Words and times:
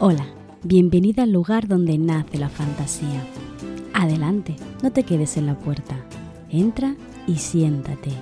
Hola, 0.00 0.26
bienvenida 0.62 1.24
al 1.24 1.32
lugar 1.32 1.66
donde 1.66 1.98
nace 1.98 2.38
la 2.38 2.48
fantasía. 2.48 3.20
Adelante, 3.92 4.54
no 4.80 4.92
te 4.92 5.02
quedes 5.02 5.36
en 5.36 5.46
la 5.46 5.58
puerta. 5.58 5.96
Entra 6.50 6.94
y 7.26 7.38
siéntate. 7.38 8.12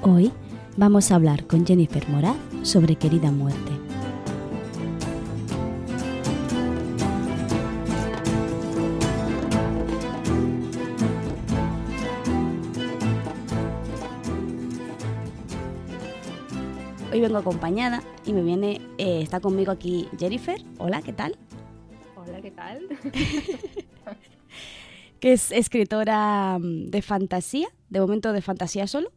Hoy 0.00 0.32
vamos 0.78 1.12
a 1.12 1.16
hablar 1.16 1.46
con 1.46 1.66
Jennifer 1.66 2.08
Moraz 2.08 2.36
sobre 2.62 2.96
Querida 2.96 3.30
Muerte. 3.30 3.77
Hoy 17.18 17.22
vengo 17.22 17.38
acompañada 17.38 18.00
y 18.24 18.32
me 18.32 18.42
viene, 18.44 18.80
eh, 18.96 19.22
está 19.22 19.40
conmigo 19.40 19.72
aquí 19.72 20.06
Jennifer. 20.20 20.62
Hola, 20.78 21.02
¿qué 21.02 21.12
tal? 21.12 21.36
Hola, 22.14 22.40
¿qué 22.40 22.52
tal? 22.52 22.86
que 25.18 25.32
es 25.32 25.50
escritora 25.50 26.58
mm, 26.60 26.90
de 26.90 27.02
fantasía, 27.02 27.66
de 27.90 27.98
momento 28.00 28.32
de 28.32 28.40
fantasía 28.40 28.86
solo, 28.86 29.10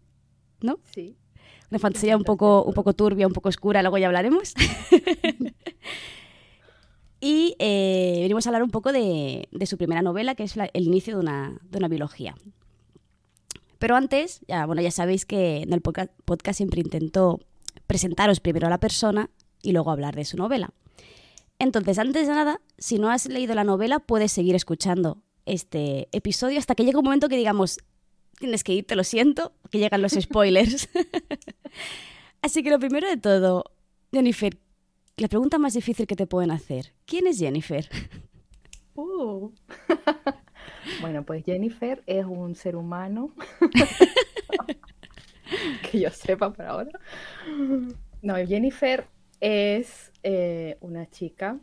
¿no? 0.61 0.79
Sí. 0.95 1.15
Una 1.69 1.77
fantasía 1.77 2.17
un 2.17 2.23
poco, 2.23 2.63
un 2.63 2.73
poco 2.73 2.93
turbia, 2.93 3.27
un 3.27 3.33
poco 3.33 3.49
oscura, 3.49 3.83
luego 3.83 3.99
ya 3.99 4.07
hablaremos. 4.07 4.55
y 7.21 7.55
eh, 7.59 8.17
venimos 8.21 8.47
a 8.47 8.49
hablar 8.49 8.63
un 8.63 8.71
poco 8.71 8.91
de, 8.91 9.47
de 9.51 9.65
su 9.67 9.77
primera 9.77 10.01
novela, 10.01 10.33
que 10.33 10.41
es 10.41 10.55
la- 10.55 10.71
el 10.73 10.87
inicio 10.87 11.13
de 11.17 11.21
una, 11.21 11.59
de 11.69 11.77
una 11.77 11.87
biología. 11.87 12.33
Pero 13.77 13.95
antes, 13.95 14.41
ya, 14.47 14.65
bueno, 14.65 14.81
ya 14.81 14.89
sabéis 14.89 15.27
que 15.27 15.57
en 15.57 15.71
el 15.71 15.83
podca- 15.83 16.09
podcast 16.25 16.57
siempre 16.57 16.81
intento 16.81 17.39
presentaros 17.91 18.39
primero 18.39 18.67
a 18.67 18.69
la 18.69 18.79
persona 18.79 19.29
y 19.61 19.73
luego 19.73 19.91
hablar 19.91 20.15
de 20.15 20.23
su 20.23 20.37
novela. 20.37 20.69
Entonces, 21.59 21.99
antes 21.99 22.25
de 22.25 22.33
nada, 22.33 22.61
si 22.77 22.99
no 22.99 23.09
has 23.09 23.25
leído 23.25 23.53
la 23.53 23.65
novela, 23.65 23.99
puedes 23.99 24.31
seguir 24.31 24.55
escuchando 24.55 25.21
este 25.45 26.07
episodio 26.13 26.57
hasta 26.57 26.73
que 26.73 26.85
llegue 26.85 26.99
un 26.99 27.03
momento 27.03 27.27
que 27.27 27.35
digamos, 27.35 27.79
tienes 28.39 28.63
que 28.63 28.75
ir, 28.75 28.87
te 28.87 28.95
lo 28.95 29.03
siento, 29.03 29.51
que 29.69 29.79
llegan 29.79 30.01
los 30.01 30.13
spoilers. 30.21 30.87
Así 32.41 32.63
que 32.63 32.69
lo 32.69 32.79
primero 32.79 33.09
de 33.09 33.17
todo, 33.17 33.65
Jennifer, 34.13 34.57
la 35.17 35.27
pregunta 35.27 35.57
más 35.57 35.73
difícil 35.73 36.07
que 36.07 36.15
te 36.15 36.27
pueden 36.27 36.51
hacer, 36.51 36.93
¿quién 37.05 37.27
es 37.27 37.39
Jennifer? 37.39 37.89
Uh. 38.93 39.51
bueno, 40.99 41.23
pues 41.23 41.45
Jennifer 41.45 42.03
es 42.05 42.25
un 42.25 42.55
ser 42.55 42.75
humano. 42.75 43.33
que 45.91 45.99
yo 45.99 46.09
sepa 46.09 46.51
por 46.51 46.65
ahora. 46.65 46.91
No, 48.21 48.35
Jennifer 48.35 49.05
es 49.39 50.11
eh, 50.23 50.77
una 50.81 51.09
chica 51.09 51.59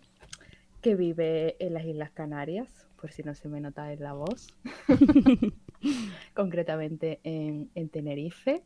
que 0.81 0.95
vive 0.95 1.57
en 1.59 1.75
las 1.75 1.85
Islas 1.85 2.11
Canarias, 2.11 2.87
por 3.01 3.13
si 3.13 3.23
no 3.23 3.35
se 3.35 3.49
me 3.49 3.61
nota 3.61 3.93
en 3.93 4.03
la 4.03 4.13
voz. 4.13 4.49
Concretamente 6.35 7.21
en, 7.23 7.71
en 7.75 7.89
Tenerife. 7.89 8.63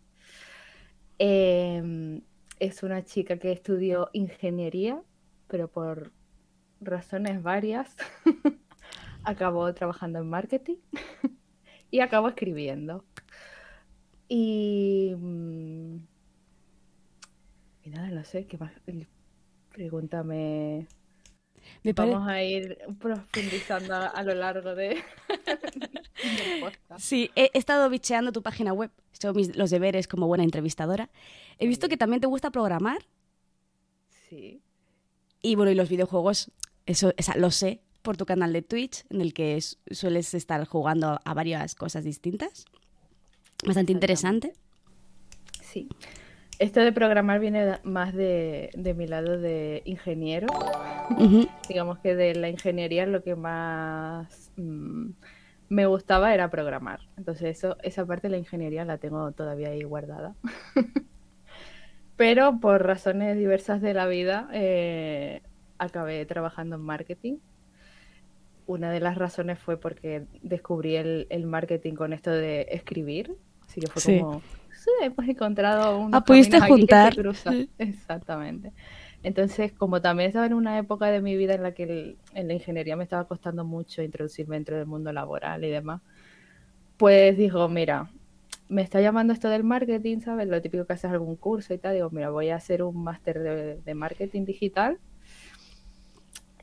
Em, 1.19 2.23
es 2.59 2.83
una 2.83 3.05
chica 3.05 3.39
que 3.39 3.53
estudió 3.53 4.09
ingeniería, 4.13 5.01
pero 5.49 5.69
por 5.69 6.13
razones 6.81 7.43
varias 7.43 7.97
acabó 9.25 9.73
trabajando 9.75 10.19
en 10.19 10.29
marketing 10.29 10.77
y 11.91 12.01
acabó 12.01 12.29
escribiendo. 12.29 13.05
Y, 14.35 15.13
mm, 15.15 15.97
y 17.85 17.91
nada, 17.91 18.09
no 18.09 18.25
sé, 18.25 18.47
¿qué 18.47 18.57
más? 18.57 18.73
Pregúntame. 19.71 20.87
Me 21.83 21.93
pare- 21.93 22.13
Vamos 22.13 22.29
a 22.31 22.43
ir 22.43 22.79
profundizando 22.99 23.93
a, 23.95 24.07
a 24.07 24.23
lo 24.23 24.35
largo 24.35 24.75
de. 24.75 24.97
Sí, 26.99 27.31
he, 27.35 27.51
he 27.53 27.59
estado 27.59 27.91
bicheando 27.91 28.33
tu 28.33 28.43
página 28.43 28.73
web, 28.73 28.91
he 29.13 29.17
hecho 29.17 29.35
mis- 29.35 29.55
los 29.55 29.69
deberes 29.71 30.09
como 30.09 30.27
buena 30.29 30.45
entrevistadora. 30.45 31.11
He 31.59 31.67
visto 31.67 31.89
que 31.91 31.97
también 31.99 32.21
te 32.21 32.27
gusta 32.27 32.51
programar 32.51 33.05
Sí, 34.31 34.63
y 35.43 35.57
bueno, 35.57 35.73
y 35.73 35.75
los 35.75 35.91
videojuegos, 35.91 36.51
eso, 36.87 37.13
esa- 37.19 37.37
lo 37.37 37.51
sé 37.51 37.83
por 38.01 38.17
tu 38.17 38.25
canal 38.25 38.53
de 38.55 38.63
Twitch, 38.63 39.05
en 39.11 39.21
el 39.21 39.35
que 39.35 39.61
sueles 39.91 40.33
estar 40.33 40.65
jugando 40.67 41.21
a 41.23 41.35
varias 41.35 41.75
cosas 41.75 42.05
distintas. 42.05 42.65
Bastante 43.63 43.93
interesante. 43.93 44.55
sí. 45.61 45.89
Esto 46.59 46.81
de 46.81 46.93
programar 46.93 47.41
viene 47.41 47.81
más 47.83 48.15
de, 48.15 48.71
de 48.75 48.95
mi 48.95 49.09
lado 49.09 49.39
de 49.39 49.83
ingeniero. 49.85 50.47
Digamos 51.69 51.99
que 51.99 52.15
de 52.15 52.37
la 52.37 52.49
ingeniería 52.51 53.05
lo 53.07 53.25
que 53.25 53.35
más 53.35 54.53
mm, 54.57 55.11
me 55.71 55.87
gustaba 55.87 56.33
era 56.35 56.51
programar. 56.51 57.01
Entonces 57.17 57.57
eso, 57.57 57.77
esa 57.83 58.07
parte 58.07 58.29
de 58.29 58.33
la 58.33 58.39
ingeniería 58.39 58.85
la 58.85 58.99
tengo 58.99 59.33
todavía 59.33 59.71
ahí 59.71 59.83
guardada. 59.83 60.37
Pero 62.17 62.61
por 62.61 62.87
razones 62.87 63.37
diversas 63.37 63.81
de 63.81 63.95
la 63.95 64.07
vida 64.07 64.49
eh, 64.53 65.43
acabé 65.79 66.25
trabajando 66.27 66.77
en 66.77 66.83
marketing. 66.83 67.39
Una 68.67 68.93
de 68.93 69.01
las 69.01 69.17
razones 69.19 69.59
fue 69.59 69.79
porque 69.81 70.27
descubrí 70.43 70.95
el, 70.95 71.27
el 71.31 71.47
marketing 71.47 71.95
con 71.95 72.13
esto 72.13 72.31
de 72.31 72.69
escribir. 72.71 73.37
Así 73.73 73.81
que 73.81 73.89
fue 73.89 74.03
Sí. 74.03 74.19
como, 74.19 74.43
sí, 74.71 74.91
hemos 75.03 75.27
encontrado 75.29 75.97
unos 75.99 76.21
Ah, 76.21 76.25
pudiste 76.25 76.61
que 76.61 76.69
juntar. 76.69 77.15
cruzan". 77.15 77.55
Sí. 77.55 77.71
Exactamente. 77.79 78.73
Entonces, 79.23 79.73
como 79.73 80.03
también 80.03 80.29
estaba 80.29 80.47
en 80.47 80.55
una 80.55 80.79
época 80.79 81.07
de 81.07 81.23
mi 81.23 81.37
vida 81.37 81.55
en 81.55 81.63
la 81.63 81.73
que 81.73 81.85
el- 81.85 82.19
en 82.35 82.49
la 82.49 82.55
ingeniería 82.55 82.97
me 82.97 83.05
estaba 83.05 83.25
costando 83.27 83.65
mucho 83.65 84.03
introducirme 84.03 84.57
dentro 84.57 84.77
del 84.77 84.87
mundo 84.87 85.13
laboral 85.13 85.65
y 85.65 85.71
demás, 85.71 86.03
pues 86.97 87.37
digo, 87.37 87.69
mira, 87.69 88.11
me 88.69 88.83
está 88.83 89.01
llamando 89.01 89.33
esto 89.33 89.49
del 89.49 89.65
marketing, 89.65 90.21
¿sabes? 90.21 90.49
Lo 90.49 90.61
típico 90.63 90.87
que 90.87 90.95
haces 90.95 91.11
algún 91.11 91.37
curso 91.37 91.75
y 91.75 91.79
tal. 91.79 91.95
Digo, 91.95 92.11
mira, 92.11 92.31
voy 92.31 92.51
a 92.51 92.57
hacer 92.57 92.83
un 92.83 93.03
máster 93.05 93.41
de, 93.41 93.77
de 93.83 93.95
marketing 93.95 94.45
digital. 94.45 94.99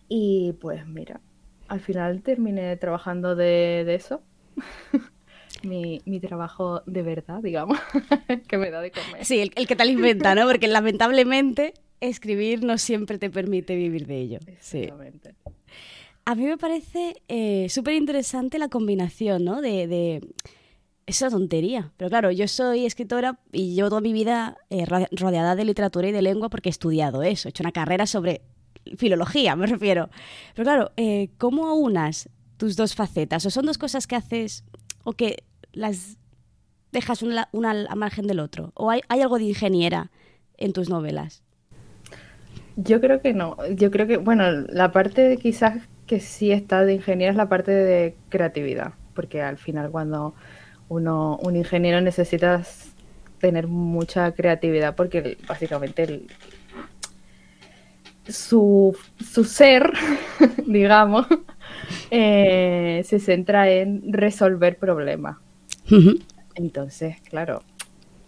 Y 0.09 0.53
pues 0.53 0.86
mira, 0.88 1.22
al 1.68 1.80
final 1.80 2.22
terminé 2.24 2.75
trabajando 2.78 3.36
de, 3.36 3.84
de 3.86 3.96
eso. 3.96 4.22
mi, 5.64 6.02
mi 6.06 6.20
trabajo 6.20 6.81
de 6.86 7.02
verdad, 7.02 7.42
digamos, 7.42 7.78
que 8.47 8.58
me 8.58 8.70
da 8.72 8.81
de 8.81 8.92
comer. 8.92 9.25
Sí, 9.25 9.40
el, 9.40 9.52
el 9.56 9.68
que 9.68 9.75
tal 9.75 9.90
inventa, 9.90 10.36
¿no? 10.36 10.47
Porque 10.47 10.68
lamentablemente 10.68 11.74
escribir 12.02 12.64
no 12.64 12.78
siempre 12.78 13.18
te 13.18 13.30
permite 13.30 13.75
vivir 13.75 14.06
de 14.08 14.18
ello. 14.22 14.40
Sí. 14.59 14.80
Exactamente. 14.80 15.36
A 16.25 16.36
mí 16.36 16.46
me 16.46 16.58
parece 16.58 17.16
eh, 17.28 17.68
súper 17.69 17.96
interesante 17.96 18.59
la 18.59 18.69
combinación, 18.69 19.44
¿no? 19.44 19.62
De, 19.62 19.88
de- 19.88 20.22
Es 21.08 21.22
una 21.22 21.31
tontería, 21.31 21.92
pero 21.98 22.09
claro, 22.09 22.30
yo 22.31 22.48
soy 22.48 22.86
escritora 22.86 23.40
y 23.52 23.74
llevo 23.74 23.90
toda 23.90 24.02
mi 24.02 24.14
vida 24.14 24.58
eh, 24.69 24.86
ro- 24.86 25.08
rodeada 25.12 25.56
de 25.56 25.66
literatura 25.66 26.08
y 26.08 26.12
de 26.12 26.22
lengua 26.22 26.50
porque 26.50 26.69
he 26.69 26.72
estudiado 26.72 27.24
eso, 27.24 27.48
he 27.48 27.50
hecho 27.50 27.64
una 27.64 27.72
carrera 27.72 28.06
sobre 28.06 28.42
filología, 28.96 29.56
me 29.56 29.66
refiero. 29.66 30.09
Pero 30.56 30.64
claro, 30.66 30.92
eh, 30.98 31.30
¿cómo 31.40 31.74
unas 31.74 32.30
tus 32.58 32.75
dos 32.75 32.94
facetas? 32.96 33.46
¿O 33.46 33.50
son 33.50 33.66
dos 33.66 33.78
cosas 33.80 34.06
que 34.06 34.16
haces 34.16 34.64
o 35.03 35.14
que 35.14 35.44
las 35.80 36.18
dejas 36.92 37.24
una, 37.24 37.50
una 37.54 37.72
al 37.72 37.90
margen 37.98 38.28
del 38.28 38.40
otro? 38.40 38.72
¿O 38.76 38.90
hay, 38.92 39.02
hay 39.10 39.22
algo 39.22 39.38
de 39.40 39.46
ingeniera 39.46 40.12
en 40.58 40.74
tus 40.74 40.90
novelas? 40.90 41.44
Yo 42.76 43.02
creo 43.02 43.22
que 43.22 43.34
no. 43.34 43.58
Yo 43.76 43.92
creo 43.92 44.08
que, 44.08 44.18
bueno, 44.18 44.50
la 44.52 44.92
parte 44.92 45.38
quizás 45.38 45.78
que 46.08 46.20
sí 46.20 46.52
está 46.52 46.86
de 46.86 46.94
ingeniero 46.94 47.32
es 47.32 47.38
la 47.38 47.50
parte 47.50 47.72
de 47.72 48.16
creatividad, 48.30 48.94
porque 49.14 49.42
al 49.42 49.58
final 49.58 49.92
cuando 49.92 50.34
uno, 50.90 51.38
un 51.44 51.56
ingeniero 51.56 52.02
necesitas 52.02 52.96
tener 53.40 53.68
mucha 53.68 54.32
creatividad, 54.34 54.96
porque 54.96 55.38
básicamente 55.48 56.04
el- 56.04 56.28
su, 58.28 58.96
su 59.20 59.44
ser, 59.44 59.92
digamos, 60.68 61.25
eh, 62.12 63.02
se 63.06 63.20
centra 63.20 63.70
en 63.70 64.14
resolver 64.14 64.78
problemas. 64.78 65.38
Entonces, 66.56 67.18
claro, 67.21 67.63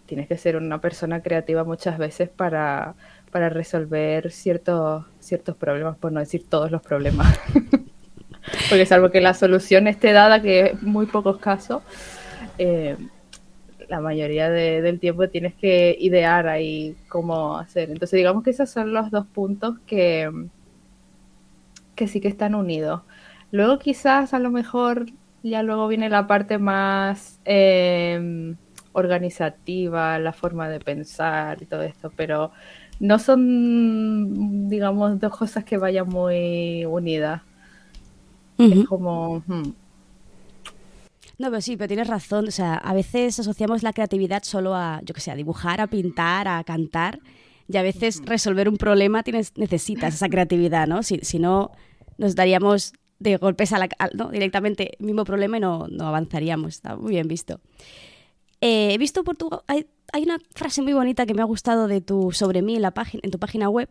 tienes 0.06 0.28
que 0.28 0.36
ser 0.38 0.56
una 0.56 0.80
persona 0.80 1.22
creativa 1.22 1.64
muchas 1.64 1.98
veces 1.98 2.28
para, 2.28 2.94
para 3.30 3.48
resolver 3.48 4.30
ciertos, 4.32 5.04
ciertos 5.20 5.56
problemas, 5.56 5.96
por 5.98 6.12
no 6.12 6.20
decir 6.20 6.44
todos 6.48 6.70
los 6.70 6.82
problemas. 6.82 7.38
Porque 8.68 8.86
salvo 8.86 9.10
que 9.10 9.20
la 9.20 9.34
solución 9.34 9.86
esté 9.86 10.12
dada, 10.12 10.42
que 10.42 10.60
es 10.66 10.82
muy 10.82 11.06
pocos 11.06 11.38
casos, 11.38 11.82
eh, 12.58 12.96
la 13.88 14.00
mayoría 14.00 14.50
de- 14.50 14.82
del 14.82 14.98
tiempo 15.00 15.28
tienes 15.28 15.54
que 15.54 15.96
idear 16.00 16.48
ahí 16.48 16.96
cómo 17.08 17.58
hacer. 17.58 17.90
Entonces, 17.90 18.16
digamos 18.16 18.42
que 18.42 18.50
esos 18.50 18.70
son 18.70 18.92
los 18.92 19.10
dos 19.10 19.26
puntos 19.26 19.76
que, 19.86 20.30
que 21.94 22.08
sí 22.08 22.20
que 22.20 22.28
están 22.28 22.54
unidos. 22.54 23.02
Luego 23.50 23.78
quizás 23.78 24.32
a 24.34 24.38
lo 24.38 24.50
mejor 24.50 25.06
ya 25.42 25.62
luego 25.62 25.88
viene 25.88 26.08
la 26.08 26.26
parte 26.26 26.58
más 26.58 27.40
eh, 27.44 28.54
organizativa, 28.92 30.18
la 30.18 30.32
forma 30.32 30.68
de 30.68 30.80
pensar 30.80 31.62
y 31.62 31.66
todo 31.66 31.82
esto, 31.82 32.12
pero 32.14 32.52
no 33.00 33.18
son, 33.18 34.68
digamos, 34.68 35.18
dos 35.18 35.36
cosas 35.36 35.64
que 35.64 35.76
vayan 35.76 36.08
muy 36.08 36.84
unidas. 36.84 37.42
Es 38.58 38.86
como... 38.86 39.42
Hmm. 39.46 39.72
No, 41.38 41.50
pero 41.50 41.60
sí, 41.60 41.76
pero 41.76 41.88
tienes 41.88 42.06
razón. 42.06 42.46
O 42.46 42.50
sea, 42.52 42.74
a 42.74 42.94
veces 42.94 43.40
asociamos 43.40 43.82
la 43.82 43.92
creatividad 43.92 44.44
solo 44.44 44.76
a, 44.76 45.00
yo 45.02 45.14
que 45.14 45.20
sé, 45.20 45.32
a 45.32 45.34
dibujar, 45.34 45.80
a 45.80 45.88
pintar, 45.88 46.46
a 46.46 46.62
cantar. 46.62 47.18
Y 47.66 47.76
a 47.76 47.82
veces 47.82 48.22
resolver 48.24 48.68
un 48.68 48.76
problema 48.76 49.24
tienes, 49.24 49.52
necesitas 49.56 50.14
esa 50.14 50.28
creatividad, 50.28 50.86
¿no? 50.86 51.02
Si, 51.02 51.18
si 51.22 51.40
no, 51.40 51.72
nos 52.18 52.36
daríamos 52.36 52.92
de 53.22 53.36
golpes 53.36 53.72
a 53.72 53.78
la, 53.78 53.88
¿no? 54.14 54.30
directamente 54.30 54.96
mismo 54.98 55.24
problema 55.24 55.56
y 55.56 55.60
no, 55.60 55.86
no 55.88 56.06
avanzaríamos. 56.06 56.74
Está 56.74 56.96
muy 56.96 57.12
bien 57.12 57.28
visto. 57.28 57.60
Eh, 58.60 58.94
he 58.94 58.98
visto 58.98 59.24
por 59.24 59.36
tu... 59.36 59.50
Hay, 59.66 59.86
hay, 60.12 60.22
una 60.22 60.38
frase 60.54 60.82
muy 60.82 60.92
bonita 60.92 61.26
que 61.26 61.34
me 61.34 61.42
ha 61.42 61.46
gustado 61.46 61.88
de 61.88 62.00
tu 62.00 62.32
sobre 62.32 62.62
mí 62.62 62.76
en, 62.76 62.82
la 62.82 62.92
página, 62.92 63.20
en 63.24 63.30
tu 63.30 63.38
página 63.38 63.68
web 63.68 63.88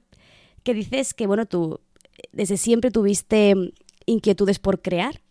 que 0.63 0.74
dices 0.74 1.13
que, 1.13 1.28
bueno, 1.28 1.45
tú 1.45 1.80
desde 2.31 2.57
siempre 2.57 2.92
tuviste 2.92 3.56
inquietudes 4.06 4.60
por 4.60 4.81
crear 4.81 5.22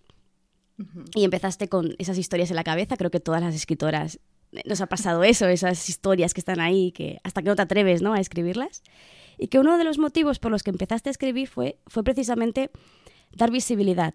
y 1.14 1.24
empezaste 1.24 1.68
con 1.68 1.94
esas 1.98 2.18
historias 2.18 2.50
en 2.50 2.56
la 2.56 2.64
cabeza. 2.64 2.96
Creo 2.96 3.10
que 3.10 3.20
todas 3.20 3.40
las 3.42 3.54
escritoras 3.54 4.18
nos 4.64 4.80
ha 4.80 4.86
pasado 4.86 5.22
eso, 5.22 5.46
esas 5.46 5.88
historias 5.88 6.34
que 6.34 6.40
están 6.40 6.60
ahí, 6.60 6.92
que 6.92 7.20
hasta 7.22 7.42
que 7.42 7.48
no 7.48 7.56
te 7.56 7.62
atreves 7.62 8.02
¿no? 8.02 8.14
a 8.14 8.20
escribirlas. 8.20 8.82
Y 9.38 9.48
que 9.48 9.58
uno 9.58 9.78
de 9.78 9.84
los 9.84 9.98
motivos 9.98 10.38
por 10.38 10.50
los 10.50 10.62
que 10.62 10.70
empezaste 10.70 11.08
a 11.08 11.12
escribir 11.12 11.48
fue, 11.48 11.78
fue 11.86 12.02
precisamente 12.02 12.70
dar 13.32 13.50
visibilidad 13.50 14.14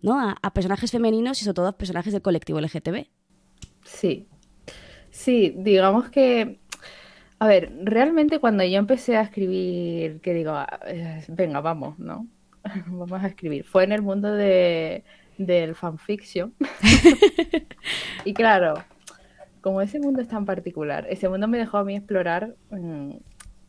¿no? 0.00 0.20
a, 0.20 0.54
personajes 0.54 0.90
femeninos 0.90 1.40
y 1.40 1.44
sobre 1.44 1.54
todo 1.54 1.68
a 1.68 1.78
personajes 1.78 2.12
del 2.12 2.22
colectivo 2.22 2.60
LGTB. 2.60 3.06
Sí, 3.84 4.28
sí, 5.10 5.54
digamos 5.56 6.10
que 6.10 6.58
a 7.38 7.46
ver, 7.46 7.70
realmente 7.82 8.38
cuando 8.38 8.64
yo 8.64 8.78
empecé 8.78 9.16
a 9.16 9.22
escribir, 9.22 10.20
que 10.20 10.32
digo, 10.32 10.52
ah, 10.52 10.80
eh, 10.86 11.22
venga, 11.28 11.60
vamos, 11.60 11.98
¿no? 11.98 12.26
vamos 12.86 13.22
a 13.22 13.26
escribir. 13.26 13.64
Fue 13.64 13.84
en 13.84 13.92
el 13.92 14.02
mundo 14.02 14.32
de, 14.32 15.04
del 15.36 15.74
fanfiction. 15.74 16.54
y 18.24 18.32
claro, 18.32 18.74
como 19.60 19.82
ese 19.82 20.00
mundo 20.00 20.22
es 20.22 20.28
tan 20.28 20.46
particular, 20.46 21.06
ese 21.10 21.28
mundo 21.28 21.46
me 21.46 21.58
dejó 21.58 21.76
a 21.78 21.84
mí 21.84 21.96
explorar 21.96 22.54
mm, 22.70 23.16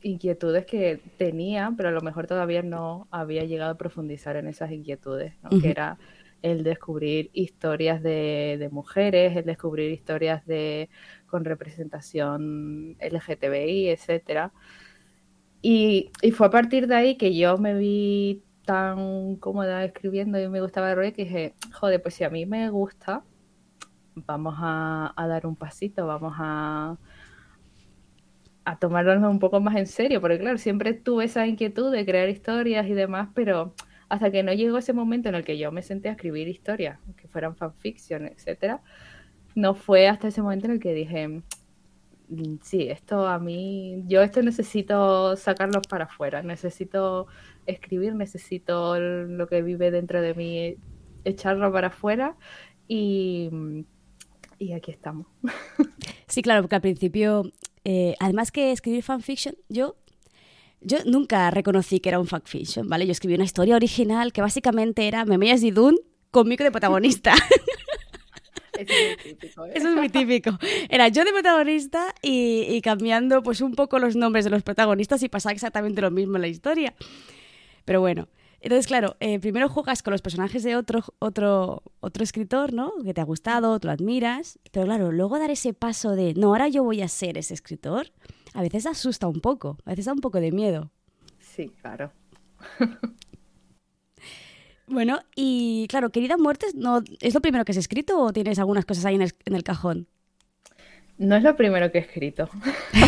inquietudes 0.02 0.66
que 0.66 1.00
tenía, 1.18 1.74
pero 1.76 1.90
a 1.90 1.92
lo 1.92 2.02
mejor 2.02 2.28
todavía 2.28 2.62
no 2.62 3.08
había 3.12 3.44
llegado 3.44 3.72
a 3.72 3.78
profundizar 3.78 4.36
en 4.36 4.48
esas 4.48 4.72
inquietudes, 4.72 5.34
que 5.62 5.70
era 5.70 5.98
el 6.42 6.64
descubrir 6.64 7.30
historias 7.34 8.02
de, 8.04 8.70
mujeres, 8.72 9.36
el 9.36 9.46
descubrir 9.46 9.92
historias 9.92 10.46
de 10.46 10.90
con 11.26 11.46
representación 11.46 12.96
LGTBI, 13.00 13.90
etcétera. 13.90 14.52
Y, 15.62 16.12
y, 16.22 16.32
fue 16.32 16.48
a 16.48 16.50
partir 16.52 16.88
de 16.88 16.96
ahí 16.96 17.16
que 17.16 17.36
yo 17.36 17.58
me 17.58 17.74
vi 17.74 18.44
tan 18.66 19.38
cómoda 19.38 19.84
escribiendo 19.84 20.40
y 20.40 20.48
me 20.48 20.62
gustaba 20.62 20.92
el 20.92 21.14
que 21.14 21.24
dije, 21.24 21.56
joder, 21.74 22.02
pues 22.02 22.16
si 22.16 22.24
a 22.24 22.30
mí 22.30 22.46
me 22.46 22.70
gusta, 22.70 23.24
vamos 24.26 24.56
a, 24.58 25.14
dar 25.16 25.46
un 25.46 25.56
pasito, 25.56 26.08
vamos 26.08 26.34
a, 26.38 26.98
a 28.68 28.78
tomarlo 28.78 29.30
un 29.30 29.40
poco 29.40 29.62
más 29.62 29.78
en 29.78 29.88
serio, 29.88 30.20
porque 30.20 30.40
claro, 30.40 30.58
siempre 30.58 30.94
tuve 30.94 31.24
esa 31.24 31.48
inquietud 31.48 31.90
de 31.90 32.06
crear 32.06 32.28
historias 32.28 32.86
y 32.88 32.94
demás, 32.94 33.30
pero 33.34 33.74
hasta 34.10 34.30
que 34.30 34.44
no 34.44 34.52
llegó 34.52 34.78
ese 34.78 34.92
momento 34.92 35.30
en 35.30 35.36
el 35.36 35.46
que 35.46 35.58
yo 35.58 35.72
me 35.72 35.82
senté 35.82 36.10
a 36.10 36.12
escribir 36.12 36.50
historias, 36.50 37.00
que 37.16 37.30
fueran 37.30 37.56
fanfiction, 37.56 38.26
etcétera, 38.26 38.82
no 39.56 39.74
fue 39.74 40.10
hasta 40.10 40.28
ese 40.28 40.42
momento 40.42 40.66
en 40.66 40.74
el 40.74 40.80
que 40.82 40.94
dije, 40.94 41.30
mm, 42.28 42.58
sí, 42.62 42.90
esto 42.90 43.26
a 43.26 43.40
mí, 43.40 44.04
yo 44.06 44.22
esto 44.22 44.42
necesito 44.42 45.38
sacarlo 45.38 45.82
para 45.90 46.04
afuera, 46.04 46.44
necesito 46.44 47.28
escribir, 47.68 48.16
necesito 48.16 49.00
lo 49.00 49.48
que 49.48 49.62
vive 49.62 49.92
dentro 49.92 50.22
de 50.22 50.34
mí, 50.34 50.76
echarlo 51.24 51.72
para 51.72 51.88
afuera 51.88 52.36
y, 52.90 53.50
y 54.60 54.74
aquí 54.74 54.92
estamos. 54.92 55.26
Sí, 56.30 56.42
claro, 56.42 56.62
porque 56.62 56.76
al 56.76 56.82
principio, 56.82 57.44
eh, 57.90 58.16
además 58.20 58.52
que 58.52 58.74
escribir 58.74 59.02
fanfiction, 59.02 59.56
yo 59.70 59.96
yo 60.82 60.98
nunca 61.06 61.50
reconocí 61.52 62.02
que 62.02 62.10
era 62.10 62.20
un 62.20 62.28
fanfiction, 62.28 62.90
¿vale? 62.90 63.06
Yo 63.06 63.14
escribí 63.14 63.36
una 63.36 63.46
historia 63.46 63.78
original 63.78 64.34
que 64.34 64.42
básicamente 64.42 65.08
era 65.08 65.24
Memeyas 65.24 65.64
y 65.64 65.72
Dune 65.72 65.98
conmigo 66.30 66.66
de 66.66 66.72
protagonista. 66.72 67.34
Eso 68.78 68.94
es 68.94 69.16
muy 69.16 69.16
típico. 69.24 69.66
¿eh? 69.66 69.72
Eso 69.74 69.88
es 69.88 69.96
muy 69.96 70.10
típico. 70.10 70.52
Era 70.90 71.08
yo 71.08 71.24
de 71.24 71.32
protagonista 71.32 72.14
y, 72.22 72.82
cambiando 72.82 73.42
pues 73.42 73.62
un 73.62 73.74
poco 73.74 74.00
los 74.00 74.18
nombres 74.18 74.44
de 74.44 74.52
los 74.52 74.64
protagonistas 74.64 75.24
y 75.24 75.30
pasaba 75.30 75.54
exactamente 75.54 76.02
lo 76.02 76.12
mismo 76.12 76.36
en 76.36 76.42
la 76.42 76.50
historia. 76.50 76.94
Pero 77.86 78.02
bueno, 78.02 78.28
entonces, 78.68 78.88
claro, 78.88 79.16
eh, 79.22 79.40
primero 79.40 79.70
juegas 79.70 80.04
con 80.04 80.12
los 80.12 80.22
personajes 80.22 80.62
de 80.62 80.76
otro, 80.76 81.02
otro, 81.20 81.84
otro 82.02 82.22
escritor, 82.22 82.74
¿no? 82.74 82.92
Que 83.02 83.14
te 83.14 83.22
ha 83.22 83.24
gustado, 83.24 83.80
tú 83.80 83.88
lo 83.88 83.94
admiras. 83.94 84.60
Pero 84.74 84.86
claro, 84.86 85.14
luego 85.14 85.40
dar 85.40 85.50
ese 85.50 85.72
paso 85.72 86.18
de, 86.18 86.34
no, 86.34 86.48
ahora 86.48 86.68
yo 86.68 86.84
voy 86.84 87.02
a 87.02 87.08
ser 87.08 87.38
ese 87.38 87.54
escritor, 87.54 88.12
a 88.54 88.62
veces 88.62 88.86
asusta 88.86 89.26
un 89.26 89.40
poco, 89.40 89.78
a 89.86 89.92
veces 89.92 90.04
da 90.04 90.12
un 90.12 90.20
poco 90.20 90.42
de 90.42 90.52
miedo. 90.52 90.92
Sí, 91.40 91.72
claro. 91.82 92.12
bueno, 94.88 95.22
y 95.34 95.88
claro, 95.88 96.10
Querida 96.10 96.36
Muertes, 96.36 96.76
¿no, 96.76 97.02
¿es 97.22 97.36
lo 97.36 97.40
primero 97.40 97.64
que 97.64 97.72
has 97.72 97.78
escrito 97.78 98.20
o 98.20 98.34
tienes 98.34 98.60
algunas 98.60 98.84
cosas 98.84 99.06
ahí 99.06 99.16
en 99.16 99.22
el, 99.22 99.32
en 99.46 99.56
el 99.56 99.64
cajón? 99.64 100.10
No 101.18 101.38
es 101.38 101.44
lo 101.44 101.56
primero 101.56 101.90
que 101.90 102.00
he 102.00 102.02
escrito. 102.02 102.50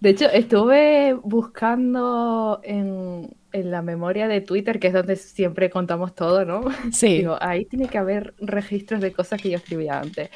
De 0.00 0.10
hecho, 0.10 0.26
estuve 0.26 1.14
buscando 1.14 2.60
en, 2.62 3.34
la 3.62 3.82
memoria 3.82 4.26
de 4.26 4.40
Twitter, 4.40 4.80
que 4.80 4.88
es 4.88 4.92
donde 4.92 5.16
siempre 5.16 5.70
contamos 5.70 6.14
todo, 6.14 6.44
¿no? 6.44 6.62
Sí. 6.92 7.18
Digo, 7.18 7.38
ahí 7.40 7.64
tiene 7.66 7.88
que 7.88 7.98
haber 7.98 8.34
registros 8.38 9.00
de 9.00 9.12
cosas 9.12 9.40
que 9.40 9.50
yo 9.50 9.56
escribía 9.56 10.00
antes. 10.00 10.30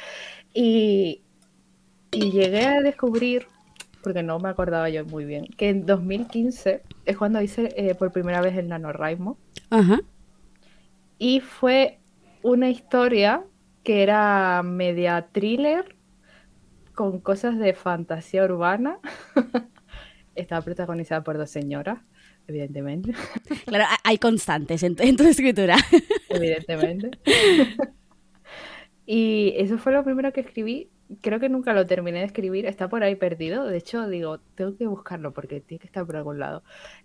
Y, 0.55 1.23
llegué 2.11 2.65
a 2.65 2.81
descubrir, 2.81 3.49
porque 4.03 4.23
no 4.23 4.38
me 4.38 4.49
acordaba 4.49 4.88
yo 4.88 5.05
muy 5.05 5.25
bien, 5.25 5.47
que 5.47 5.69
en 5.69 5.85
2015 5.85 6.82
es 7.05 7.17
cuando 7.19 7.43
hice 7.43 7.69
eh, 7.76 7.94
por 7.94 8.12
primera 8.12 8.41
vez 8.41 8.56
el 8.56 8.69
NaNoWriMo. 8.69 9.37
Ajá. 9.71 10.00
Y 11.19 11.41
fue 11.41 11.99
una 12.43 12.71
historia 12.71 13.44
que 13.83 14.02
era 14.02 14.62
media 14.62 15.28
thriller 15.33 15.97
con 16.95 17.21
cosas 17.21 17.59
de 17.59 17.75
fantasía 17.75 18.45
urbana. 18.45 18.99
Estaba 20.35 20.62
protagonizada 20.62 21.23
por 21.25 21.37
dos 21.37 21.50
señoras, 21.50 21.99
evidentemente. 22.49 23.12
Claro, 23.67 23.85
hay 24.02 24.19
constantes 24.19 24.83
en 24.83 24.97
tu, 24.97 25.23
escritura. 25.25 25.76
Evidentemente. 26.31 27.11
Y 29.07 29.52
eso 29.57 29.78
fue 29.78 29.93
lo 29.93 30.02
primero 30.02 30.33
que 30.33 30.40
escribí. 30.40 30.90
Creo 31.21 31.38
que 31.38 31.49
nunca 31.49 31.75
lo 31.75 31.87
terminé 31.87 32.21
de 32.21 32.25
escribir. 32.25 32.67
Está 32.67 32.88
por 32.88 33.02
ahí 33.02 33.14
perdido. 33.14 33.67
De 33.67 33.76
hecho, 33.76 34.09
digo, 34.09 34.38
tengo 34.55 34.76
que 34.76 34.87
buscarlo 34.87 35.33
porque 35.33 35.61
tiene 35.61 35.81
que 35.81 35.87
estar 35.87 36.07
por 36.07 36.17
algún 36.17 36.38
lado. 36.38 36.62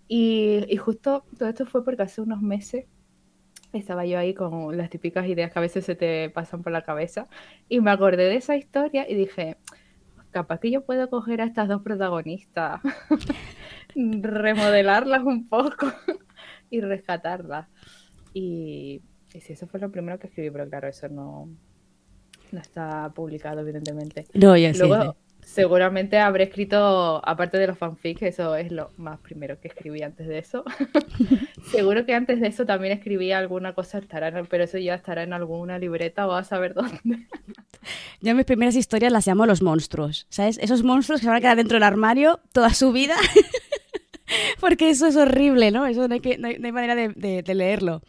Y, 0.07 0.65
y 0.69 0.77
justo 0.77 1.25
todo 1.37 1.49
esto 1.49 1.65
fue 1.65 1.83
porque 1.83 2.03
hace 2.03 2.21
unos 2.21 2.41
meses 2.41 2.85
estaba 3.73 4.05
yo 4.05 4.19
ahí 4.19 4.33
con 4.33 4.77
las 4.77 4.89
típicas 4.89 5.27
ideas 5.27 5.51
que 5.51 5.59
a 5.59 5.61
veces 5.61 5.85
se 5.85 5.95
te 5.95 6.29
pasan 6.29 6.61
por 6.61 6.71
la 6.71 6.83
cabeza 6.83 7.27
y 7.69 7.81
me 7.81 7.91
acordé 7.91 8.25
de 8.25 8.35
esa 8.35 8.55
historia 8.55 9.09
y 9.09 9.15
dije, 9.15 9.57
capaz 10.31 10.59
que 10.59 10.71
yo 10.71 10.83
puedo 10.85 11.09
coger 11.09 11.41
a 11.41 11.45
estas 11.45 11.69
dos 11.69 11.81
protagonistas, 11.81 12.81
remodelarlas 13.95 15.23
un 15.23 15.47
poco 15.47 15.87
y 16.69 16.81
rescatarlas. 16.81 17.67
Y, 18.33 19.01
y 19.33 19.41
sí, 19.41 19.53
eso 19.53 19.67
fue 19.67 19.79
lo 19.79 19.91
primero 19.91 20.19
que 20.19 20.27
escribí, 20.27 20.49
pero 20.51 20.69
claro, 20.69 20.87
eso 20.87 21.07
no, 21.09 21.49
no 22.51 22.59
está 22.59 23.11
publicado, 23.13 23.61
evidentemente. 23.61 24.25
No, 24.33 24.55
ya 24.55 24.71
Luego, 24.73 25.15
seguramente 25.41 26.19
habré 26.19 26.45
escrito, 26.45 27.21
aparte 27.27 27.57
de 27.57 27.67
los 27.67 27.77
fanfics, 27.77 28.21
eso 28.23 28.55
es 28.55 28.71
lo 28.71 28.91
más 28.97 29.19
primero 29.19 29.59
que 29.59 29.67
escribí 29.67 30.01
antes 30.01 30.27
de 30.27 30.39
eso. 30.39 30.63
Seguro 31.71 32.05
que 32.05 32.13
antes 32.13 32.39
de 32.39 32.47
eso 32.47 32.65
también 32.65 32.93
escribí 32.93 33.31
alguna 33.31 33.73
cosa, 33.73 33.97
estará 33.97 34.31
pero 34.43 34.63
eso 34.63 34.77
ya 34.77 34.95
estará 34.95 35.23
en 35.23 35.33
alguna 35.33 35.77
libreta 35.79 36.27
o 36.27 36.33
a 36.33 36.43
saber 36.43 36.73
dónde. 36.73 37.27
Yo 38.21 38.35
mis 38.35 38.45
primeras 38.45 38.75
historias 38.75 39.11
las 39.11 39.27
llamo 39.27 39.45
los 39.45 39.61
monstruos, 39.61 40.27
¿sabes? 40.29 40.57
Esos 40.59 40.83
monstruos 40.83 41.19
que 41.19 41.25
se 41.25 41.29
van 41.29 41.37
a 41.37 41.41
quedar 41.41 41.57
dentro 41.57 41.75
del 41.75 41.83
armario 41.83 42.39
toda 42.51 42.73
su 42.73 42.91
vida. 42.91 43.15
Porque 44.59 44.89
eso 44.89 45.07
es 45.07 45.15
horrible, 45.15 45.71
¿no? 45.71 45.85
Eso 45.85 46.07
no 46.07 46.13
hay, 46.13 46.19
que, 46.19 46.37
no 46.37 46.47
hay, 46.47 46.71
manera 46.71 46.95
de, 46.95 47.43
leerlo. 47.53 48.01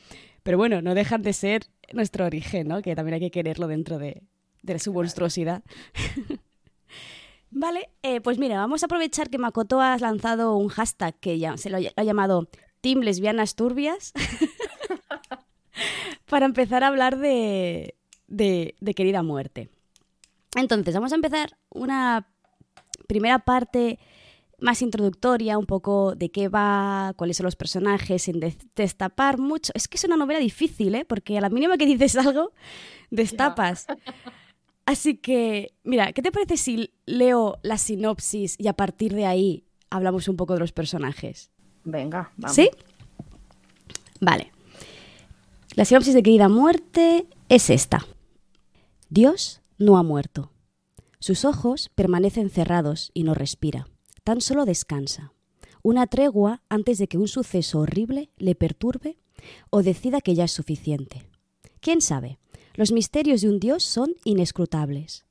Pero 0.43 0.59
bueno, 0.59 0.83
no 0.83 0.95
dejan 0.95 1.23
de 1.23 1.33
ser 1.33 1.67
nuestro 1.93 2.27
origen, 2.27 2.69
¿no? 2.69 2.83
Que 2.83 2.95
también 2.95 3.15
hay 3.15 3.21
que 3.21 3.31
quererlo 3.31 3.67
dentro 3.67 3.99
de, 3.99 4.23
de 4.63 4.79
su 4.79 4.93
monstruosidad. 4.93 5.63
Vale, 7.57 7.89
eh, 8.03 8.21
pues 8.21 8.39
mira, 8.39 8.57
vamos 8.57 8.83
a 8.83 8.87
aprovechar 8.87 9.31
que 9.31 9.39
Makoto 9.39 9.81
ha 9.81 9.97
lanzado 9.99 10.57
un 10.57 10.69
hashtag 10.69 11.15
que 11.21 11.39
ya, 11.39 11.57
se 11.57 11.71
lo 11.71 11.79
ha 11.79 12.03
llamado 12.03 12.49
Team 12.81 13.01
Lesbianas 13.01 13.55
Turbias 13.55 14.13
para 16.29 16.47
empezar 16.47 16.83
a 16.83 16.89
hablar 16.89 17.17
de, 17.17 17.95
de, 18.27 18.95
Querida 18.97 19.23
Muerte. 19.23 19.71
Entonces, 20.57 20.95
vamos 20.95 21.13
a 21.13 21.15
empezar 21.15 21.57
una 21.71 22.27
primera 23.07 23.39
parte 23.39 24.01
más 24.65 24.81
introductoria, 24.81 25.59
un 25.59 25.67
poco 25.67 26.15
de 26.15 26.31
qué 26.31 26.49
va, 26.49 27.13
cuáles 27.17 27.37
son 27.37 27.45
los 27.45 27.55
personajes, 27.55 28.23
sin 28.23 28.41
destapar 28.75 29.39
mucho. 29.39 29.71
Es 29.75 29.87
que 29.89 29.99
es 29.99 30.05
una 30.05 30.17
novela 30.17 30.41
difícil, 30.41 30.95
¿eh? 30.95 31.05
Porque 31.05 31.37
a 31.37 31.43
la 31.43 31.51
mínima 31.51 31.77
que 31.77 31.85
dices 31.85 32.17
algo, 32.17 32.53
destapas. 33.11 33.87
Así 34.87 35.19
que, 35.19 35.75
mira, 35.85 36.15
¿qué 36.15 36.23
te 36.23 36.33
parece 36.33 36.57
si 36.57 36.91
leo 37.05 37.59
la 37.63 37.77
sinopsis 37.77 38.57
y 38.59 38.69
a 38.69 38.73
partir 38.73 39.15
de 39.15 39.27
ahí 39.27 39.65
hablamos 39.91 40.29
un 40.29 40.37
poco 40.37 40.55
de 40.55 40.61
los 40.61 40.73
personajes? 40.73 41.51
Venga, 41.85 42.33
vamos. 42.39 42.57
¿Sí? 42.57 42.71
Vale. 44.21 44.51
La 45.75 45.85
sinopsis 45.85 46.15
de 46.15 46.23
Querida 46.23 46.49
Muerte 46.49 47.27
es 47.51 47.69
esta. 47.69 48.07
Dios 49.11 49.61
no 49.77 49.99
ha 49.99 50.03
muerto. 50.03 50.53
Sus 51.19 51.45
ojos 51.45 51.91
permanecen 51.95 52.49
cerrados 52.49 53.11
y 53.13 53.25
no 53.25 53.35
respira. 53.35 53.89
Tan 54.25 54.41
solo 54.41 54.65
descansa. 54.65 55.35
Una 55.83 56.07
tregua 56.07 56.63
antes 56.71 56.97
de 56.97 57.09
que 57.09 57.19
un 57.19 57.29
suceso 57.29 57.81
horrible 57.81 58.31
le 58.39 58.55
perturbe 58.55 59.19
o 59.69 59.83
decida 59.83 60.23
que 60.23 60.35
ya 60.35 60.45
es 60.45 60.53
suficiente. 60.53 61.23
¿Quién 61.81 62.01
sabe? 62.01 62.39
Los 62.73 62.91
misterios 62.91 63.43
de 63.43 63.51
un 63.51 63.61
Dios 63.61 63.85
son 63.85 64.15
inescrutables. 64.25 65.27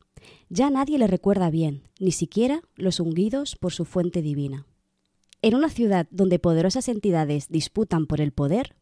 Ya 0.49 0.69
nadie 0.69 0.99
le 0.99 1.07
recuerda 1.07 1.49
bien, 1.49 1.81
ni 1.99 2.11
siquiera 2.11 2.61
los 2.75 2.99
unguidos 2.99 3.55
por 3.55 3.73
su 3.73 3.83
fuente 3.83 4.21
divina. 4.21 4.67
En 5.41 5.55
una 5.55 5.69
ciudad 5.69 6.07
donde 6.11 6.37
poderosas 6.37 6.87
entidades 6.87 7.49
disputan 7.49 8.05
por 8.05 8.21
el 8.21 8.31
poder, 8.31 8.75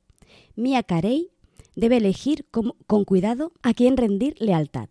Mia 0.56 0.84
Carey 0.84 1.32
debe 1.78 1.98
elegir 1.98 2.46
con, 2.52 2.74
con 2.86 3.06
cuidado 3.06 3.54
a 3.64 3.74
quién 3.74 3.96
rendir 3.96 4.36
lealtad. 4.40 4.90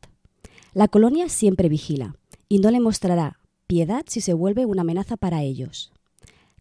La 0.72 0.88
colonia 0.88 1.28
siempre 1.28 1.68
vigila 1.68 2.16
y 2.48 2.58
no 2.60 2.70
le 2.70 2.80
mostrará 2.80 3.39
piedad 3.70 4.04
si 4.08 4.20
se 4.20 4.34
vuelve 4.34 4.66
una 4.66 4.80
amenaza 4.80 5.16
para 5.16 5.44
ellos. 5.44 5.92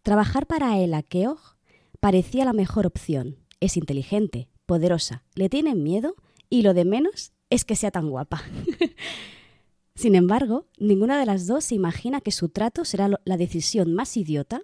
Trabajar 0.04 0.46
para 0.46 0.78
el 0.78 0.94
Keogh 1.08 1.56
parecía 1.98 2.44
la 2.44 2.52
mejor 2.52 2.86
opción. 2.86 3.36
Es 3.58 3.76
inteligente, 3.76 4.48
poderosa, 4.64 5.24
le 5.34 5.48
tienen 5.48 5.82
miedo 5.82 6.14
y 6.48 6.62
lo 6.62 6.72
de 6.72 6.84
menos 6.84 7.32
es 7.50 7.64
que 7.64 7.74
sea 7.74 7.90
tan 7.90 8.10
guapa. 8.10 8.44
Sin 9.96 10.14
embargo, 10.14 10.66
ninguna 10.78 11.18
de 11.18 11.26
las 11.26 11.48
dos 11.48 11.64
se 11.64 11.74
imagina 11.74 12.20
que 12.20 12.30
su 12.30 12.48
trato 12.48 12.84
será 12.84 13.10
la 13.24 13.36
decisión 13.36 13.92
más 13.92 14.16
idiota 14.16 14.62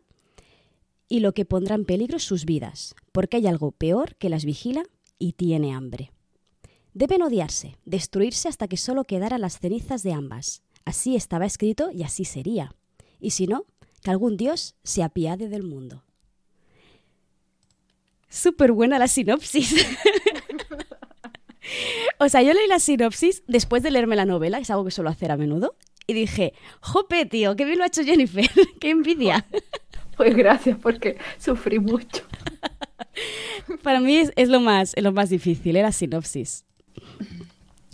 y 1.09 1.19
lo 1.19 1.35
que 1.35 1.47
pondrá 1.47 1.75
en 1.75 1.85
peligro 1.85 2.21
sus 2.21 2.45
vidas, 2.45 2.95
porque 3.11 3.39
hay 3.39 3.49
algo 3.49 3.73
peor 3.73 4.15
que 4.15 4.29
las 4.29 4.45
vigila 4.45 4.85
y 5.19 5.33
tiene 5.33 5.75
hambre. 5.75 6.13
Deben 6.95 7.23
odiarse, 7.23 7.77
destruirse 7.85 8.49
hasta 8.49 8.69
que 8.69 8.77
solo 8.77 9.03
quedaran 9.03 9.41
las 9.41 9.59
cenizas 9.59 10.05
de 10.05 10.13
ambas, 10.13 10.63
Así 10.87 11.17
estaba 11.17 11.45
escrito 11.45 11.91
y 11.93 12.05
así 12.05 12.25
sería. 12.25 12.73
Y 13.21 13.31
si 13.31 13.49
no, 13.49 13.67
que 14.03 14.11
algún 14.11 14.37
dios 14.37 14.77
se 14.85 15.03
apiade 15.03 15.49
del 15.49 15.65
mundo. 15.65 16.05
Súper 18.29 18.71
buena 18.71 18.99
la 18.99 19.09
sinopsis. 19.09 19.75
o 22.21 22.29
sea, 22.29 22.41
yo 22.43 22.53
leí 22.53 22.69
la 22.69 22.79
sinopsis 22.79 23.43
después 23.49 23.83
de 23.83 23.91
leerme 23.91 24.15
la 24.15 24.27
novela, 24.27 24.59
que 24.59 24.63
es 24.63 24.71
algo 24.71 24.85
que 24.85 24.93
suelo 24.93 25.11
hacer 25.11 25.33
a 25.33 25.37
menudo, 25.37 25.77
y 26.07 26.15
dije, 26.15 26.55
jope, 26.81 27.27
tío, 27.27 27.57
qué 27.57 27.65
bien 27.65 27.79
lo 27.79 27.85
ha 27.85 27.89
hecho 27.89 28.05
Jennifer, 28.05 28.49
qué 28.81 28.91
envidia. 28.91 29.45
Pues 30.17 30.37
gracias, 30.37 30.79
porque 30.81 31.19
sufrí 31.39 31.81
mucho. 31.81 32.23
Para 33.83 33.99
mí 33.99 34.19
es, 34.37 34.49
lo, 34.49 34.61
más, 34.61 34.93
es 34.95 35.03
lo 35.03 35.11
más 35.11 35.31
difícil, 35.31 35.75
¿eh? 35.75 35.83
la 35.83 35.91
sinopsis. 35.91 36.65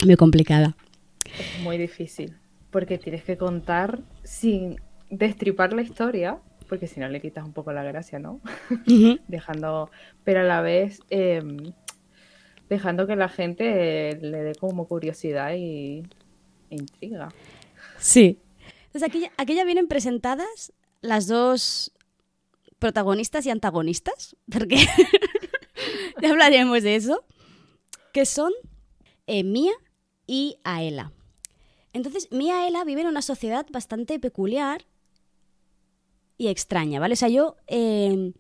Muy 0.04 0.16
complicada. 0.16 0.76
Es 1.25 1.62
muy 1.62 1.78
difícil 1.78 2.34
porque 2.73 2.99
tienes 2.99 3.23
que 3.23 3.37
contar 3.37 4.00
sin 4.25 4.81
destripar 5.11 5.73
la 5.75 5.83
historia, 5.83 6.38
porque 6.69 6.88
si 6.88 6.99
no 6.99 7.09
le 7.09 7.21
quitas 7.21 7.45
un 7.45 7.52
poco 7.52 7.73
la 7.73 7.85
gracia, 7.85 8.19
¿no? 8.19 8.41
dejando, 9.29 9.91
pero 10.25 10.41
a 10.41 10.45
la 10.45 10.62
vez 10.62 11.00
em, 11.11 11.73
dejando 12.69 13.07
que 13.07 13.14
la 13.14 13.29
gente 13.29 14.19
le 14.21 14.43
dé 14.43 14.55
como 14.55 14.88
curiosidad 14.88 15.52
y 15.55 16.02
e 16.71 16.76
intriga. 16.76 17.29
Sí. 17.99 18.41
Entonces 18.87 19.02
aquí, 19.02 19.26
aquí 19.37 19.55
ya 19.55 19.64
vienen 19.64 19.87
presentadas 19.87 20.73
las 21.02 21.26
dos 21.26 21.93
protagonistas 22.79 23.45
y 23.45 23.50
antagonistas, 23.50 24.35
porque 24.50 24.76
ya 26.23 26.31
hablaremos 26.31 26.83
de 26.83 26.97
eso, 26.97 27.25
que 28.14 28.25
son 28.25 28.52
eh, 29.26 29.45
Mía 29.45 29.73
y 30.26 30.57
Aela. 30.64 31.12
Entonces, 31.92 32.28
Mia 32.30 32.66
Ela 32.66 32.84
vive 32.84 33.02
en 33.02 33.06
una 33.08 33.22
sociedad 33.22 33.66
bastante 33.70 34.18
peculiar 34.18 34.87
y 36.38 36.49
extraña, 36.49 37.00
¿vale? 37.00 37.14
O 37.14 37.16
sea, 37.16 37.28
yo 37.28 37.56
em, 37.66 38.32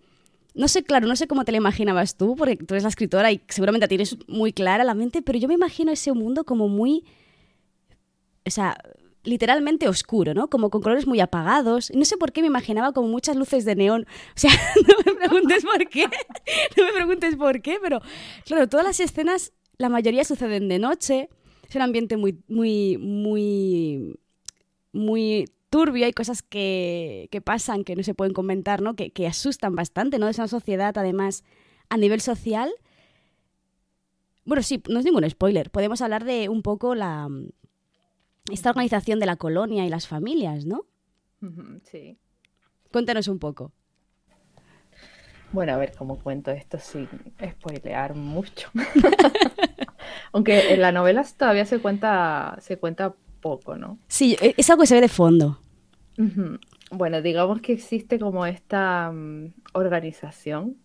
no 0.54 0.68
sé, 0.68 0.82
claro, 0.82 1.06
no 1.06 1.16
sé 1.16 1.26
cómo 1.26 1.44
te 1.44 1.52
la 1.52 1.58
imaginabas 1.58 2.16
tú, 2.16 2.36
porque 2.36 2.56
tú 2.56 2.74
eres 2.74 2.82
la 2.82 2.90
escritora 2.90 3.32
y 3.32 3.40
seguramente 3.48 3.84
la 3.84 3.88
tienes 3.88 4.16
muy 4.28 4.52
clara 4.52 4.84
la 4.84 4.94
mente, 4.94 5.22
pero 5.22 5.38
yo 5.38 5.48
me 5.48 5.54
imagino 5.54 5.92
ese 5.92 6.12
mundo 6.12 6.44
como 6.44 6.68
muy, 6.68 7.04
o 8.46 8.50
sea, 8.50 8.76
literalmente 9.24 9.88
oscuro, 9.88 10.34
¿no? 10.34 10.48
Como 10.48 10.68
con 10.68 10.82
colores 10.82 11.06
muy 11.06 11.20
apagados. 11.20 11.90
No 11.94 12.04
sé 12.04 12.16
por 12.16 12.32
qué 12.32 12.42
me 12.42 12.48
imaginaba 12.48 12.92
como 12.92 13.08
muchas 13.08 13.36
luces 13.36 13.64
de 13.64 13.76
neón. 13.76 14.06
O 14.36 14.38
sea, 14.38 14.50
no 14.88 14.94
me 15.06 15.14
preguntes 15.14 15.64
por 15.64 15.88
qué, 15.88 16.06
no 16.76 16.84
me 16.84 16.92
preguntes 16.92 17.36
por 17.36 17.62
qué, 17.62 17.78
pero 17.80 18.00
claro, 18.44 18.68
todas 18.68 18.84
las 18.84 19.00
escenas, 19.00 19.52
la 19.78 19.88
mayoría 19.88 20.24
suceden 20.24 20.68
de 20.68 20.78
noche 20.78 21.30
es 21.72 21.76
un 21.76 21.82
ambiente 21.82 22.18
muy, 22.18 22.38
muy, 22.48 22.98
muy, 22.98 24.20
muy 24.92 25.46
turbio, 25.70 26.04
hay 26.04 26.12
cosas 26.12 26.42
que, 26.42 27.30
pasan 27.44 27.82
que 27.82 27.96
no 27.96 28.02
se 28.02 28.12
pueden 28.12 28.34
comentar, 28.34 28.82
¿no? 28.82 28.94
Que, 28.94 29.26
asustan 29.26 29.74
bastante, 29.74 30.18
¿no? 30.18 30.28
Es 30.28 30.36
una 30.36 30.48
sociedad, 30.48 30.96
además, 30.98 31.44
a 31.88 31.96
nivel 31.96 32.20
social. 32.20 32.70
Bueno, 34.44 34.62
sí, 34.62 34.82
no 34.86 34.98
es 34.98 35.06
ningún 35.06 35.28
spoiler. 35.30 35.70
Podemos 35.70 36.02
hablar 36.02 36.24
de 36.24 36.50
un 36.50 36.60
poco 36.60 36.94
la 36.94 37.30
esta 38.50 38.68
organización 38.68 39.18
de 39.18 39.26
la 39.26 39.36
colonia 39.36 39.86
y 39.86 39.88
las 39.88 40.06
familias, 40.06 40.66
¿no? 40.66 40.84
Sí. 41.84 42.18
Cuéntanos 42.90 43.28
un 43.28 43.38
poco. 43.38 43.72
Bueno, 45.52 45.72
a 45.72 45.78
ver 45.78 45.94
cómo 45.96 46.18
cuento 46.18 46.50
esto 46.50 46.78
sin 46.78 47.08
spoilear 47.42 48.14
mucho. 48.14 48.68
Aunque 50.32 50.74
en 50.74 50.80
la 50.80 50.92
novela 50.92 51.24
todavía 51.36 51.64
se 51.64 51.78
cuenta, 51.78 52.56
se 52.60 52.78
cuenta 52.78 53.14
poco, 53.40 53.76
¿no? 53.76 53.98
Sí, 54.08 54.36
e, 54.40 54.54
es 54.56 54.70
algo 54.70 54.82
que 54.82 54.86
se 54.86 54.94
ve 54.94 55.02
de 55.02 55.08
fondo. 55.08 55.58
Bueno, 56.90 57.22
digamos 57.22 57.62
que 57.62 57.72
existe 57.72 58.18
como 58.18 58.46
esta 58.46 59.10
mm, 59.10 59.54
organización 59.72 60.76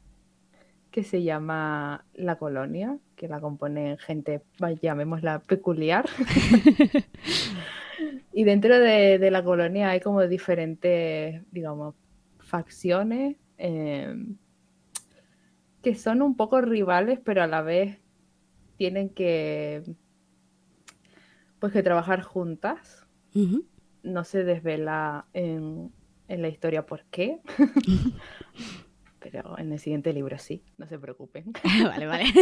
que 0.90 1.04
se 1.04 1.22
llama 1.22 2.06
La 2.16 2.38
Colonia, 2.38 2.98
que 3.16 3.28
la 3.28 3.40
compone 3.40 3.98
gente, 3.98 4.42
llamémosla 4.82 5.40
peculiar. 5.40 6.06
y 8.34 8.44
dentro 8.46 8.80
de, 8.80 9.30
la 9.30 9.44
colonia 9.44 9.90
hay 9.90 10.00
como 10.00 10.26
diferentes, 10.26 11.44
digamos, 11.52 11.94
facciones 12.40 13.36
em, 13.58 14.38
que 15.84 15.94
son 15.94 16.22
un 16.22 16.36
poco 16.36 16.62
rivales, 16.62 17.20
pero 17.24 17.44
a 17.44 17.48
la 17.48 17.62
vez 17.62 18.00
tienen 18.78 19.10
que 19.10 19.84
pues 21.60 21.74
que 21.74 21.84
trabajar 21.84 22.22
juntas. 22.22 23.06
No 24.04 24.24
se 24.24 24.44
desvela 24.44 25.26
en, 25.34 25.92
la 26.28 26.48
historia 26.48 26.86
por 26.86 27.04
qué. 27.06 27.40
Pero 29.20 29.58
en 29.60 29.72
el 29.72 29.80
siguiente 29.80 30.14
libro 30.14 30.38
sí, 30.38 30.64
no 30.78 30.88
se 30.88 30.98
preocupen. 30.98 31.46
vale, 31.84 32.08
vale. 32.08 32.26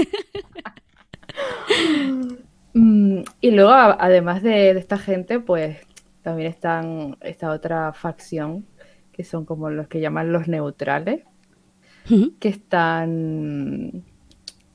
Mm, 2.77 3.21
y 3.39 3.51
luego, 3.51 3.71
además 3.71 4.43
de, 4.43 4.71
esta 4.71 4.97
gente, 4.97 5.39
pues 5.39 5.77
también 6.23 6.49
están 6.49 7.15
esta 7.21 7.51
otra 7.51 7.93
facción, 7.93 8.65
que 9.13 9.23
son 9.23 9.45
como 9.45 9.69
los 9.69 9.87
que 9.87 10.01
llaman 10.01 10.33
los 10.33 10.49
neutrales, 10.49 11.23
que 12.41 12.49
están, 12.49 14.03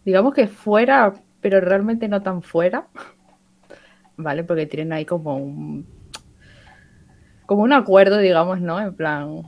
digamos 0.06 0.32
que 0.32 0.46
fuera 0.46 1.12
pero 1.40 1.60
realmente 1.60 2.08
no 2.08 2.22
tan 2.22 2.42
fuera, 2.42 2.86
¿vale? 4.16 4.44
Porque 4.44 4.66
tienen 4.66 4.92
ahí 4.92 5.04
como 5.04 5.36
un, 5.36 5.86
como 7.46 7.62
un 7.62 7.72
acuerdo, 7.72 8.18
digamos, 8.18 8.60
¿no? 8.60 8.80
En 8.80 8.94
plan, 8.94 9.42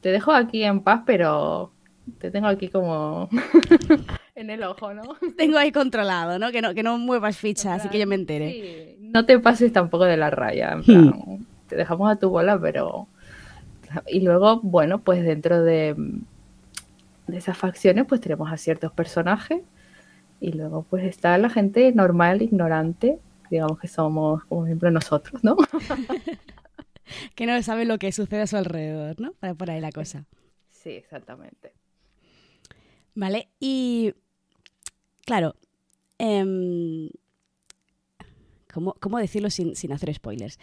te 0.00 0.10
dejo 0.10 0.32
aquí 0.32 0.62
en 0.62 0.80
paz, 0.80 1.02
pero 1.06 1.72
te 2.18 2.30
tengo 2.30 2.46
aquí 2.48 2.68
como 2.68 3.28
en 4.34 4.50
el 4.50 4.62
ojo, 4.62 4.94
¿no? 4.94 5.02
Tengo 5.36 5.58
ahí 5.58 5.72
controlado, 5.72 6.38
¿no? 6.38 6.50
Que 6.50 6.62
no, 6.62 6.74
que 6.74 6.82
no 6.82 6.98
muevas 6.98 7.36
fichas, 7.36 7.80
así 7.80 7.88
que 7.88 7.98
yo 7.98 8.06
me 8.06 8.14
entere. 8.14 8.96
Sí. 8.98 9.08
No 9.08 9.24
te 9.26 9.38
pases 9.38 9.72
tampoco 9.72 10.04
de 10.04 10.16
la 10.16 10.30
raya, 10.30 10.72
en 10.72 10.82
plan, 10.82 11.06
hmm. 11.08 11.44
te 11.68 11.76
dejamos 11.76 12.10
a 12.10 12.16
tu 12.16 12.30
bola, 12.30 12.58
pero... 12.58 13.08
Y 14.06 14.20
luego, 14.20 14.60
bueno, 14.60 14.98
pues 14.98 15.24
dentro 15.24 15.62
de, 15.62 15.94
de 17.26 17.36
esas 17.38 17.56
facciones, 17.56 18.04
pues 18.06 18.20
tenemos 18.20 18.52
a 18.52 18.58
ciertos 18.58 18.92
personajes 18.92 19.62
y 20.40 20.52
luego 20.52 20.84
pues 20.88 21.04
está 21.04 21.36
la 21.38 21.50
gente 21.50 21.92
normal, 21.92 22.42
ignorante, 22.42 23.18
digamos 23.50 23.78
que 23.78 23.88
somos, 23.88 24.44
como 24.44 24.66
ejemplo, 24.66 24.90
nosotros, 24.90 25.42
¿no? 25.42 25.56
que 27.34 27.46
no 27.46 27.60
sabe 27.62 27.84
lo 27.84 27.98
que 27.98 28.12
sucede 28.12 28.42
a 28.42 28.46
su 28.46 28.56
alrededor, 28.56 29.20
¿no? 29.20 29.32
Para 29.34 29.54
por 29.54 29.70
ahí 29.70 29.80
la 29.80 29.90
cosa. 29.92 30.26
Sí, 30.68 30.90
exactamente. 30.90 31.72
Vale, 33.14 33.48
y 33.58 34.12
claro, 35.24 35.56
em, 36.18 37.08
¿cómo, 38.72 38.94
cómo 39.00 39.18
decirlo 39.18 39.50
sin, 39.50 39.74
sin 39.76 39.92
hacer 39.92 40.14
spoilers? 40.14 40.58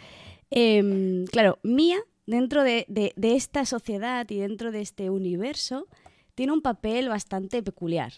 Em, 0.50 1.26
claro, 1.26 1.58
Mía, 1.62 1.98
dentro 2.26 2.62
de, 2.62 2.86
de- 2.88 3.12
de 3.16 3.34
esta 3.36 3.64
sociedad 3.66 4.26
y 4.30 4.38
dentro 4.38 4.70
de 4.72 4.80
este 4.80 5.10
universo, 5.10 5.86
tiene 6.34 6.52
un 6.52 6.62
papel 6.62 7.08
bastante 7.08 7.62
peculiar. 7.62 8.12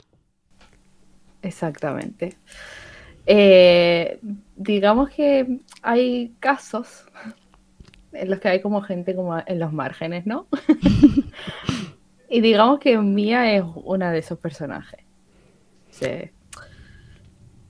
Exactamente. 1.49 2.37
Eh, 3.25 4.21
digamos 4.55 5.09
que 5.09 5.61
hay 5.83 6.35
casos 6.40 7.07
en 8.12 8.31
los 8.31 8.38
que 8.38 8.49
hay 8.49 8.61
como 8.61 8.83
gente 8.83 9.14
como 9.14 9.38
en 9.38 9.59
los 9.59 9.73
márgenes, 9.73 10.26
¿no? 10.26 10.47
y 12.31 12.40
digamos 12.43 12.81
que 12.81 12.99
Mía 12.99 13.55
es 13.55 13.64
una 13.76 14.12
de 14.12 14.19
esos 14.19 14.38
personajes. 14.38 15.00
Sí. 15.90 16.31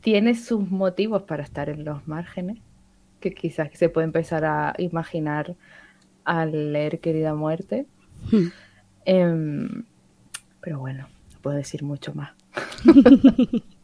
Tiene 0.01 0.35
sus 0.35 0.69
motivos 0.69 1.23
para 1.23 1.45
estar 1.45 1.69
en 1.69 1.85
los 1.85 2.07
márgenes, 2.09 2.59
que 3.21 3.33
quizás 3.33 3.69
se 3.75 3.89
puede 3.89 4.07
empezar 4.07 4.45
a 4.45 4.75
imaginar 4.79 5.55
al 6.25 6.73
leer 6.73 6.99
Querida 6.99 7.35
Muerte. 7.35 7.87
Em, 9.05 9.85
pero 10.61 10.81
bueno, 10.81 11.09
no 11.33 11.39
puedo 11.41 11.57
decir 11.57 11.85
mucho 11.85 12.13
más. 12.15 12.33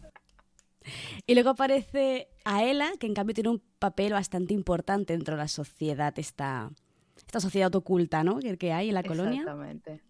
Y 1.26 1.34
luego 1.34 1.50
aparece 1.50 2.28
Aela, 2.44 2.90
que 3.00 3.06
en 3.06 3.14
cambio 3.14 3.34
tiene 3.34 3.50
un 3.50 3.62
papel 3.78 4.12
bastante 4.12 4.52
importante 4.52 5.14
dentro 5.14 5.36
de 5.36 5.42
la 5.42 5.48
sociedad, 5.48 6.12
esta, 6.18 6.70
esta 7.16 7.40
sociedad 7.40 7.74
oculta, 7.74 8.22
¿no? 8.22 8.38
Que, 8.58 8.72
hay 8.72 8.88
en 8.88 8.94
la 8.94 9.02
colonia. 9.02 9.40
Exactamente. 9.40 10.02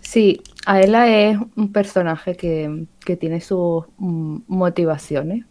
Sí, 0.00 0.40
Aela 0.66 1.08
es 1.08 1.38
un 1.56 1.72
personaje 1.72 2.36
que, 2.36 2.86
que 3.04 3.16
tiene 3.16 3.40
sus 3.40 3.84
mm, 3.98 4.38
motivaciones 4.46 5.44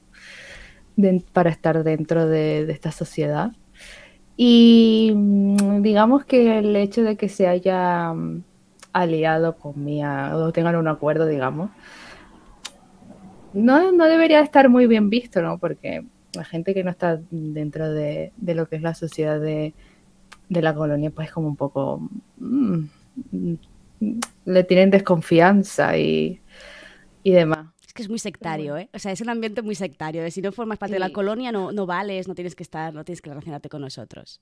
para 1.32 1.50
estar 1.50 1.84
dentro 1.84 2.28
de, 2.28 2.70
esta 2.72 2.92
sociedad. 2.92 3.52
Y 4.38 5.12
mm, 5.14 5.82
digamos 5.82 6.26
que 6.26 6.60
el 6.60 6.76
hecho 6.76 7.04
de 7.04 7.18
que 7.18 7.28
se 7.28 7.48
haya 7.48 8.14
mm, 8.14 8.44
aliado 8.94 9.58
con 9.58 9.86
o 10.34 10.52
tengan 10.54 10.76
un 10.78 10.88
acuerdo, 10.88 11.26
digamos, 11.26 11.70
no, 13.54 13.92
no 13.92 14.06
debería 14.06 14.42
estar 14.42 14.70
muy 14.70 14.88
bien 14.88 15.10
visto, 15.10 15.42
¿no? 15.42 15.58
Porque 15.58 16.06
la 16.34 16.44
gente 16.44 16.74
que 16.74 16.84
no 16.84 16.92
está 16.92 17.20
dentro 17.32 17.92
de, 17.92 18.32
de 18.38 18.56
lo 18.56 18.68
que 18.68 18.76
es 18.76 18.82
la 18.82 18.94
sociedad 18.94 19.40
de, 19.40 19.74
de 20.50 20.62
la 20.62 20.74
colonia, 20.74 21.10
pues 21.12 21.32
como 21.32 21.48
un 21.48 21.56
poco... 21.56 22.10
mm, 22.38 22.86
le 24.46 24.64
tienen 24.64 24.92
desconfianza 24.92 25.98
y, 25.98 26.40
y 27.24 27.32
demás. 27.32 27.68
Es 27.86 27.94
que 27.94 28.02
es 28.04 28.10
muy 28.10 28.20
sectario, 28.20 28.78
¿eh? 28.78 28.90
O 28.94 29.00
sea, 29.00 29.12
es 29.12 29.22
un 29.22 29.30
ambiente 29.30 29.62
muy 29.62 29.76
sectario. 29.76 30.24
De 30.24 30.32
si 30.32 30.42
no 30.42 30.52
formas 30.52 30.78
parte 30.78 30.94
de 30.94 31.00
la 31.00 31.10
colonia, 31.10 31.52
no, 31.52 31.72
no 31.72 31.86
vales, 31.86 32.28
no 32.28 32.36
tienes 32.36 32.56
que 32.56 32.64
estar, 32.64 32.94
no 32.94 33.04
tienes 33.04 33.22
que 33.22 33.30
relacionarte 33.30 33.68
con 33.70 33.82
nosotros. 33.82 34.40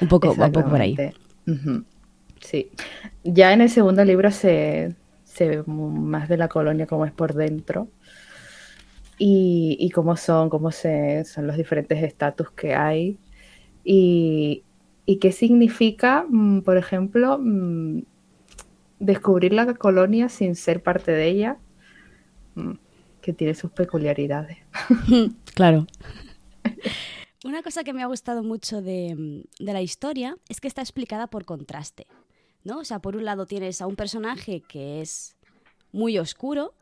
Un 0.00 0.08
poco, 0.08 0.32
un 0.32 0.52
poco 0.52 0.68
por 0.68 0.80
ahí. 0.80 0.96
Sí. 2.40 2.70
Ya 3.22 3.52
en 3.52 3.60
el 3.60 3.70
segundo 3.70 4.04
libro 4.04 4.30
se, 4.30 4.96
se 5.22 5.48
ve 5.48 5.62
más 5.66 6.28
de 6.28 6.36
la 6.36 6.48
colonia 6.48 6.86
como 6.86 7.06
es 7.06 7.12
por 7.12 7.34
dentro 7.34 7.88
y, 9.24 9.76
y 9.78 9.90
cómo 9.90 10.16
son, 10.16 10.50
cómo 10.50 10.72
se, 10.72 11.24
son 11.24 11.46
los 11.46 11.56
diferentes 11.56 12.02
estatus 12.02 12.50
que 12.50 12.74
hay 12.74 13.20
y, 13.84 14.64
y 15.06 15.18
qué 15.20 15.30
significa, 15.30 16.26
mm, 16.28 16.62
por 16.62 16.76
ejemplo, 16.76 17.38
mm, 17.40 18.02
descubrir 18.98 19.52
la 19.52 19.74
colonia 19.74 20.28
sin 20.28 20.56
ser 20.56 20.82
parte 20.82 21.12
de 21.12 21.28
ella, 21.28 21.58
mm, 22.56 22.72
que 23.20 23.32
tiene 23.32 23.54
sus 23.54 23.70
peculiaridades. 23.70 24.58
Claro. 25.54 25.86
Una 27.44 27.62
cosa 27.62 27.84
que 27.84 27.92
me 27.92 28.02
ha 28.02 28.06
gustado 28.06 28.42
mucho 28.42 28.82
de, 28.82 29.44
de 29.60 29.72
la 29.72 29.82
historia 29.82 30.36
es 30.48 30.60
que 30.60 30.66
está 30.66 30.80
explicada 30.80 31.28
por 31.28 31.44
contraste, 31.44 32.08
¿no? 32.64 32.80
O 32.80 32.84
sea, 32.84 32.98
por 32.98 33.14
un 33.14 33.24
lado 33.24 33.46
tienes 33.46 33.82
a 33.82 33.86
un 33.86 33.94
personaje 33.94 34.62
que 34.62 35.00
es 35.00 35.36
muy 35.92 36.18
oscuro, 36.18 36.74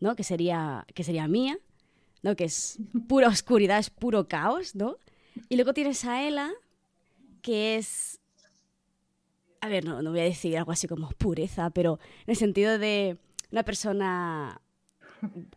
¿no? 0.00 0.16
Que 0.16 0.24
sería, 0.24 0.84
que 0.94 1.04
sería 1.04 1.28
Mía, 1.28 1.58
¿no? 2.22 2.34
Que 2.36 2.44
es 2.44 2.78
pura 3.08 3.28
oscuridad, 3.28 3.78
es 3.78 3.90
puro 3.90 4.28
caos, 4.28 4.74
¿no? 4.74 4.96
Y 5.48 5.56
luego 5.56 5.74
tienes 5.74 6.04
a 6.04 6.26
Ela, 6.26 6.50
que 7.42 7.76
es... 7.76 8.20
A 9.60 9.68
ver, 9.68 9.84
no, 9.84 10.00
no 10.02 10.10
voy 10.10 10.20
a 10.20 10.24
decir 10.24 10.56
algo 10.56 10.72
así 10.72 10.88
como 10.88 11.10
pureza, 11.10 11.70
pero 11.70 11.98
en 12.26 12.30
el 12.30 12.36
sentido 12.36 12.78
de 12.78 13.18
una 13.52 13.62
persona 13.62 14.60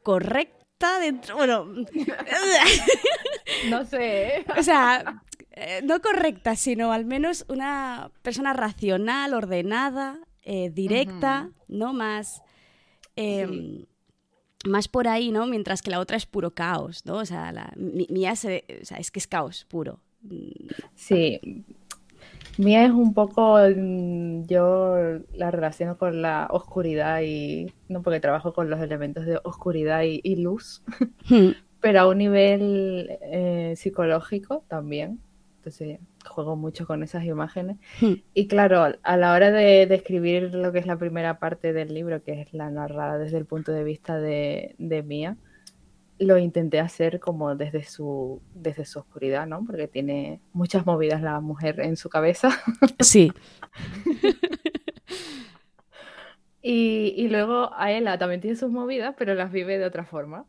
correcta 0.04 1.00
dentro... 1.00 1.38
Bueno, 1.38 1.66
No 3.70 3.86
sé. 3.86 4.46
o 4.58 4.64
sea, 4.64 5.24
eh, 5.52 5.82
no 5.84 6.02
correcta, 6.02 6.56
sino 6.56 6.92
al 6.92 7.06
menos 7.06 7.46
una 7.48 8.12
persona 8.22 8.52
racional, 8.54 9.34
ordenada, 9.34 10.20
eh, 10.42 10.70
directa, 10.70 11.52
¿no? 11.70 11.94
Más, 11.94 12.42
eh, 13.16 13.48
Sí. 13.48 13.88
Más 14.64 14.88
por 14.88 15.08
ahí, 15.08 15.32
¿no? 15.32 15.46
Mientras 15.48 15.82
que 15.82 15.92
la 15.92 16.00
otra 16.00 16.18
es 16.18 16.26
puro 16.26 16.52
caos, 16.52 17.06
¿no? 17.06 17.16
O 17.16 17.26
sea, 17.26 17.52
la, 17.52 17.74
mía 17.78 18.36
se- 18.36 18.66
o 18.82 18.86
sea, 18.86 18.98
es 18.98 19.12
que 19.12 19.20
es 19.20 19.28
caos 19.28 19.66
puro. 19.70 20.00
Sí, 20.96 21.40
Mía 22.58 22.86
es 22.86 22.92
un 22.92 23.14
poco, 23.14 23.58
mm, 23.58 24.46
yo 24.46 24.96
la 25.34 25.50
relaciono 25.50 25.98
con 25.98 26.22
la 26.22 26.48
oscuridad 26.52 27.22
y, 27.24 27.74
no 27.90 28.04
porque 28.04 28.20
trabajo 28.20 28.54
con 28.54 28.70
los 28.70 28.80
elementos 28.80 29.26
de 29.26 29.40
oscuridad 29.44 30.04
y, 30.04 30.22
y 30.24 30.36
luz, 30.36 30.84
pero 31.82 32.02
a 32.02 32.08
un 32.08 32.20
nivel 32.20 33.18
eh, 33.22 33.74
psicológico 33.76 34.64
también. 34.68 35.20
Entonces 35.64 36.02
juego 36.28 36.58
mucho 36.58 36.86
con 36.86 37.04
esas 37.04 37.24
imágenes. 37.24 37.78
Y 38.34 38.48
claro, 38.50 38.98
a 39.02 39.18
la 39.18 39.34
hora 39.34 39.50
de 39.50 39.88
describir 39.88 40.54
lo 40.54 40.74
que 40.74 40.80
es 40.80 40.86
la 40.86 40.98
primera 40.98 41.40
parte 41.40 41.72
del 41.72 41.94
libro, 41.94 42.22
que 42.22 42.42
es 42.42 42.54
la 42.54 42.70
narrada 42.70 43.18
desde 43.18 43.38
el 43.38 43.46
punto 43.46 43.72
de 43.72 43.86
vista 43.86 44.20
de, 44.20 44.76
de 44.78 45.04
Mía, 45.04 45.38
lo 46.20 46.38
intenté 46.38 46.82
hacer 46.82 47.22
como 47.22 47.56
desde 47.56 47.86
su, 47.86 48.42
desde 48.54 48.84
su 48.84 49.00
oscuridad, 49.00 49.48
¿no? 49.48 49.64
Porque 49.66 49.88
tiene 49.88 50.42
muchas 50.52 50.86
movidas 50.86 51.22
la 51.22 51.40
mujer 51.40 51.80
en 51.80 51.96
su 51.96 52.10
cabeza. 52.10 52.50
Sí, 53.00 53.32
Y, 56.62 57.14
y 57.18 57.28
luego 57.30 57.74
Aela 57.74 58.18
también 58.18 58.42
tiene 58.42 58.56
sus 58.58 58.70
movidas, 58.72 59.16
pero 59.18 59.34
las 59.34 59.52
vive 59.52 59.78
de 59.78 59.86
otra 59.86 60.06
forma. 60.06 60.46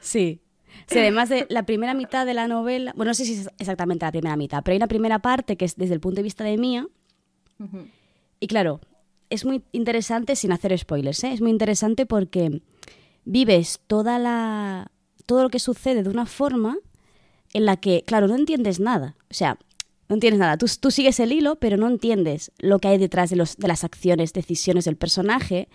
sí. 0.00 0.42
Sí, 0.86 0.98
además 0.98 1.28
de 1.28 1.46
la 1.50 1.64
primera 1.64 1.94
mitad 1.94 2.26
de 2.26 2.34
la 2.34 2.48
novela, 2.48 2.92
bueno, 2.96 3.10
no 3.10 3.14
sé 3.14 3.24
si 3.24 3.34
es 3.34 3.50
exactamente 3.58 4.06
la 4.06 4.12
primera 4.12 4.36
mitad, 4.36 4.62
pero 4.62 4.72
hay 4.72 4.78
una 4.78 4.88
primera 4.88 5.18
parte 5.18 5.56
que 5.56 5.64
es 5.64 5.76
desde 5.76 5.94
el 5.94 6.00
punto 6.00 6.16
de 6.16 6.22
vista 6.22 6.44
de 6.44 6.56
Mía, 6.56 6.86
Y 8.40 8.46
claro, 8.46 8.80
es 9.30 9.44
muy 9.44 9.62
interesante 9.72 10.36
sin 10.36 10.52
hacer 10.52 10.76
spoilers, 10.78 11.24
¿eh? 11.24 11.32
Es 11.32 11.40
muy 11.40 11.50
interesante 11.50 12.06
porque 12.06 12.62
vives 13.24 13.80
toda 13.86 14.18
la 14.18 14.90
todo 15.26 15.42
lo 15.42 15.50
que 15.50 15.58
sucede 15.58 16.02
de 16.02 16.08
una 16.08 16.24
forma 16.24 16.78
en 17.52 17.66
la 17.66 17.76
que, 17.76 18.02
claro, 18.06 18.28
no 18.28 18.34
entiendes 18.34 18.80
nada. 18.80 19.14
O 19.30 19.34
sea, 19.34 19.58
no 20.08 20.14
entiendes 20.14 20.40
nada. 20.40 20.56
Tú, 20.56 20.66
tú 20.80 20.90
sigues 20.90 21.20
el 21.20 21.32
hilo, 21.32 21.56
pero 21.56 21.76
no 21.76 21.86
entiendes 21.86 22.50
lo 22.58 22.78
que 22.78 22.88
hay 22.88 22.98
detrás 22.98 23.28
de, 23.28 23.36
los, 23.36 23.56
de 23.58 23.68
las 23.68 23.84
acciones, 23.84 24.32
decisiones 24.32 24.86
del 24.86 24.96
personaje, 24.96 25.68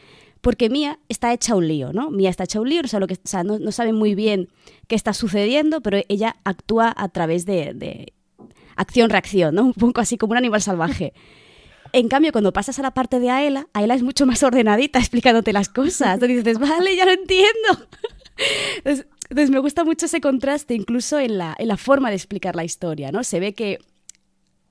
porque 0.43 0.69
Mía 0.69 0.99
está 1.07 1.31
hecha 1.31 1.55
un 1.55 1.69
lío, 1.69 1.93
¿no? 1.93 2.11
Mía 2.11 2.29
está 2.29 2.43
hecha 2.43 2.59
un 2.59 2.67
lío, 2.67 2.81
o 2.83 2.87
sea, 2.87 2.99
lo 2.99 3.07
que, 3.07 3.13
o 3.13 3.17
sea 3.23 3.45
no, 3.45 3.59
no 3.59 3.71
sabe 3.71 3.93
muy 3.93 4.13
bien 4.13 4.49
qué 4.87 4.95
está 4.95 5.13
sucediendo, 5.13 5.79
pero 5.79 6.01
ella 6.09 6.35
actúa 6.43 6.93
a 6.97 7.07
través 7.07 7.45
de, 7.45 7.73
de 7.73 8.11
acción-reacción, 8.75 9.55
¿no? 9.55 9.63
Un 9.63 9.73
poco 9.73 10.01
así 10.01 10.17
como 10.17 10.31
un 10.31 10.37
animal 10.37 10.61
salvaje. 10.61 11.13
En 11.93 12.09
cambio, 12.09 12.33
cuando 12.33 12.51
pasas 12.51 12.77
a 12.77 12.81
la 12.81 12.91
parte 12.91 13.21
de 13.21 13.29
Aela, 13.29 13.69
Aela 13.71 13.95
es 13.95 14.03
mucho 14.03 14.25
más 14.25 14.43
ordenadita 14.43 14.99
explicándote 14.99 15.53
las 15.53 15.69
cosas. 15.69 16.19
Tú 16.19 16.25
dices, 16.25 16.59
vale, 16.59 16.93
ya 16.97 17.05
lo 17.05 17.11
entiendo. 17.11 17.87
Entonces, 18.77 19.07
entonces 19.29 19.49
me 19.49 19.59
gusta 19.59 19.85
mucho 19.85 20.07
ese 20.07 20.19
contraste, 20.19 20.73
incluso 20.73 21.19
en 21.19 21.37
la, 21.37 21.55
en 21.57 21.69
la 21.69 21.77
forma 21.77 22.09
de 22.09 22.17
explicar 22.17 22.57
la 22.57 22.65
historia, 22.65 23.13
¿no? 23.13 23.23
Se 23.23 23.39
ve 23.39 23.53
que, 23.53 23.79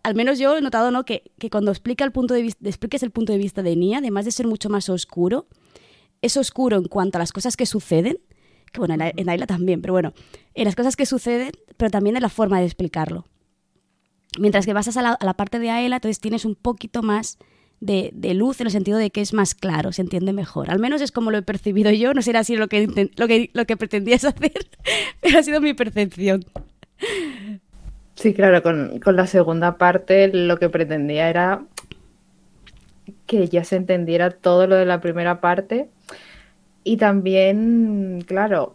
al 0.03 0.15
menos 0.17 0.39
yo 0.39 0.55
he 0.59 0.61
notado, 0.61 0.91
¿no? 0.91 1.07
Que, 1.07 1.33
que 1.39 1.49
cuando 1.49 1.71
explica 1.71 2.05
el 2.05 2.13
punto 2.13 2.35
de 2.35 2.43
vista, 2.43 2.69
expliques 2.69 3.03
el 3.03 3.11
punto 3.11 3.33
de 3.33 3.39
vista 3.39 3.63
de 3.63 3.75
Nia, 3.75 3.99
además 3.99 4.27
de 4.27 4.33
ser 4.33 4.47
mucho 4.47 4.69
más 4.69 4.91
oscuro, 4.91 5.47
es 6.23 6.37
oscuro 6.37 6.77
en 6.77 6.85
cuanto 6.85 7.19
a 7.19 7.21
las 7.21 7.33
cosas 7.33 7.57
que 7.57 7.67
suceden, 7.67 8.19
que 8.73 8.81
bueno, 8.81 8.95
en, 8.95 9.27
la- 9.27 9.47
también, 9.47 9.83
pero 9.83 9.93
bueno, 9.93 10.13
en 10.55 10.65
las 10.65 10.75
cosas 10.77 10.97
que 10.97 11.05
suceden, 11.05 11.53
pero 11.77 11.91
también 11.91 12.17
en 12.17 12.23
la 12.23 12.29
forma 12.29 12.59
de 12.61 12.67
explicarlo. 12.67 13.27
Mientras 14.39 14.65
que 14.65 14.73
pasas 14.73 14.97
a 14.97 15.03
la, 15.03 15.35
parte 15.35 15.59
de 15.59 15.71
Aela, 15.71 15.97
entonces 15.97 16.19
tienes 16.21 16.47
un 16.47 16.55
poquito 16.55 17.03
más 17.03 17.39
de, 17.81 18.13
luz 18.35 18.61
en 18.61 18.69
el 18.69 18.71
sentido 18.73 18.97
de 18.97 19.11
que 19.11 19.21
es 19.21 19.35
más 19.35 19.55
claro, 19.55 19.93
se 19.93 20.01
entiende 20.01 20.33
mejor. 20.33 20.71
Al 20.71 20.79
menos 20.79 21.03
es 21.03 21.13
como 21.13 21.31
lo 21.31 21.37
he 21.39 21.43
percibido 21.43 21.91
yo, 21.91 22.15
no 22.15 22.23
será 22.23 22.41
así 22.41 22.57
lo 22.57 22.69
que, 22.69 22.89
inten- 22.89 23.11
lo 23.17 23.29
que, 23.29 23.51
lo 23.53 23.67
que 23.67 23.77
pretendías 23.77 24.25
hacer, 24.25 24.53
pero 25.21 25.39
ha 25.39 25.43
sido 25.43 25.61
mi 25.61 25.75
percepción. 25.75 26.45
Sí, 28.15 28.33
claro, 28.33 28.63
con, 28.63 29.01
con 29.01 29.17
la 29.17 29.27
segunda 29.27 29.77
parte 29.77 30.29
lo 30.29 30.59
que 30.59 30.69
pretendía 30.71 31.29
era 31.29 31.65
que 33.27 33.49
ya 33.49 33.65
se 33.65 33.77
entendiera 33.77 34.31
todo 34.31 34.67
lo 34.67 34.77
de 34.77 34.87
la 34.87 35.01
primera 35.01 35.41
parte. 35.41 35.89
Y 36.85 36.97
también, 36.97 38.23
claro, 38.27 38.75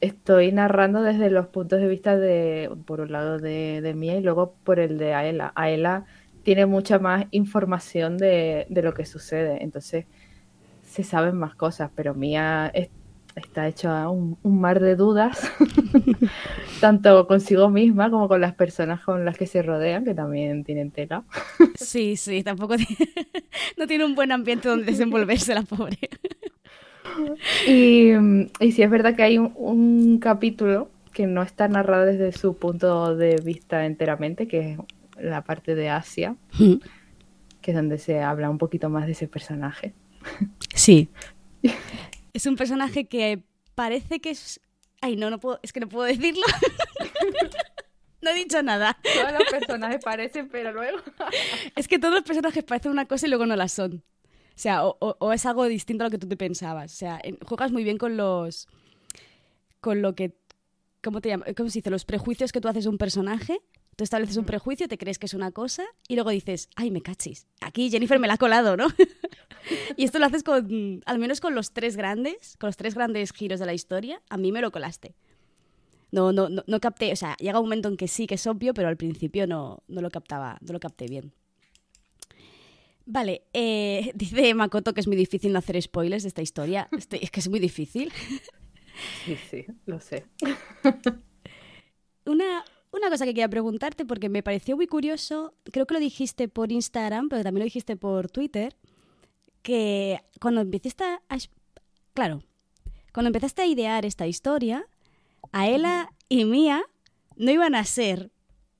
estoy 0.00 0.52
narrando 0.52 1.02
desde 1.02 1.30
los 1.30 1.46
puntos 1.48 1.80
de 1.80 1.88
vista 1.88 2.16
de, 2.16 2.70
por 2.86 3.00
un 3.00 3.12
lado, 3.12 3.38
de, 3.38 3.80
de 3.80 3.94
Mía 3.94 4.16
y 4.16 4.22
luego 4.22 4.54
por 4.64 4.80
el 4.80 4.98
de 4.98 5.14
Aela. 5.14 5.52
Aela 5.54 6.04
tiene 6.42 6.66
mucha 6.66 6.98
más 6.98 7.26
información 7.30 8.18
de, 8.18 8.66
de 8.68 8.82
lo 8.82 8.92
que 8.94 9.06
sucede, 9.06 9.62
entonces 9.62 10.06
se 10.82 11.04
saben 11.04 11.36
más 11.36 11.54
cosas, 11.56 11.90
pero 11.94 12.14
Mía 12.14 12.70
es- 12.74 12.90
está 13.36 13.66
hecha 13.68 14.08
un, 14.10 14.38
un 14.42 14.60
mar 14.60 14.80
de 14.80 14.96
dudas, 14.96 15.50
tanto 16.80 17.26
consigo 17.26 17.70
misma 17.70 18.10
como 18.10 18.28
con 18.28 18.40
las 18.40 18.54
personas 18.54 19.00
con 19.02 19.24
las 19.24 19.36
que 19.38 19.46
se 19.46 19.62
rodean, 19.62 20.04
que 20.04 20.14
también 20.14 20.64
tienen 20.64 20.90
tela. 20.90 21.24
Sí, 21.74 22.16
sí, 22.16 22.42
tampoco 22.44 22.76
ti- 22.76 22.86
no 23.78 23.86
tiene 23.86 24.04
un 24.04 24.14
buen 24.14 24.32
ambiente 24.32 24.68
donde 24.68 24.86
desenvolverse 24.86 25.54
la 25.54 25.62
pobre. 25.62 25.98
Y, 27.66 28.12
mm, 28.12 28.50
y 28.60 28.72
sí 28.72 28.82
es 28.82 28.90
verdad 28.90 29.14
que 29.14 29.22
hay 29.22 29.38
un, 29.38 29.52
un 29.56 30.18
capítulo 30.18 30.90
que 31.12 31.26
no 31.26 31.42
está 31.42 31.68
narrado 31.68 32.04
desde 32.04 32.32
su 32.32 32.56
punto 32.56 33.16
de 33.16 33.36
vista 33.36 33.86
enteramente, 33.86 34.46
que 34.48 34.72
es 34.72 34.78
la 35.18 35.42
parte 35.42 35.74
de 35.74 35.88
Asia, 35.88 36.36
que 37.62 37.70
es 37.70 37.76
donde 37.76 37.98
se 37.98 38.20
habla 38.20 38.50
un 38.50 38.58
poquito 38.58 38.90
más 38.90 39.06
de 39.06 39.12
ese 39.12 39.28
personaje. 39.28 39.94
Sí. 40.74 41.08
Es 42.34 42.46
un 42.46 42.56
personaje 42.56 43.06
que 43.06 43.44
parece 43.76 44.18
que 44.18 44.30
es... 44.30 44.60
Ay, 45.00 45.14
no, 45.14 45.30
no 45.30 45.38
puedo, 45.38 45.60
es 45.62 45.72
que 45.72 45.78
no 45.78 45.88
puedo 45.88 46.04
decirlo. 46.04 46.42
No 48.20 48.30
he 48.30 48.34
dicho 48.34 48.60
nada. 48.60 48.98
Todos 49.04 49.32
los 49.38 49.48
personajes 49.50 50.02
parecen, 50.02 50.48
pero 50.48 50.72
luego... 50.72 50.98
Es 51.76 51.86
que 51.86 52.00
todos 52.00 52.12
los 52.12 52.24
personajes 52.24 52.64
parecen 52.64 52.90
una 52.90 53.04
cosa 53.04 53.26
y 53.26 53.28
luego 53.28 53.46
no 53.46 53.54
la 53.54 53.68
son. 53.68 54.02
O 54.54 54.58
sea, 54.58 54.86
o, 54.86 54.96
o- 55.00 55.16
o 55.18 55.32
es 55.32 55.44
algo 55.46 55.64
distinto 55.66 56.04
a 56.04 56.06
lo 56.06 56.10
que 56.10 56.18
tú 56.18 56.28
te 56.28 56.36
pensabas. 56.36 56.92
O 56.92 56.96
sea, 56.96 57.20
en- 57.22 57.38
juegas 57.38 57.72
muy 57.72 57.84
bien 57.84 57.98
con 57.98 58.16
los. 58.16 58.68
con 59.80 60.02
lo 60.02 60.14
que. 60.14 60.36
¿Cómo 61.02 61.20
te 61.20 61.28
llamas? 61.30 61.48
¿Cómo 61.56 61.68
se 61.68 61.78
dice? 61.80 61.90
Los 61.90 62.04
prejuicios 62.04 62.52
que 62.52 62.60
tú 62.60 62.68
haces 62.68 62.84
de 62.84 62.90
un 62.90 62.98
personaje. 62.98 63.60
Tú 63.96 64.02
estableces 64.02 64.36
un 64.38 64.44
prejuicio, 64.44 64.88
te 64.88 64.98
crees 64.98 65.20
que 65.20 65.26
es 65.26 65.34
una 65.34 65.52
cosa 65.52 65.84
y 66.08 66.16
luego 66.16 66.30
dices, 66.30 66.68
ay, 66.74 66.90
me 66.90 67.00
cachis. 67.00 67.46
Aquí 67.60 67.90
Jennifer 67.90 68.18
me 68.18 68.26
la 68.26 68.34
ha 68.34 68.38
colado, 68.38 68.76
¿no? 68.76 68.86
y 69.96 70.04
esto 70.04 70.18
lo 70.18 70.26
haces 70.26 70.42
con. 70.42 71.00
al 71.06 71.18
menos 71.20 71.40
con 71.40 71.54
los 71.54 71.72
tres 71.72 71.96
grandes, 71.96 72.56
con 72.58 72.68
los 72.68 72.76
tres 72.76 72.94
grandes 72.96 73.32
giros 73.32 73.60
de 73.60 73.66
la 73.66 73.74
historia, 73.74 74.20
a 74.30 74.36
mí 74.36 74.50
me 74.50 74.60
lo 74.60 74.72
colaste. 74.72 75.14
No, 76.10 76.32
no, 76.32 76.48
no, 76.48 76.62
no 76.66 76.80
capté, 76.80 77.12
o 77.12 77.16
sea, 77.16 77.36
llega 77.38 77.58
un 77.60 77.66
momento 77.66 77.88
en 77.88 77.96
que 77.96 78.08
sí 78.08 78.26
que 78.26 78.34
es 78.36 78.46
obvio, 78.46 78.72
pero 78.74 78.88
al 78.88 78.96
principio 78.96 79.46
no, 79.46 79.82
no 79.88 80.00
lo 80.00 80.10
captaba, 80.10 80.58
no 80.60 80.72
lo 80.72 80.80
capté 80.80 81.06
bien. 81.06 81.32
Vale, 83.06 83.42
eh, 83.52 84.12
dice 84.14 84.54
Makoto 84.54 84.94
que 84.94 85.00
es 85.00 85.06
muy 85.06 85.16
difícil 85.16 85.52
no 85.52 85.58
hacer 85.58 85.80
spoilers 85.80 86.22
de 86.22 86.28
esta 86.28 86.42
historia. 86.42 86.88
Este- 86.92 87.22
es 87.22 87.30
que 87.30 87.40
es 87.40 87.48
muy 87.48 87.60
difícil. 87.60 88.12
Sí, 89.24 89.36
sí, 89.50 89.66
lo 89.86 90.00
sé. 90.00 90.26
Una, 92.26 92.64
una 92.90 93.10
cosa 93.10 93.24
que 93.24 93.32
quería 93.32 93.48
preguntarte, 93.48 94.06
porque 94.06 94.28
me 94.30 94.42
pareció 94.42 94.76
muy 94.76 94.86
curioso, 94.86 95.54
creo 95.72 95.84
que 95.86 95.94
lo 95.94 96.00
dijiste 96.00 96.48
por 96.48 96.72
Instagram, 96.72 97.28
pero 97.28 97.42
también 97.42 97.60
lo 97.60 97.64
dijiste 97.64 97.96
por 97.96 98.30
Twitter, 98.30 98.76
que 99.62 100.20
cuando 100.40 100.62
empezaste 100.62 101.04
a... 101.04 101.20
Claro, 102.14 102.42
cuando 103.12 103.28
empezaste 103.28 103.62
a 103.62 103.66
idear 103.66 104.06
esta 104.06 104.26
historia, 104.26 104.86
Aela 105.52 106.12
y 106.30 106.44
Mía 106.46 106.82
no 107.36 107.50
iban 107.50 107.74
a 107.74 107.84
ser 107.84 108.30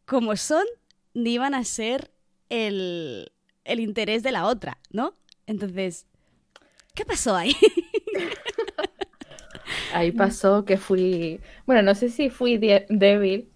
como 0.07 0.37
son, 0.37 0.65
ni 1.13 1.35
iban 1.35 1.55
a 1.55 1.65
ser 1.65 2.13
el, 2.49 3.33
el 3.65 3.81
interés 3.81 4.23
de 4.23 4.33
la 4.33 4.47
otra, 4.47 4.79
¿no? 4.91 5.17
Entonces, 5.47 6.07
¿qué 6.95 7.05
pasó 7.05 7.37
ahí? 7.37 7.55
Ahí 9.93 10.13
pasó 10.13 10.65
que 10.65 10.77
fui, 10.77 11.41
bueno, 11.67 11.83
no 11.83 11.95
sé 11.95 12.09
si 12.09 12.29
fui 12.31 12.59
de- 12.59 12.87
débil 12.89 13.49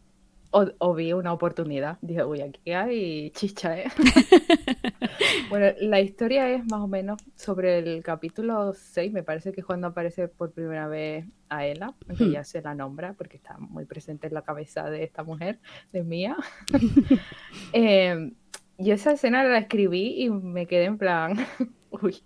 o, 0.50 0.66
o 0.78 0.94
vi 0.94 1.12
una 1.12 1.32
oportunidad. 1.32 1.98
Dije, 2.00 2.24
uy, 2.24 2.40
aquí 2.40 2.72
hay 2.72 3.30
chicha, 3.32 3.78
¿eh? 3.78 3.86
Bueno, 5.50 5.66
la 5.80 6.00
historia 6.00 6.50
es 6.50 6.64
más 6.66 6.80
o 6.80 6.88
menos 6.88 7.18
sobre 7.34 7.78
el 7.78 8.02
capítulo 8.02 8.72
6, 8.74 9.12
me 9.12 9.22
parece 9.22 9.52
que 9.52 9.60
es 9.60 9.66
cuando 9.66 9.88
aparece 9.88 10.28
por 10.28 10.52
primera 10.52 10.86
vez 10.88 11.26
a 11.48 11.66
Ella, 11.66 11.94
aunque 12.08 12.24
Hmm. 12.24 12.32
ya 12.32 12.44
se 12.44 12.62
la 12.62 12.74
nombra 12.74 13.14
porque 13.14 13.36
está 13.36 13.56
muy 13.58 13.84
presente 13.86 14.26
en 14.28 14.34
la 14.34 14.42
cabeza 14.42 14.90
de 14.90 15.04
esta 15.04 15.24
mujer, 15.24 15.58
de 15.92 16.04
Mía. 16.04 16.36
Eh, 17.72 18.32
yo 18.78 18.94
esa 18.94 19.12
escena 19.12 19.44
la 19.44 19.58
escribí 19.58 20.22
y 20.22 20.30
me 20.30 20.66
quedé 20.66 20.84
en 20.84 20.98
plan, 20.98 21.34
uy, 21.90 22.22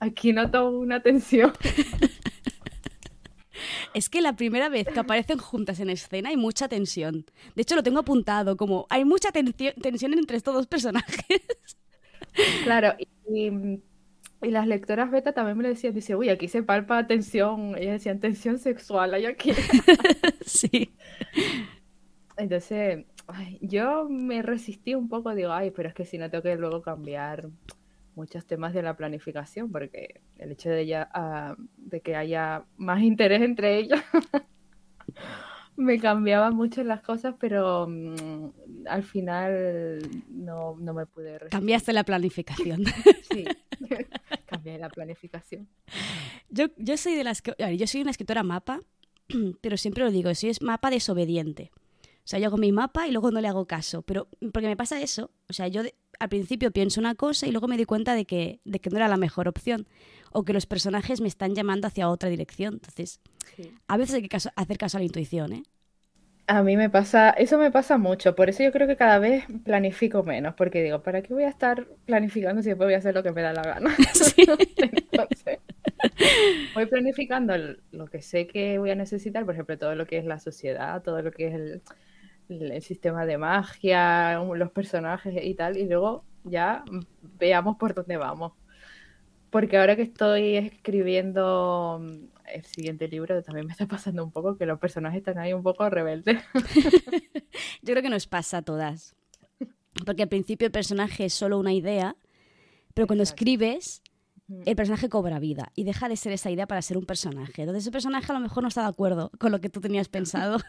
aquí 0.00 0.32
noto 0.32 0.70
una 0.70 1.02
tensión. 1.02 1.52
Es 3.92 4.08
que 4.08 4.20
la 4.20 4.36
primera 4.36 4.68
vez 4.68 4.90
que 4.90 5.00
aparecen 5.00 5.38
juntas 5.38 5.80
en 5.80 5.90
escena 5.90 6.30
hay 6.30 6.36
mucha 6.36 6.68
tensión. 6.68 7.26
De 7.54 7.62
hecho, 7.62 7.74
lo 7.76 7.82
tengo 7.82 8.00
apuntado 8.00 8.56
como 8.56 8.86
hay 8.90 9.04
mucha 9.04 9.30
tensión 9.32 10.12
entre 10.14 10.36
estos 10.36 10.54
dos 10.54 10.66
personajes. 10.66 11.42
Claro, 12.60 12.94
y, 12.98 13.08
y- 13.48 13.82
y 14.42 14.50
las 14.52 14.66
lectoras 14.68 15.10
beta 15.10 15.32
también 15.34 15.56
me 15.58 15.64
lo 15.64 15.70
decían, 15.70 15.94
dice, 15.94 16.14
uy, 16.16 16.28
aquí 16.28 16.46
se 16.48 16.62
palpa 16.62 17.06
tensión, 17.08 17.76
ellas 17.76 17.94
decían 17.94 18.20
tensión 18.20 18.58
sexual, 18.58 19.14
hay 19.14 19.26
aquí. 19.26 19.52
sí. 20.46 20.94
Entonces, 22.36 23.04
ay, 23.28 23.58
yo 23.60 24.08
me 24.08 24.42
resistí 24.42 24.94
un 24.94 25.08
poco, 25.08 25.34
digo, 25.34 25.52
ay, 25.52 25.70
pero 25.70 25.88
es 25.88 25.94
que 25.94 26.04
si 26.04 26.18
no 26.18 26.30
tengo 26.30 26.42
que 26.42 26.56
luego 26.56 26.82
cambiar 26.82 27.48
muchos 28.14 28.46
temas 28.46 28.74
de 28.74 28.82
la 28.82 28.96
planificación, 28.96 29.70
porque 29.70 30.20
el 30.38 30.52
hecho 30.52 30.70
de, 30.70 30.80
ella, 30.80 31.08
ah, 31.14 31.54
de 31.76 32.00
que 32.00 32.16
haya 32.16 32.64
más 32.76 33.00
interés 33.02 33.42
entre 33.42 33.78
ellas 33.78 34.02
me 35.76 36.00
cambiaba 36.00 36.50
mucho 36.50 36.82
las 36.82 37.02
cosas, 37.02 37.36
pero 37.38 37.86
mm, 37.88 38.86
al 38.88 39.04
final 39.04 40.00
no, 40.28 40.76
no 40.80 40.92
me 40.92 41.06
pude 41.06 41.38
resistir. 41.38 41.50
Cambiaste 41.50 41.92
la 41.92 42.04
planificación. 42.04 42.84
Sí, 43.30 43.44
cambié 44.46 44.78
la 44.78 44.88
planificación. 44.88 45.68
Yo, 46.48 46.68
yo 46.78 46.96
soy 46.96 47.14
de 47.14 47.24
las 47.24 47.42
que. 47.42 47.54
Yo 47.76 47.86
soy 47.86 48.00
una 48.00 48.10
escritora 48.10 48.42
mapa, 48.42 48.80
pero 49.60 49.76
siempre 49.76 50.02
lo 50.02 50.10
digo, 50.10 50.34
soy 50.34 50.48
es 50.48 50.62
mapa 50.62 50.90
desobediente. 50.90 51.70
O 52.28 52.30
sea, 52.30 52.38
yo 52.38 52.48
hago 52.48 52.58
mi 52.58 52.72
mapa 52.72 53.08
y 53.08 53.10
luego 53.10 53.30
no 53.30 53.40
le 53.40 53.48
hago 53.48 53.66
caso. 53.66 54.02
Pero 54.02 54.28
porque 54.52 54.68
me 54.68 54.76
pasa 54.76 55.00
eso. 55.00 55.30
O 55.48 55.54
sea, 55.54 55.66
yo 55.66 55.82
de- 55.82 55.94
al 56.20 56.28
principio 56.28 56.70
pienso 56.72 57.00
una 57.00 57.14
cosa 57.14 57.46
y 57.46 57.52
luego 57.52 57.68
me 57.68 57.76
doy 57.76 57.86
cuenta 57.86 58.14
de 58.14 58.26
que, 58.26 58.60
de 58.66 58.80
que 58.80 58.90
no 58.90 58.96
era 58.98 59.08
la 59.08 59.16
mejor 59.16 59.48
opción. 59.48 59.88
O 60.30 60.44
que 60.44 60.52
los 60.52 60.66
personajes 60.66 61.22
me 61.22 61.28
están 61.28 61.54
llamando 61.54 61.86
hacia 61.86 62.10
otra 62.10 62.28
dirección. 62.28 62.74
Entonces, 62.74 63.20
Sí. 63.56 63.72
a 63.88 63.96
veces 63.96 64.16
hay 64.16 64.20
que 64.22 64.28
caso- 64.28 64.50
hacer 64.56 64.76
caso 64.76 64.98
a 64.98 65.00
la 65.00 65.06
intuición, 65.06 65.54
¿eh? 65.54 65.62
A 66.48 66.62
mí 66.62 66.76
me 66.76 66.90
pasa, 66.90 67.30
eso 67.30 67.56
me 67.58 67.70
pasa 67.70 67.96
mucho, 67.96 68.34
por 68.34 68.50
eso 68.50 68.62
yo 68.62 68.72
creo 68.72 68.86
que 68.86 68.96
cada 68.96 69.18
vez 69.18 69.44
planifico 69.64 70.22
menos, 70.22 70.54
porque 70.54 70.82
digo, 70.82 71.02
¿para 71.02 71.20
qué 71.22 71.32
voy 71.34 71.44
a 71.44 71.48
estar 71.50 71.86
planificando 72.06 72.62
si 72.62 72.68
después 72.70 72.86
voy 72.88 72.94
a 72.94 72.98
hacer 72.98 73.14
lo 73.14 73.22
que 73.22 73.32
me 73.32 73.40
da 73.42 73.52
la 73.54 73.62
gana? 73.62 73.94
Sí. 74.14 74.46
Entonces, 74.76 75.58
voy 76.74 76.86
planificando 76.86 77.54
lo 77.90 78.06
que 78.06 78.22
sé 78.22 78.46
que 78.46 78.78
voy 78.78 78.90
a 78.90 78.94
necesitar, 78.94 79.44
por 79.44 79.54
ejemplo, 79.54 79.78
todo 79.78 79.94
lo 79.94 80.06
que 80.06 80.18
es 80.18 80.24
la 80.24 80.38
sociedad, 80.38 81.02
todo 81.02 81.20
lo 81.22 81.32
que 81.32 81.48
es 81.48 81.54
el, 81.54 81.82
el- 82.48 82.82
sistema 82.82 83.26
de 83.26 83.38
magia, 83.38 84.38
los 84.40 84.70
personajes 84.72 85.34
y 85.44 85.54
tal, 85.54 85.76
y 85.76 85.86
luego 85.88 86.24
ya 86.44 86.84
veamos 87.38 87.76
por 87.76 87.94
dónde 87.94 88.16
vamos. 88.16 88.52
Porque 89.50 89.78
ahora 89.78 89.96
que 89.96 90.02
estoy 90.02 90.56
escribiendo 90.56 91.98
mm, 92.02 92.16
el 92.54 92.64
siguiente 92.64 93.08
libro, 93.08 93.42
también 93.42 93.66
me 93.66 93.72
está 93.72 93.86
pasando 93.86 94.22
un 94.24 94.30
poco 94.30 94.56
que 94.58 94.66
los 94.66 94.78
personajes 94.78 95.18
están 95.18 95.38
ahí 95.38 95.52
un 95.52 95.62
poco 95.62 95.88
rebeldes. 95.88 96.42
Yo 97.82 97.92
creo 97.94 98.02
que 98.02 98.10
nos 98.10 98.26
pasa 98.26 98.58
a 98.58 98.62
todas. 98.62 99.14
Porque 100.04 100.22
al 100.22 100.28
principio 100.28 100.66
el 100.66 100.72
personaje 100.72 101.24
es 101.24 101.32
solo 101.32 101.58
una 101.58 101.72
idea, 101.72 102.16
pero 102.94 103.06
cuando 103.06 103.22
Exacto. 103.22 103.40
escribes, 103.42 104.02
el 104.64 104.76
personaje 104.76 105.08
cobra 105.08 105.38
vida 105.38 105.72
y 105.74 105.84
deja 105.84 106.08
de 106.08 106.16
ser 106.16 106.32
esa 106.32 106.50
idea 106.50 106.66
para 106.66 106.80
ser 106.82 106.96
un 106.96 107.04
personaje. 107.04 107.62
Entonces 107.62 107.84
ese 107.84 107.90
personaje 107.90 108.30
a 108.32 108.34
lo 108.34 108.40
mejor 108.40 108.62
no 108.62 108.68
está 108.68 108.82
de 108.82 108.88
acuerdo 108.88 109.30
con 109.38 109.52
lo 109.52 109.60
que 109.60 109.68
tú 109.68 109.80
tenías 109.80 110.08
pensado. 110.08 110.58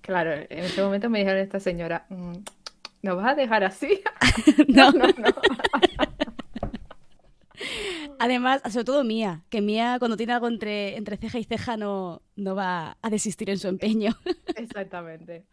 Claro, 0.00 0.32
en 0.34 0.58
ese 0.58 0.82
momento 0.82 1.08
me 1.08 1.20
dijeron 1.20 1.40
esta 1.40 1.58
señora, 1.60 2.04
"Mm, 2.10 2.34
¿nos 3.00 3.16
vas 3.16 3.32
a 3.32 3.34
dejar 3.34 3.64
así? 3.64 4.02
no. 4.68 4.92
no, 4.92 5.06
no. 5.06 5.34
Además, 8.18 8.60
sobre 8.70 8.84
todo 8.84 9.02
Mía, 9.02 9.44
que 9.48 9.62
Mía 9.62 9.96
cuando 9.98 10.18
tiene 10.18 10.34
algo 10.34 10.48
entre, 10.48 10.96
entre 10.96 11.16
ceja 11.16 11.38
y 11.38 11.44
ceja 11.44 11.78
no, 11.78 12.20
no 12.36 12.54
va 12.54 12.98
a 13.00 13.10
desistir 13.10 13.48
en 13.48 13.58
su 13.58 13.68
empeño. 13.68 14.14
Exactamente. 14.56 15.44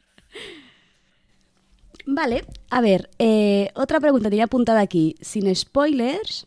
Vale, 2.06 2.44
a 2.70 2.82
ver, 2.82 3.10
eh, 3.20 3.70
otra 3.76 4.00
pregunta 4.00 4.30
tenía 4.30 4.46
apuntada 4.46 4.82
aquí, 4.82 5.16
sin 5.22 5.54
spoilers. 5.56 6.46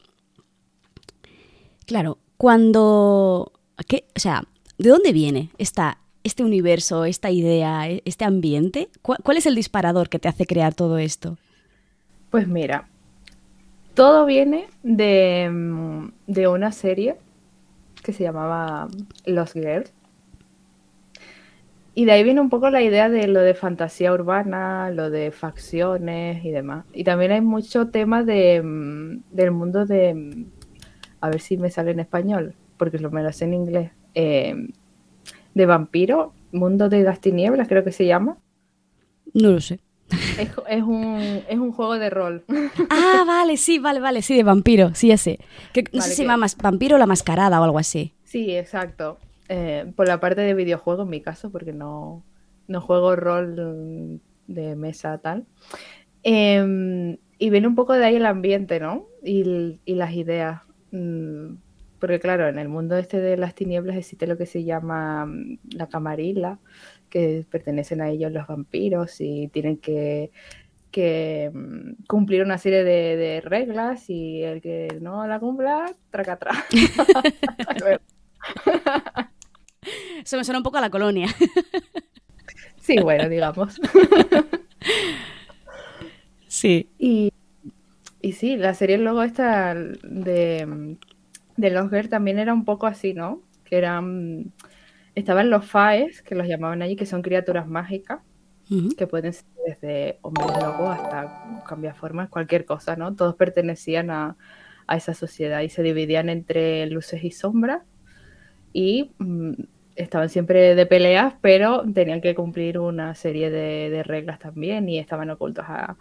Claro, 1.86 2.18
cuando... 2.36 3.52
¿qué? 3.86 4.04
O 4.16 4.20
sea, 4.20 4.44
¿de 4.78 4.88
dónde 4.88 5.12
viene 5.12 5.50
esta 5.58 5.98
este 6.24 6.42
universo, 6.42 7.04
esta 7.04 7.30
idea, 7.30 7.88
e-, 7.88 8.02
este 8.04 8.24
ambiente? 8.24 8.88
¿Cuál, 9.02 9.36
es 9.36 9.46
el 9.46 9.54
disparador 9.54 10.08
que 10.08 10.18
te 10.18 10.28
hace 10.28 10.46
crear 10.46 10.74
todo 10.74 10.98
esto? 10.98 11.36
Pues 12.30 12.48
mira, 12.48 12.88
todo 13.92 14.26
viene 14.26 14.66
de, 14.82 16.10
de 16.26 16.48
una 16.48 16.72
serie 16.72 17.16
que 18.02 18.12
se 18.12 18.24
llamaba 18.24 18.88
Los 19.24 19.52
Girls. 19.52 19.92
Y 21.96 22.06
de 22.06 22.12
ahí 22.12 22.24
viene 22.24 22.40
un 22.40 22.50
poco 22.50 22.70
la 22.70 22.82
idea 22.82 23.08
de 23.08 23.28
lo 23.28 23.38
de 23.40 23.54
fantasía 23.54 24.12
urbana, 24.12 24.90
lo 24.90 25.10
de 25.10 25.30
facciones 25.30 26.44
y 26.44 26.50
demás. 26.50 26.84
Y 26.92 27.04
también 27.04 27.30
hay 27.30 27.40
mucho 27.40 27.88
tema 27.88 28.24
de, 28.24 29.20
del 29.30 29.50
mundo 29.52 29.86
de... 29.86 30.44
A 31.24 31.30
ver 31.30 31.40
si 31.40 31.56
me 31.56 31.70
sale 31.70 31.92
en 31.92 32.00
español, 32.00 32.54
porque 32.76 32.98
lo 32.98 33.10
me 33.10 33.22
lo 33.22 33.32
sé 33.32 33.46
en 33.46 33.54
inglés. 33.54 33.92
Eh, 34.14 34.68
de 35.54 35.66
vampiro, 35.66 36.34
Mundo 36.52 36.90
de 36.90 37.02
las 37.02 37.18
Tinieblas, 37.18 37.66
creo 37.66 37.82
que 37.82 37.92
se 37.92 38.04
llama. 38.04 38.36
No 39.32 39.52
lo 39.52 39.60
sé. 39.62 39.80
Es, 40.68 40.82
un, 40.82 41.72
juego 41.72 41.98
de 41.98 42.10
rol. 42.10 42.44
Ah, 42.90 43.24
vale, 43.26 43.56
sí, 43.56 43.78
vale, 43.78 44.00
vale, 44.00 44.20
sí, 44.20 44.36
de 44.36 44.42
vampiro, 44.42 44.94
sí, 44.94 45.08
ya 45.08 45.16
sé. 45.16 45.38
Que, 45.72 45.84
no 45.94 46.02
sé 46.02 46.10
si 46.10 46.16
se 46.16 46.26
llama 46.26 46.46
vampiro 46.62 46.96
o 46.96 46.98
la 46.98 47.06
mascarada 47.06 47.58
o 47.58 47.64
algo 47.64 47.78
así. 47.78 48.12
Sí, 48.24 48.54
exacto. 48.54 49.16
Eh, 49.48 49.90
por 49.96 50.06
la 50.06 50.20
parte 50.20 50.42
de 50.42 50.52
videojuego 50.52 51.04
en 51.04 51.08
mi 51.08 51.22
caso, 51.22 51.48
porque 51.48 51.72
no, 51.72 52.22
no 52.68 52.82
juego 52.82 53.16
rol 53.16 54.20
de 54.46 54.76
mesa 54.76 55.16
tal. 55.16 55.46
Em, 56.22 57.16
y 57.38 57.48
viene 57.48 57.66
un 57.66 57.76
poco 57.76 57.94
de 57.94 58.04
ahí 58.04 58.16
el 58.16 58.26
ambiente, 58.26 58.78
¿no? 58.78 59.06
Y, 59.22 59.80
y 59.86 59.94
las 59.94 60.12
ideas. 60.12 60.60
Mm, 60.94 61.56
porque 61.98 62.20
claro, 62.20 62.46
en 62.48 62.58
el 62.58 62.68
mundo 62.68 62.96
este 62.96 63.20
de 63.20 63.36
las 63.36 63.56
tinieblas 63.56 63.96
existe 63.96 64.28
lo 64.28 64.38
que 64.38 64.46
se 64.46 64.62
llama 64.62 65.26
mm, 65.26 65.58
la 65.72 65.88
camarilla, 65.88 66.60
que 67.10 67.44
pertenecen 67.50 68.00
a 68.00 68.10
ellos 68.10 68.30
los 68.30 68.46
vampiros 68.46 69.20
y 69.20 69.48
tienen 69.48 69.78
que, 69.78 70.30
mm, 71.52 72.04
cumplir 72.06 72.42
una 72.42 72.58
serie 72.58 72.84
de, 72.84 73.40
reglas 73.40 74.08
y 74.08 74.42
el 74.44 74.60
que 74.62 74.98
no 75.00 75.26
la 75.26 75.40
cumpla, 75.40 75.86
traca 76.10 76.34
atrás. 76.34 76.58
Se 80.24 80.36
me 80.36 80.44
suena 80.44 80.58
un 80.58 80.64
poco 80.64 80.76
a 80.78 80.80
la 80.80 80.90
colonia. 80.90 81.26
sí, 82.80 83.00
bueno, 83.00 83.28
digamos. 83.28 83.80
sí. 86.46 86.88
Y, 86.98 87.32
y 88.24 88.32
sí, 88.32 88.56
la 88.56 88.74
serie 88.74 88.98
luego 88.98 89.22
esta 89.22 89.74
de 89.74 90.96
de 91.56 91.70
los 91.70 91.90
Girls 91.90 92.10
también 92.10 92.38
era 92.38 92.52
un 92.52 92.64
poco 92.64 92.86
así, 92.86 93.14
¿no? 93.14 93.42
Que 93.64 93.78
eran. 93.78 94.52
Estaban 95.14 95.50
los 95.50 95.64
Faes, 95.66 96.22
que 96.22 96.34
los 96.34 96.46
llamaban 96.46 96.82
allí, 96.82 96.96
que 96.96 97.06
son 97.06 97.22
criaturas 97.22 97.68
mágicas, 97.68 98.20
que 98.96 99.06
pueden 99.06 99.32
ser 99.32 99.44
desde 99.64 100.18
hombres 100.22 100.48
lobos 100.60 100.98
hasta 100.98 101.62
cambiar 101.68 101.94
formas, 101.94 102.28
cualquier 102.30 102.64
cosa, 102.64 102.96
¿no? 102.96 103.14
Todos 103.14 103.36
pertenecían 103.36 104.10
a, 104.10 104.36
esa 104.88 105.14
sociedad 105.14 105.60
y 105.60 105.68
se 105.68 105.82
dividían 105.82 106.28
entre 106.28 106.86
luces 106.86 107.22
y 107.22 107.30
sombras. 107.30 107.82
Y 108.72 109.12
mm, 109.18 109.52
estaban 109.94 110.28
siempre 110.28 110.74
de 110.74 110.86
peleas, 110.86 111.34
pero 111.40 111.84
tenían 111.92 112.20
que 112.20 112.34
cumplir 112.34 112.80
una 112.80 113.14
serie 113.14 113.50
de, 113.50 114.02
reglas 114.02 114.40
también 114.40 114.88
y 114.88 114.98
estaban 114.98 115.30
ocultos 115.30 115.64
a, 115.68 115.96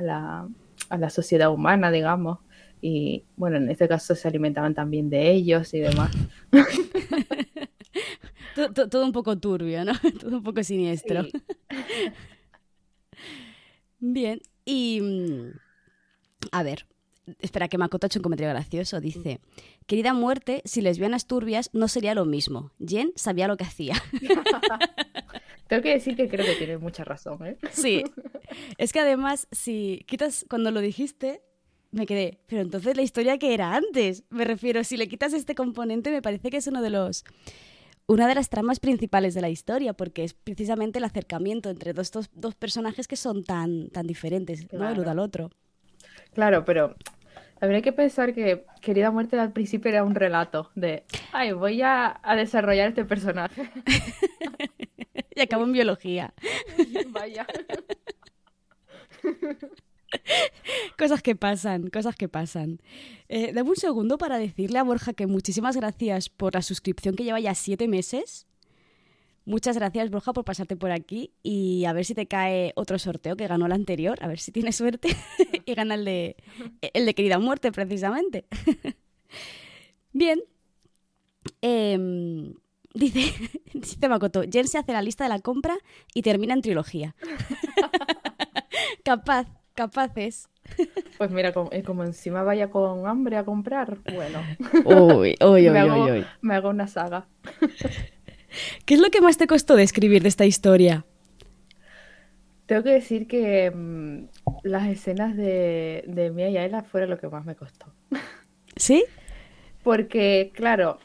la, 0.00 0.48
a 0.90 0.98
la 0.98 1.08
sociedad 1.08 1.50
humana, 1.50 1.90
digamos 1.90 2.40
y 2.82 3.24
bueno, 3.36 3.58
en 3.58 3.70
este 3.70 3.86
caso 3.88 4.14
se 4.14 4.28
alimentaban 4.28 4.74
también 4.74 5.10
de 5.10 5.30
ellos 5.30 5.74
y 5.74 5.80
demás. 5.80 6.10
todo, 8.90 9.04
un 9.04 9.12
poco 9.12 9.38
turbio, 9.38 9.84
¿no? 9.84 9.92
Todo 10.20 10.38
un 10.38 10.42
poco 10.42 10.62
siniestro. 10.62 11.24
Bien, 13.98 14.40
y 14.64 15.00
mm, 15.02 15.50
a 16.52 16.62
ver, 16.62 16.86
espera 17.38 17.68
que 17.68 17.76
Makoto 17.76 18.06
ha 18.06 18.08
hecho 18.08 18.18
un 18.18 18.22
comentario 18.22 18.54
gracioso. 18.54 18.98
Dice, 19.00 19.40
querida 19.86 20.14
muerte, 20.14 20.62
si 20.64 20.80
lesbianas 20.80 21.26
turbias 21.26 21.68
no 21.74 21.86
sería 21.86 22.14
lo 22.14 22.24
mismo. 22.24 22.72
Jen 22.78 23.12
sabía 23.14 23.46
lo 23.46 23.58
que 23.58 23.64
hacía. 23.64 24.02
Tengo 25.70 25.84
que 25.84 25.90
decir 25.90 26.16
que 26.16 26.28
creo 26.28 26.44
que 26.44 26.56
tiene 26.56 26.78
mucha 26.78 27.04
razón, 27.04 27.46
¿eh? 27.46 27.56
Sí. 27.70 28.02
Es 28.78 28.92
que 28.92 28.98
además, 28.98 29.46
si 29.52 30.04
quitas, 30.08 30.44
cuando 30.50 30.72
lo 30.72 30.80
dijiste, 30.80 31.40
me 31.92 32.06
quedé, 32.06 32.40
pero 32.48 32.62
entonces 32.62 32.96
la 32.96 33.02
historia 33.02 33.38
que 33.38 33.54
era 33.54 33.76
antes, 33.76 34.24
me 34.30 34.44
refiero, 34.44 34.82
si 34.82 34.96
le 34.96 35.06
quitas 35.06 35.32
este 35.32 35.54
componente 35.54 36.10
me 36.10 36.20
parece 36.20 36.50
que 36.50 36.56
es 36.56 36.66
uno 36.66 36.82
de 36.82 36.90
los 36.90 37.24
una 38.08 38.26
de 38.26 38.34
las 38.34 38.48
tramas 38.48 38.80
principales 38.80 39.34
de 39.34 39.42
la 39.42 39.48
historia, 39.48 39.92
porque 39.92 40.24
es 40.24 40.34
precisamente 40.34 40.98
el 40.98 41.04
acercamiento 41.04 41.70
entre 41.70 41.92
dos, 41.92 42.10
dos, 42.10 42.56
personajes 42.56 43.06
que 43.06 43.14
son 43.14 43.44
tan, 43.44 43.90
tan 43.90 44.08
diferentes, 44.08 44.66
¿no? 44.72 44.90
El 44.90 44.98
uno 44.98 45.10
al 45.12 45.20
otro. 45.20 45.50
Claro, 46.34 46.64
pero 46.64 46.96
habría 47.60 47.82
que 47.82 47.92
pensar 47.92 48.34
que 48.34 48.64
Querida 48.80 49.10
Muerte 49.10 49.38
al 49.38 49.52
principio 49.52 49.90
era 49.90 50.04
un 50.04 50.14
relato 50.14 50.70
de, 50.74 51.04
ay, 51.32 51.52
voy 51.52 51.82
a, 51.82 52.20
a 52.22 52.36
desarrollar 52.36 52.88
este 52.88 53.04
personaje. 53.04 53.70
y 55.34 55.40
acabo 55.40 55.64
en 55.64 55.72
biología. 55.72 56.34
Vaya. 57.08 57.46
cosas 60.98 61.22
que 61.22 61.36
pasan, 61.36 61.88
cosas 61.88 62.16
que 62.16 62.28
pasan. 62.28 62.80
Eh, 63.28 63.52
dame 63.52 63.70
un 63.70 63.76
segundo 63.76 64.18
para 64.18 64.38
decirle 64.38 64.78
a 64.78 64.82
Borja 64.82 65.12
que 65.12 65.26
muchísimas 65.26 65.76
gracias 65.76 66.28
por 66.28 66.54
la 66.54 66.62
suscripción 66.62 67.14
que 67.14 67.24
lleva 67.24 67.40
ya 67.40 67.54
siete 67.54 67.88
meses. 67.88 68.46
Muchas 69.46 69.76
gracias, 69.76 70.10
Borja, 70.10 70.32
por 70.32 70.44
pasarte 70.44 70.76
por 70.76 70.92
aquí 70.92 71.32
y 71.42 71.84
a 71.86 71.92
ver 71.92 72.04
si 72.04 72.14
te 72.14 72.26
cae 72.26 72.72
otro 72.76 72.98
sorteo 72.98 73.36
que 73.36 73.46
ganó 73.46 73.66
el 73.66 73.72
anterior, 73.72 74.18
a 74.22 74.28
ver 74.28 74.38
si 74.38 74.52
tienes 74.52 74.76
suerte 74.76 75.08
y 75.66 75.74
gana 75.74 75.94
el 75.94 76.04
de, 76.04 76.36
el 76.92 77.06
de 77.06 77.14
Querida 77.14 77.38
Muerte, 77.38 77.72
precisamente. 77.72 78.44
Bien. 80.12 80.40
Em, 81.62 82.54
dice, 82.94 83.32
dice 83.74 84.08
Makoto, 84.08 84.42
Jen 84.50 84.68
se 84.68 84.78
hace 84.78 84.92
la 84.92 85.02
lista 85.02 85.24
de 85.24 85.30
la 85.30 85.38
compra 85.38 85.76
y 86.14 86.22
termina 86.22 86.54
en 86.54 86.62
trilogía. 86.62 87.14
Capaz, 89.04 89.46
capaces. 89.74 90.48
Pues 91.18 91.30
mira, 91.30 91.52
eh, 91.72 91.82
como, 91.82 92.04
encima 92.04 92.42
vaya 92.42 92.70
con 92.70 93.06
hambre 93.06 93.36
a 93.36 93.44
comprar, 93.44 93.98
bueno. 94.14 94.40
Uy, 94.84 95.36
uy, 95.40 95.68
uy, 95.68 95.70
me, 95.70 95.78
hago, 95.78 96.04
uy, 96.04 96.24
me 96.42 96.54
hago 96.54 96.68
una 96.68 96.86
saga. 96.86 97.26
¿Qué 98.84 98.94
es 98.94 99.00
lo 99.00 99.10
que 99.10 99.20
más 99.20 99.36
te 99.36 99.46
costó 99.46 99.76
de 99.76 99.82
escribir 99.82 100.22
de 100.22 100.28
esta 100.28 100.46
historia? 100.46 101.04
Tengo 102.66 102.82
que 102.82 102.90
decir 102.90 103.26
que 103.26 103.70
mm, 103.70 104.28
las 104.62 104.88
escenas 104.88 105.36
de, 105.36 106.04
de 106.06 106.30
Mia 106.30 106.50
y 106.50 106.56
Ayla 106.56 106.82
fueron 106.82 107.10
lo 107.10 107.18
que 107.18 107.28
más 107.28 107.44
me 107.44 107.56
costó. 107.56 107.86
¿Sí? 108.76 109.04
Porque, 109.82 110.52
claro, 110.54 110.98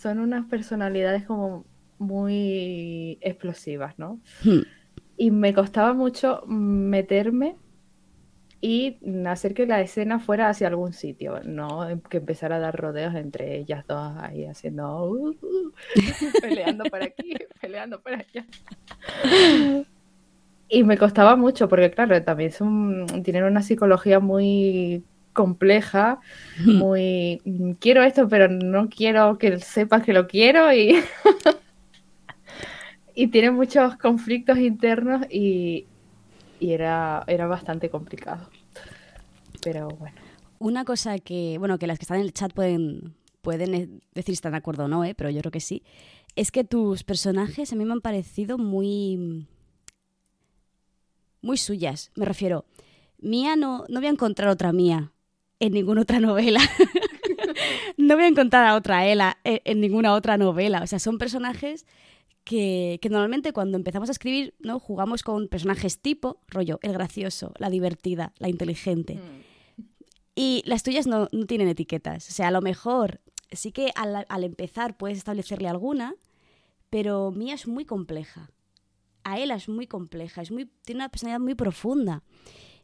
son 0.00 0.18
unas 0.18 0.46
personalidades 0.46 1.24
como 1.24 1.64
muy 1.98 3.18
explosivas, 3.20 3.98
¿no? 3.98 4.20
Hmm. 4.42 4.62
Y 5.16 5.30
me 5.30 5.54
costaba 5.54 5.94
mucho 5.94 6.42
meterme 6.46 7.56
y 8.66 8.96
hacer 9.26 9.52
que 9.52 9.66
la 9.66 9.82
escena 9.82 10.20
fuera 10.20 10.48
hacia 10.48 10.68
algún 10.68 10.94
sitio, 10.94 11.38
no 11.44 11.86
que 12.08 12.16
empezara 12.16 12.56
a 12.56 12.60
dar 12.60 12.74
rodeos 12.74 13.14
entre 13.14 13.58
ellas 13.58 13.86
dos 13.86 14.16
ahí 14.16 14.46
haciendo 14.46 15.04
uh, 15.04 15.28
uh, 15.28 15.72
peleando 16.40 16.84
por 16.84 17.02
aquí, 17.02 17.34
peleando 17.60 18.00
por 18.00 18.14
allá. 18.14 18.46
Y 20.70 20.82
me 20.82 20.96
costaba 20.96 21.36
mucho 21.36 21.68
porque 21.68 21.90
claro, 21.90 22.22
también 22.22 22.52
son 22.52 23.04
tienen 23.22 23.44
una 23.44 23.60
psicología 23.60 24.18
muy 24.18 25.04
compleja, 25.34 26.20
muy 26.64 27.42
quiero 27.80 28.02
esto, 28.02 28.30
pero 28.30 28.48
no 28.48 28.88
quiero 28.88 29.36
que 29.36 29.58
sepas 29.58 30.04
que 30.04 30.14
lo 30.14 30.26
quiero 30.26 30.72
y 30.72 31.04
y 33.14 33.26
tienen 33.26 33.56
muchos 33.56 33.98
conflictos 33.98 34.56
internos 34.56 35.26
y, 35.28 35.84
y 36.60 36.72
era, 36.72 37.24
era 37.26 37.46
bastante 37.46 37.90
complicado. 37.90 38.48
Pero 39.64 39.88
bueno. 39.88 40.16
Una 40.58 40.84
cosa 40.84 41.18
que, 41.18 41.56
bueno, 41.58 41.78
que 41.78 41.86
las 41.86 41.98
que 41.98 42.04
están 42.04 42.18
en 42.18 42.24
el 42.24 42.32
chat 42.32 42.52
pueden, 42.52 43.14
pueden 43.42 43.74
e-, 43.74 43.88
decir 44.14 44.26
si 44.26 44.32
están 44.34 44.52
de 44.52 44.58
acuerdo 44.58 44.84
o 44.84 44.88
no, 44.88 45.04
¿eh? 45.04 45.14
pero 45.14 45.30
yo 45.30 45.40
creo 45.40 45.52
que 45.52 45.60
sí, 45.60 45.82
es 46.36 46.50
que 46.50 46.64
tus 46.64 47.02
personajes 47.02 47.72
a 47.72 47.76
mí 47.76 47.84
me 47.84 47.92
han 47.92 48.00
parecido 48.00 48.58
muy... 48.58 49.46
muy 51.42 51.56
suyas. 51.56 52.12
Me 52.14 52.24
refiero, 52.24 52.64
Mía 53.18 53.56
no, 53.56 53.84
no 53.88 54.00
voy 54.00 54.06
a 54.06 54.12
encontrar 54.12 54.48
otra 54.48 54.72
Mía 54.72 55.12
en 55.60 55.72
ninguna 55.72 56.02
otra 56.02 56.20
novela. 56.20 56.60
no 57.96 58.14
voy 58.14 58.24
a 58.24 58.28
encontrar 58.28 58.66
a 58.66 58.74
otra 58.76 59.06
Ela 59.06 59.38
en 59.44 59.80
ninguna 59.80 60.14
otra 60.14 60.36
novela. 60.36 60.82
O 60.82 60.86
sea, 60.86 60.98
son 60.98 61.18
personajes 61.18 61.86
que, 62.44 63.00
normalmente 63.10 63.52
cuando 63.52 63.76
empezamos 63.76 64.08
a 64.08 64.12
escribir, 64.12 64.54
¿no? 64.60 64.78
Jugamos 64.78 65.22
con 65.22 65.48
personajes 65.48 65.98
tipo, 65.98 66.40
rollo, 66.48 66.78
el 66.82 66.92
gracioso, 66.92 67.52
la 67.58 67.70
divertida, 67.70 68.32
la 68.38 68.48
inteligente. 68.48 69.14
Mm. 69.14 69.53
Y 70.34 70.62
las 70.66 70.82
tuyas 70.82 71.06
no, 71.06 71.28
tienen 71.46 71.68
etiquetas. 71.68 72.28
O 72.28 72.32
sea, 72.32 72.48
a 72.48 72.50
lo 72.50 72.60
mejor 72.60 73.20
sí 73.52 73.72
que 73.72 73.90
al, 73.94 74.44
empezar 74.44 74.96
puedes 74.96 75.18
establecerle 75.18 75.68
alguna, 75.68 76.14
pero 76.90 77.30
Mía 77.30 77.54
es 77.54 77.66
muy 77.66 77.84
compleja. 77.84 78.50
Aela 79.22 79.54
es 79.54 79.68
muy 79.68 79.86
compleja, 79.86 80.42
es 80.42 80.50
muy, 80.50 80.66
tiene 80.84 80.98
una 80.98 81.08
personalidad 81.08 81.40
muy 81.40 81.54
profunda. 81.54 82.22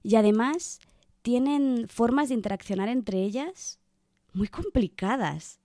Y 0.02 0.14
además 0.16 0.80
tienen 1.22 1.86
formas 1.88 2.28
de 2.28 2.34
interaccionar 2.34 2.88
entre 2.88 3.22
ellas 3.22 3.80
muy 4.32 4.48
complicadas. 4.48 5.60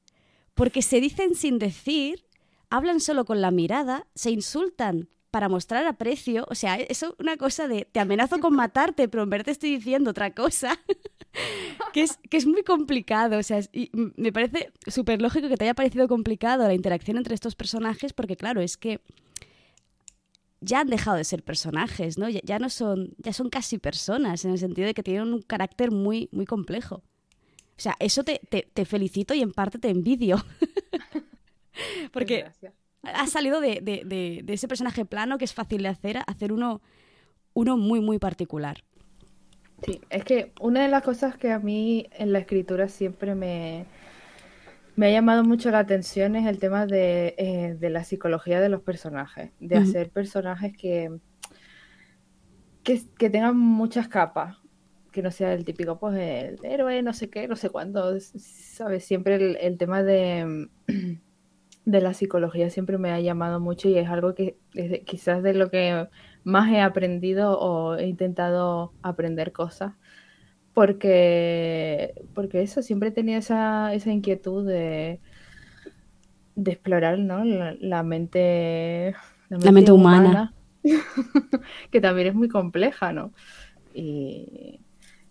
Porque 0.54 0.82
se 0.82 1.00
dicen 1.00 1.36
sin 1.36 1.60
decir, 1.60 2.26
hablan 2.70 3.00
solo 3.00 3.26
con 3.26 3.42
la 3.42 3.52
mirada, 3.52 4.08
se 4.16 4.32
insultan 4.32 5.10
para 5.36 5.50
mostrar 5.50 5.86
aprecio. 5.86 6.46
O 6.50 6.56
sea, 6.56 6.78
eso 6.78 7.08
es 7.08 7.14
una 7.20 7.36
cosa 7.36 7.68
de 7.68 7.84
te 7.84 8.00
amenazo 8.00 8.40
con 8.40 8.56
matarte, 8.56 9.10
pero 9.10 9.24
en 9.24 9.30
verdad 9.30 9.44
te 9.44 9.52
estoy 9.52 9.76
diciendo 9.76 10.12
otra 10.12 10.34
cosa. 10.34 10.80
que, 11.92 12.04
es, 12.04 12.18
que 12.30 12.38
es 12.38 12.46
muy 12.46 12.64
complicado. 12.64 13.38
O 13.38 13.44
sea, 13.44 13.60
y 13.74 13.92
me 13.94 14.32
parece 14.32 14.72
súper 14.88 15.22
lógico 15.22 15.50
que 15.50 15.58
te 15.58 15.66
haya 15.66 15.74
parecido 15.74 16.08
complicado 16.08 16.66
la 16.66 16.74
interacción 16.74 17.18
entre 17.18 17.36
estos 17.36 17.54
personajes, 17.54 18.14
porque 18.14 18.38
claro, 18.38 18.62
es 18.62 18.78
que 18.78 19.02
ya 20.62 20.80
han 20.80 20.88
dejado 20.88 21.18
de 21.18 21.26
ser 21.26 21.44
personajes, 21.44 22.18
¿no? 22.18 22.30
Ya, 22.30 22.58
no 22.58 22.70
son, 22.70 23.14
ya 23.18 23.34
son 23.34 23.50
casi 23.50 23.78
personas, 23.78 24.46
en 24.46 24.52
el 24.52 24.58
sentido 24.58 24.88
de 24.88 24.94
que 24.94 25.04
tienen 25.04 25.34
un 25.34 25.42
carácter 25.42 25.92
muy, 25.92 26.30
muy 26.32 26.46
complejo. 26.46 27.04
O 27.78 27.82
sea, 27.82 27.98
eso 28.00 28.24
te, 28.24 28.40
te, 28.40 28.86
felicito 28.86 29.34
y 29.34 29.42
en 29.42 29.52
parte 29.52 29.80
te 29.80 29.90
envidio. 29.90 30.46
porque 32.14 32.46
has 33.14 33.32
salido 33.32 33.62
de, 33.62 33.80
de, 33.82 34.42
de, 34.44 34.54
ese 34.54 34.68
personaje 34.68 35.06
plano 35.06 35.38
que 35.38 35.46
es 35.46 35.54
fácil 35.54 35.84
de 35.84 35.90
hacer, 35.90 36.18
a 36.18 36.22
hacer 36.22 36.52
uno, 36.52 36.82
uno 37.54 37.78
muy, 37.78 38.00
muy 38.02 38.20
particular. 38.20 38.84
Sí, 39.84 40.02
es 40.10 40.24
que 40.24 40.54
una 40.62 40.84
de 40.84 40.90
las 40.90 41.04
cosas 41.04 41.38
que 41.38 41.52
a 41.52 41.60
mí 41.60 42.08
en 42.12 42.32
la 42.32 42.40
escritura 42.40 42.88
siempre 42.88 43.36
me, 43.36 43.86
me 44.96 45.08
ha 45.08 45.12
llamado 45.12 45.44
mucho 45.44 45.70
la 45.70 45.80
atención 45.80 46.36
es 46.36 46.48
el 46.48 46.60
tema 46.60 46.86
de, 46.86 47.36
eh, 47.38 47.76
de 47.80 47.90
la 47.90 48.04
psicología 48.04 48.62
de 48.62 48.70
los 48.70 48.82
personajes, 48.82 49.52
de 49.60 49.78
hacer 49.78 50.10
personajes 50.10 50.76
que, 50.78 51.20
que, 52.84 53.02
que, 53.18 53.30
tengan 53.30 53.58
muchas 53.58 54.08
capas, 54.08 54.58
que 55.12 55.22
no 55.22 55.32
sea 55.32 55.54
el 55.54 55.66
típico, 55.66 56.00
pues, 56.00 56.16
el 56.18 56.60
héroe, 56.64 57.02
no 57.04 57.14
sé 57.14 57.30
qué, 57.30 57.48
no 57.48 57.58
sé 57.58 57.70
cuándo, 57.70 58.18
¿sabes? 58.20 59.04
Siempre 59.04 59.36
el, 59.36 59.58
el 59.58 59.78
tema 59.78 60.04
de, 60.04 60.70
de 61.86 62.02
la 62.02 62.14
psicología 62.14 62.70
siempre 62.70 62.98
me 62.98 63.12
ha 63.12 63.20
llamado 63.20 63.60
mucho 63.60 63.88
y 63.88 63.98
es 63.98 64.10
algo 64.10 64.34
que 64.34 64.58
es 64.74 65.02
quizás 65.06 65.44
de 65.44 65.54
lo 65.54 65.70
que 65.70 66.08
más 66.44 66.72
he 66.72 66.82
aprendido 66.82 67.60
o 67.60 67.96
he 67.96 68.08
intentado 68.08 68.92
aprender 69.02 69.52
cosas. 69.52 69.94
Porque, 70.74 72.14
porque 72.34 72.62
eso, 72.62 72.82
siempre 72.82 73.12
tenía 73.12 73.38
esa, 73.38 73.94
esa 73.94 74.12
inquietud 74.12 74.68
de, 74.68 75.22
de 76.56 76.72
explorar 76.72 77.18
¿no? 77.18 77.46
la, 77.46 78.04
mente, 78.04 79.16
la 79.48 79.72
mente, 79.72 79.94
humana, 79.94 80.54
que 81.92 82.02
también 82.02 82.28
es 82.28 82.36
muy 82.36 82.50
compleja, 82.50 83.14
¿no? 83.14 83.32
Y 83.94 84.82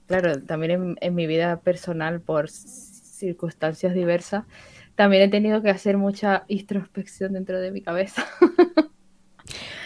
claro, 0.06 0.40
también 0.40 0.70
en, 0.70 0.96
en 1.02 1.14
mi 1.14 1.26
vida 1.26 1.60
personal, 1.60 2.22
por 2.22 2.48
circunstancias 2.48 3.92
diversas, 3.92 4.44
también 4.94 5.22
he 5.22 5.28
tenido 5.28 5.62
que 5.62 5.70
hacer 5.70 5.96
mucha 5.96 6.44
introspección 6.48 7.32
dentro 7.32 7.60
de 7.60 7.70
mi 7.70 7.80
cabeza. 7.80 8.24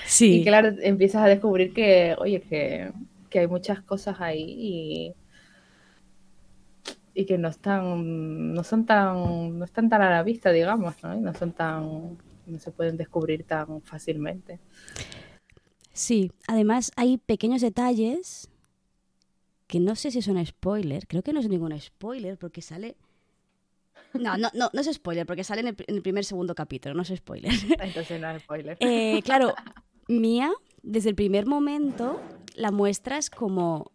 Sí. 0.09 0.41
Y 0.41 0.43
claro, 0.43 0.71
empiezas 0.81 1.23
a 1.23 1.27
descubrir 1.27 1.75
que, 1.75 2.17
oye, 2.19 2.41
que, 2.41 2.91
que 3.29 3.41
hay 3.41 3.47
muchas 3.47 3.83
cosas 3.83 4.19
ahí 4.21 4.43
y, 4.43 5.15
y 7.13 7.27
que 7.27 7.37
no 7.37 7.49
están, 7.49 8.55
no 8.55 8.65
son 8.65 8.87
tan, 8.87 9.59
no 9.59 9.65
están 9.67 9.91
tan 9.91 10.01
a 10.01 10.09
la 10.09 10.23
vista, 10.23 10.51
digamos, 10.51 10.95
¿no? 11.03 11.15
Y 11.15 11.21
no 11.21 11.35
son 11.35 11.53
tan, 11.53 12.17
no 12.47 12.59
se 12.59 12.71
pueden 12.71 12.97
descubrir 12.97 13.45
tan 13.45 13.83
fácilmente. 13.83 14.61
Sí, 15.93 16.33
además 16.47 16.91
hay 16.97 17.19
pequeños 17.19 17.61
detalles 17.61 18.49
que 19.67 19.79
no 19.79 19.95
sé 19.95 20.11
si 20.11 20.23
son 20.23 20.45
spoiler, 20.45 21.07
creo 21.07 21.23
que 21.23 21.35
no 21.35 21.41
es 21.41 21.49
ningún 21.51 21.79
spoiler 21.79 22.39
porque 22.39 22.63
sale 22.63 22.97
no, 24.15 24.37
no, 24.37 24.51
no, 24.55 24.71
no 24.73 24.81
es 24.81 24.93
spoiler, 24.93 25.27
porque 25.27 25.45
sale 25.45 25.61
en 25.61 25.77
el, 25.87 26.03
primer 26.03 26.25
segundo 26.25 26.55
capítulo, 26.55 26.95
no 26.95 27.03
es 27.03 27.09
spoiler. 27.09 27.53
Entonces 27.81 28.21
no 28.21 28.31
es 28.31 28.43
spoiler. 28.43 28.77
Eh, 28.81 29.23
claro, 29.23 29.55
Mía, 30.09 30.53
desde 30.83 31.11
el 31.11 31.15
primer 31.15 31.47
momento, 31.47 32.21
la 32.55 32.71
muestras 32.71 33.31
como. 33.31 33.93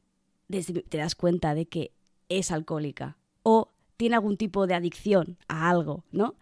te 0.49 0.97
das 0.97 1.15
cuenta 1.15 1.56
de 1.56 1.65
que 1.65 1.91
es 2.30 2.52
alcohólica 2.52 3.17
o 3.43 3.71
tiene 3.97 4.15
algún 4.15 4.38
tipo 4.38 4.67
de 4.67 4.73
adicción 4.73 5.38
a 5.47 5.69
algo, 5.69 6.04
¿no? 6.12 6.36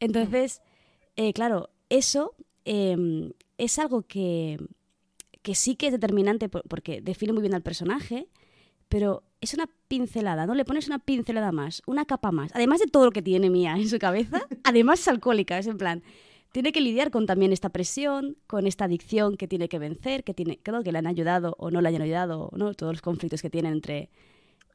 Entonces, 0.00 0.62
eh, 1.16 1.32
claro, 1.32 1.70
eso 1.88 2.34
em, 2.64 3.32
es 3.58 3.78
algo 3.78 4.02
que, 4.02 4.58
que 5.42 5.54
sí 5.54 5.76
que 5.76 5.86
es 5.86 5.92
determinante 5.92 6.48
porque 6.48 7.00
define 7.00 7.32
muy 7.32 7.42
bien 7.42 7.54
al 7.54 7.62
personaje, 7.62 8.28
pero 8.88 9.22
es 9.42 9.54
una 9.54 9.68
pincelada, 9.88 10.46
¿no? 10.46 10.54
Le 10.54 10.64
pones 10.64 10.86
una 10.86 11.00
pincelada 11.00 11.50
más, 11.50 11.82
una 11.84 12.06
capa 12.06 12.30
más. 12.30 12.52
Además 12.54 12.78
de 12.78 12.86
todo 12.86 13.06
lo 13.06 13.10
que 13.10 13.22
tiene 13.22 13.50
Mía 13.50 13.74
en 13.76 13.88
su 13.88 13.98
cabeza, 13.98 14.40
además 14.64 15.00
es 15.00 15.08
alcohólica, 15.08 15.58
es 15.58 15.66
en 15.66 15.76
plan, 15.76 16.02
tiene 16.52 16.70
que 16.70 16.80
lidiar 16.80 17.10
con 17.10 17.26
también 17.26 17.52
esta 17.52 17.68
presión, 17.68 18.36
con 18.46 18.68
esta 18.68 18.84
adicción 18.84 19.36
que 19.36 19.48
tiene 19.48 19.68
que 19.68 19.80
vencer, 19.80 20.22
que 20.22 20.32
tiene, 20.32 20.60
creo 20.62 20.84
que 20.84 20.92
le 20.92 20.98
han 20.98 21.08
ayudado 21.08 21.56
o 21.58 21.72
no 21.72 21.80
le 21.80 21.88
han 21.88 22.00
ayudado, 22.00 22.50
¿no? 22.52 22.72
Todos 22.74 22.92
los 22.92 23.02
conflictos 23.02 23.42
que 23.42 23.50
tienen 23.50 23.72
entre 23.72 24.10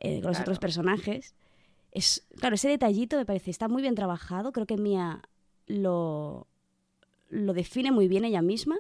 eh, 0.01 0.19
los 0.21 0.39
otros 0.41 0.60
personajes. 0.60 1.34
Es, 1.93 2.27
claro, 2.38 2.56
ese 2.56 2.67
detallito 2.67 3.15
me 3.15 3.25
parece 3.25 3.51
está 3.51 3.69
muy 3.69 3.82
bien 3.82 3.95
trabajado. 3.95 4.51
Creo 4.51 4.65
que 4.65 4.75
Mía 4.75 5.21
lo, 5.65 6.47
lo 7.30 7.53
define 7.53 7.91
muy 7.91 8.10
bien 8.10 8.25
ella 8.25 8.41
misma. 8.41 8.77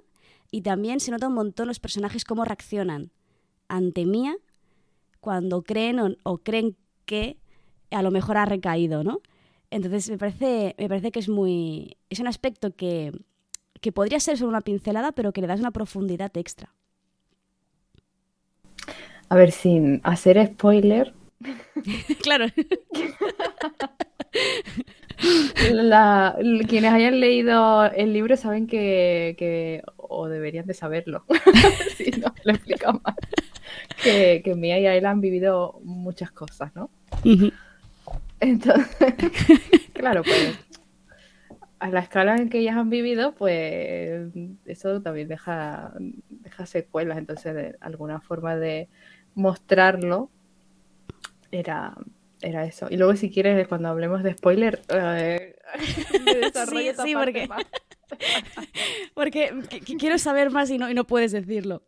Y 0.51 0.61
también 0.61 0.99
se 0.99 1.11
nota 1.11 1.27
un 1.27 1.33
montón 1.33 1.67
los 1.67 1.79
personajes 1.79 2.25
cómo 2.25 2.45
reaccionan 2.45 3.11
ante 3.67 4.05
Mía 4.05 4.37
cuando 5.27 5.61
creen 5.61 5.99
o, 6.23 6.37
creen 6.37 6.77
que 7.03 7.35
a 7.91 8.01
lo 8.01 8.11
mejor 8.11 8.37
ha 8.37 8.45
recaído, 8.45 9.03
¿no? 9.03 9.19
Entonces 9.71 10.09
me 10.09 10.17
parece, 10.17 10.73
me 10.77 10.87
parece 10.87 11.11
que 11.11 11.19
es 11.19 11.27
muy. 11.27 11.97
es 12.09 12.21
un 12.21 12.27
aspecto 12.27 12.73
que, 12.73 13.11
que 13.81 13.91
podría 13.91 14.21
ser 14.21 14.37
solo 14.37 14.51
una 14.51 14.61
pincelada, 14.61 15.11
pero 15.11 15.33
que 15.33 15.41
le 15.41 15.47
das 15.47 15.59
una 15.59 15.71
profundidad 15.71 16.31
extra. 16.37 16.73
A 19.27 19.35
ver, 19.35 19.51
sin 19.51 19.99
hacer 20.05 20.41
spoiler. 20.47 21.13
claro. 22.23 22.45
quienes 26.69 26.93
hayan 26.93 27.19
leído 27.19 27.83
el 27.91 28.13
libro 28.13 28.37
saben 28.37 28.65
que, 28.65 29.35
que 29.37 29.83
o 29.97 30.29
deberían 30.29 30.67
de 30.67 30.73
saberlo, 30.73 31.25
si 31.97 32.11
no 32.11 32.33
lo 32.45 32.53
explica 32.53 32.93
más 32.93 33.15
que, 34.03 34.41
que 34.43 34.55
Mia 34.55 34.79
y 34.79 34.85
él 34.85 35.05
han 35.05 35.21
vivido 35.21 35.79
muchas 35.83 36.31
cosas, 36.31 36.75
¿no? 36.75 36.89
Entonces, 38.39 38.87
claro, 39.93 40.23
pues 40.23 40.57
a 41.79 41.89
la 41.89 41.99
escala 41.99 42.35
en 42.35 42.49
que 42.49 42.59
ellas 42.59 42.75
han 42.75 42.89
vivido, 42.89 43.35
pues 43.35 44.31
eso 44.65 45.01
también 45.01 45.27
deja, 45.27 45.93
deja 46.29 46.65
secuelas. 46.65 47.17
Entonces, 47.17 47.53
de 47.53 47.75
alguna 47.81 48.19
forma 48.19 48.55
de 48.55 48.89
mostrarlo 49.35 50.31
era, 51.51 51.95
era 52.41 52.65
eso. 52.65 52.87
Y 52.89 52.97
luego, 52.97 53.15
si 53.15 53.29
quieres, 53.29 53.67
cuando 53.67 53.89
hablemos 53.89 54.23
de 54.23 54.33
spoiler, 54.33 54.81
eh, 54.89 55.55
sí, 56.69 56.89
sí, 57.03 57.15
porque, 57.15 57.47
porque 59.13 59.51
quiero 59.99 60.17
saber 60.17 60.49
más 60.51 60.69
y 60.69 60.77
no, 60.77 60.89
y 60.89 60.93
no 60.93 61.05
puedes 61.05 61.31
decirlo. 61.31 61.83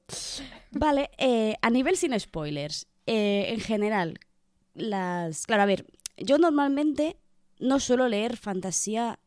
Vale, 0.71 1.10
eh, 1.17 1.55
a 1.62 1.69
nivel 1.69 1.97
sin 1.97 2.17
spoilers, 2.19 2.88
eh, 3.05 3.47
en 3.49 3.60
general, 3.60 4.19
las... 4.75 5.47
Claro, 5.47 5.63
a 5.63 5.65
ver, 5.65 5.86
yo 6.17 6.38
normalmente 6.38 7.17
no 7.59 7.80
suelo 7.80 8.07
leer 8.07 8.38
fantasía 8.38 9.20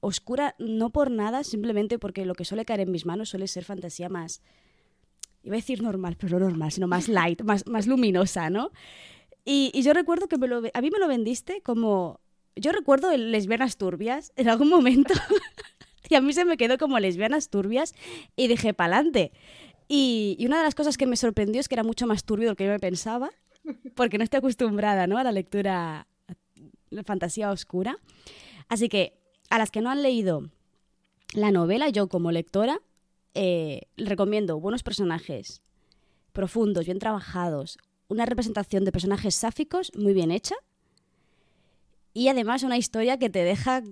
oscura, 0.00 0.54
no 0.58 0.90
por 0.90 1.10
nada, 1.10 1.44
simplemente 1.44 1.98
porque 1.98 2.24
lo 2.24 2.34
que 2.34 2.44
suele 2.44 2.64
caer 2.64 2.80
en 2.80 2.90
mis 2.90 3.06
manos 3.06 3.30
suele 3.30 3.48
ser 3.48 3.64
fantasía 3.64 4.08
más... 4.08 4.42
Iba 5.42 5.54
a 5.54 5.56
decir 5.56 5.82
normal, 5.82 6.16
pero 6.18 6.38
no 6.38 6.46
normal, 6.46 6.70
sino 6.70 6.86
más 6.86 7.08
light, 7.08 7.42
más, 7.44 7.66
más 7.66 7.86
luminosa, 7.86 8.50
¿no? 8.50 8.70
Y, 9.44 9.70
y 9.72 9.82
yo 9.82 9.94
recuerdo 9.94 10.28
que 10.28 10.36
me 10.36 10.48
lo, 10.48 10.62
a 10.72 10.80
mí 10.80 10.90
me 10.90 10.98
lo 10.98 11.08
vendiste 11.08 11.62
como... 11.62 12.20
Yo 12.56 12.72
recuerdo 12.72 13.10
el 13.10 13.32
lesbianas 13.32 13.78
turbias 13.78 14.32
en 14.36 14.50
algún 14.50 14.68
momento. 14.68 15.14
y 16.10 16.14
a 16.14 16.20
mí 16.20 16.32
se 16.34 16.44
me 16.44 16.58
quedó 16.58 16.76
como 16.76 16.98
lesbianas 16.98 17.48
turbias 17.48 17.94
y 18.36 18.48
dije, 18.48 18.74
pa'lante. 18.74 19.32
Y, 19.92 20.36
una 20.46 20.58
de 20.58 20.62
las 20.62 20.76
cosas 20.76 20.96
que 20.96 21.08
me 21.08 21.16
sorprendió 21.16 21.60
es 21.60 21.68
que 21.68 21.74
era 21.74 21.82
mucho 21.82 22.06
más 22.06 22.22
turbio 22.22 22.46
de 22.46 22.52
lo 22.52 22.56
que 22.56 22.64
yo 22.64 22.70
me 22.70 22.78
pensaba, 22.78 23.32
porque 23.96 24.18
no 24.18 24.24
estoy 24.24 24.38
acostumbrada 24.38 25.08
¿no? 25.08 25.18
a 25.18 25.24
la 25.24 25.32
lectura 25.32 26.06
de 26.92 27.02
fantasía 27.02 27.50
oscura. 27.50 27.98
Así 28.68 28.88
que 28.88 29.18
a 29.48 29.58
las 29.58 29.72
que 29.72 29.80
no 29.80 29.90
han 29.90 30.04
leído 30.04 30.48
la 31.34 31.50
novela, 31.50 31.88
yo 31.88 32.08
como 32.08 32.30
lectora, 32.30 32.80
eh, 33.34 33.88
recomiendo 33.96 34.60
buenos 34.60 34.84
personajes, 34.84 35.60
profundos, 36.32 36.84
bien 36.84 37.00
trabajados, 37.00 37.76
una 38.06 38.26
representación 38.26 38.84
de 38.84 38.92
personajes 38.92 39.34
sáficos 39.34 39.90
muy 39.96 40.14
bien 40.14 40.30
hecha 40.30 40.54
y 42.14 42.28
además 42.28 42.62
una 42.62 42.78
historia 42.78 43.18
que 43.18 43.28
te 43.28 43.42
deja 43.42 43.82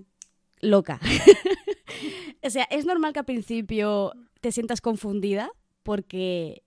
loca. 0.61 1.01
o 2.41 2.49
sea, 2.49 2.63
es 2.71 2.85
normal 2.85 3.11
que 3.11 3.19
al 3.19 3.25
principio 3.25 4.13
te 4.39 4.53
sientas 4.53 4.79
confundida 4.79 5.51
porque 5.83 6.63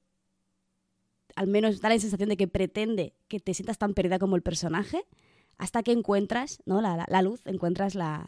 al 1.37 1.47
menos 1.47 1.81
da 1.81 1.89
la 1.89 1.99
sensación 1.99 2.29
de 2.29 2.37
que 2.37 2.49
pretende 2.49 3.15
que 3.29 3.41
te 3.41 3.55
sientas 3.55 3.79
tan 3.79 3.95
perdida 3.95 4.19
como 4.19 4.37
el 4.37 4.43
personaje 4.43 5.05
hasta 5.59 5.83
que 5.83 5.93
encuentras 5.93 6.63
¿no? 6.67 6.81
la, 6.81 7.23
luz, 7.23 7.47
encuentras 7.47 7.95
la, 7.95 8.27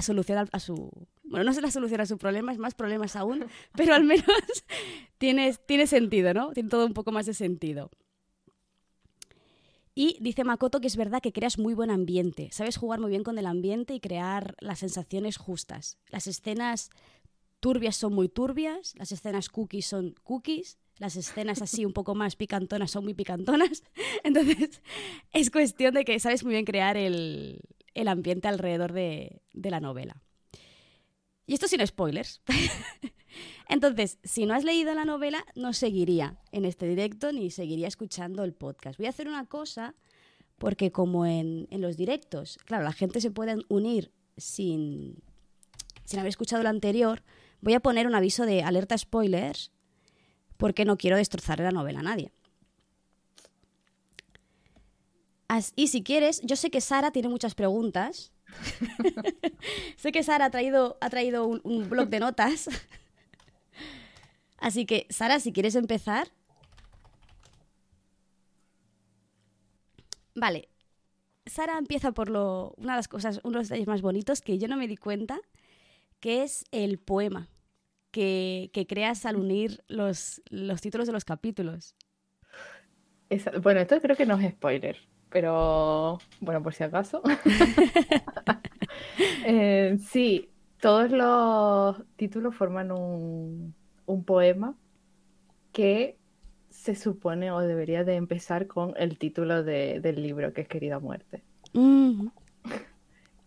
solución 0.00 0.48
a, 0.52 0.60
su... 0.60 0.90
Bueno, 1.24 1.44
no 1.44 1.50
es 1.50 1.60
la 1.60 1.70
solución 1.70 2.00
a 2.00 2.06
su 2.06 2.18
problema, 2.18 2.52
es 2.52 2.58
más 2.58 2.74
problemas 2.74 3.16
aún, 3.16 3.46
pero 3.76 3.94
al 3.94 4.04
menos 4.04 4.24
tiene, 5.18 5.54
tiene 5.66 5.86
sentido, 5.86 6.32
¿no? 6.34 6.52
Tiene 6.52 6.68
todo 6.68 6.86
un 6.86 6.94
poco 6.94 7.12
más 7.12 7.26
de 7.26 7.34
sentido. 7.34 7.90
Y 9.94 10.16
dice 10.20 10.44
Makoto 10.44 10.80
que 10.80 10.86
es 10.86 10.96
verdad 10.96 11.20
que 11.20 11.32
creas 11.32 11.58
muy 11.58 11.74
buen 11.74 11.90
ambiente, 11.90 12.50
sabes 12.52 12.76
jugar 12.76 13.00
muy 13.00 13.10
bien 13.10 13.24
con 13.24 13.36
el 13.36 13.46
ambiente 13.46 13.94
y 13.94 14.00
crear 14.00 14.54
las 14.60 14.78
sensaciones 14.78 15.36
justas. 15.36 15.98
Las 16.08 16.28
escenas 16.28 16.90
turbias 17.60 17.96
son 17.96 18.14
muy 18.14 18.28
turbias, 18.28 18.94
las 18.96 19.12
escenas 19.12 19.48
cookies 19.48 19.86
son 19.86 20.14
cookies, 20.22 20.78
las 20.98 21.16
escenas 21.16 21.62
así 21.62 21.84
un 21.84 21.92
poco 21.92 22.14
más 22.14 22.36
picantonas 22.36 22.90
son 22.90 23.04
muy 23.04 23.14
picantonas. 23.14 23.82
Entonces, 24.24 24.82
es 25.32 25.50
cuestión 25.50 25.94
de 25.94 26.04
que 26.04 26.18
sabes 26.20 26.44
muy 26.44 26.52
bien 26.52 26.64
crear 26.64 26.96
el, 26.96 27.60
ambiente 28.06 28.48
alrededor 28.48 28.92
de, 28.92 29.42
la 29.54 29.80
novela. 29.80 30.22
Y 31.46 31.54
esto 31.54 31.68
sin 31.68 31.86
spoilers. 31.86 32.42
Entonces, 33.68 34.18
si 34.24 34.46
no 34.46 34.54
has 34.54 34.64
leído 34.64 34.94
la 34.94 35.04
novela, 35.04 35.44
no 35.54 35.72
seguiría 35.72 36.38
en 36.52 36.64
este 36.64 36.88
directo 36.88 37.32
ni 37.32 37.50
seguiría 37.50 37.88
escuchando 37.88 38.44
el 38.44 38.54
podcast. 38.54 38.98
Voy 38.98 39.06
a 39.06 39.10
hacer 39.10 39.28
una 39.28 39.46
cosa, 39.46 39.94
porque 40.56 40.90
como 40.90 41.26
en, 41.26 41.68
los 41.70 41.96
directos, 41.96 42.58
claro, 42.64 42.84
la 42.84 42.92
gente 42.92 43.20
se 43.20 43.30
puede 43.30 43.56
unir 43.68 44.12
sin, 44.36 45.22
sin 46.04 46.18
haber 46.18 46.30
escuchado 46.30 46.62
lo 46.62 46.68
anterior, 46.68 47.22
voy 47.60 47.74
a 47.74 47.80
poner 47.80 48.06
un 48.06 48.14
aviso 48.14 48.46
de 48.46 48.62
alerta 48.62 48.96
spoilers 48.96 49.70
porque 50.56 50.84
no 50.84 50.96
quiero 50.96 51.16
destrozar 51.16 51.60
la 51.60 51.70
novela 51.70 52.00
a 52.00 52.02
nadie. 52.02 52.32
y 55.76 55.88
si 55.88 56.02
quieres, 56.02 56.40
yo 56.42 56.56
sé 56.56 56.70
que 56.70 56.80
Sara 56.80 57.10
tiene 57.10 57.28
muchas 57.28 57.54
preguntas. 57.54 58.32
sé 59.96 60.12
que 60.12 60.22
Sara 60.22 60.46
ha 60.46 60.50
traído, 60.50 60.98
ha 61.00 61.08
traído 61.10 61.46
un, 61.46 61.60
un 61.64 61.88
blog 61.88 62.08
de 62.08 62.20
notas. 62.20 62.68
Así 64.58 64.84
que, 64.84 65.06
Sara, 65.08 65.40
si 65.40 65.52
quieres 65.52 65.74
empezar. 65.74 66.28
Vale. 70.34 70.68
Sara 71.46 71.78
empieza 71.78 72.12
por 72.12 72.28
lo, 72.28 72.74
una 72.76 72.92
de 72.92 72.98
las 72.98 73.08
cosas, 73.08 73.40
uno 73.42 73.54
de 73.54 73.58
los 73.60 73.68
detalles 73.68 73.88
más 73.88 74.02
bonitos 74.02 74.40
que 74.40 74.58
yo 74.58 74.68
no 74.68 74.76
me 74.76 74.86
di 74.86 74.96
cuenta, 74.96 75.40
que 76.20 76.42
es 76.42 76.64
el 76.70 76.98
poema 76.98 77.48
que, 78.10 78.86
creas 78.88 79.26
al 79.26 79.36
unir 79.36 79.84
los, 79.88 80.42
los, 80.50 80.80
títulos 80.80 81.06
de 81.06 81.12
los 81.12 81.24
capítulos. 81.24 81.94
bueno, 83.62 83.80
esto 83.80 84.00
creo 84.00 84.16
que 84.16 84.26
no 84.26 84.38
es 84.38 84.52
spoiler, 84.52 84.96
pero 85.30 86.18
bueno, 86.40 86.62
por 86.62 86.74
si 86.74 86.84
acaso. 86.84 87.22
Eh, 89.44 89.96
sí, 90.00 90.50
todos 90.80 91.10
los 91.10 92.02
títulos 92.16 92.54
forman 92.54 92.92
un, 92.92 93.74
un 94.06 94.24
poema 94.24 94.76
que 95.72 96.18
se 96.70 96.94
supone 96.94 97.50
o 97.50 97.60
debería 97.60 98.04
de 98.04 98.14
empezar 98.14 98.66
con 98.66 98.94
el 98.96 99.18
título 99.18 99.62
del 99.62 100.22
libro, 100.22 100.52
que 100.52 100.62
es 100.62 100.68
Querida 100.68 100.98
Muerte. 100.98 101.42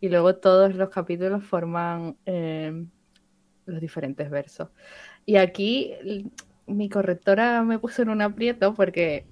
Y 0.01 0.09
luego 0.09 0.35
todos 0.35 0.75
los 0.75 0.89
capítulos 0.89 1.43
forman 1.45 2.17
eh, 2.25 2.85
los 3.65 3.79
diferentes 3.79 4.29
versos. 4.29 4.69
Y 5.25 5.37
aquí 5.37 5.93
mi 6.65 6.89
correctora 6.89 7.63
me 7.63 7.79
puso 7.79 8.01
en 8.01 8.09
un 8.09 8.21
aprieto 8.21 8.73
porque 8.73 9.25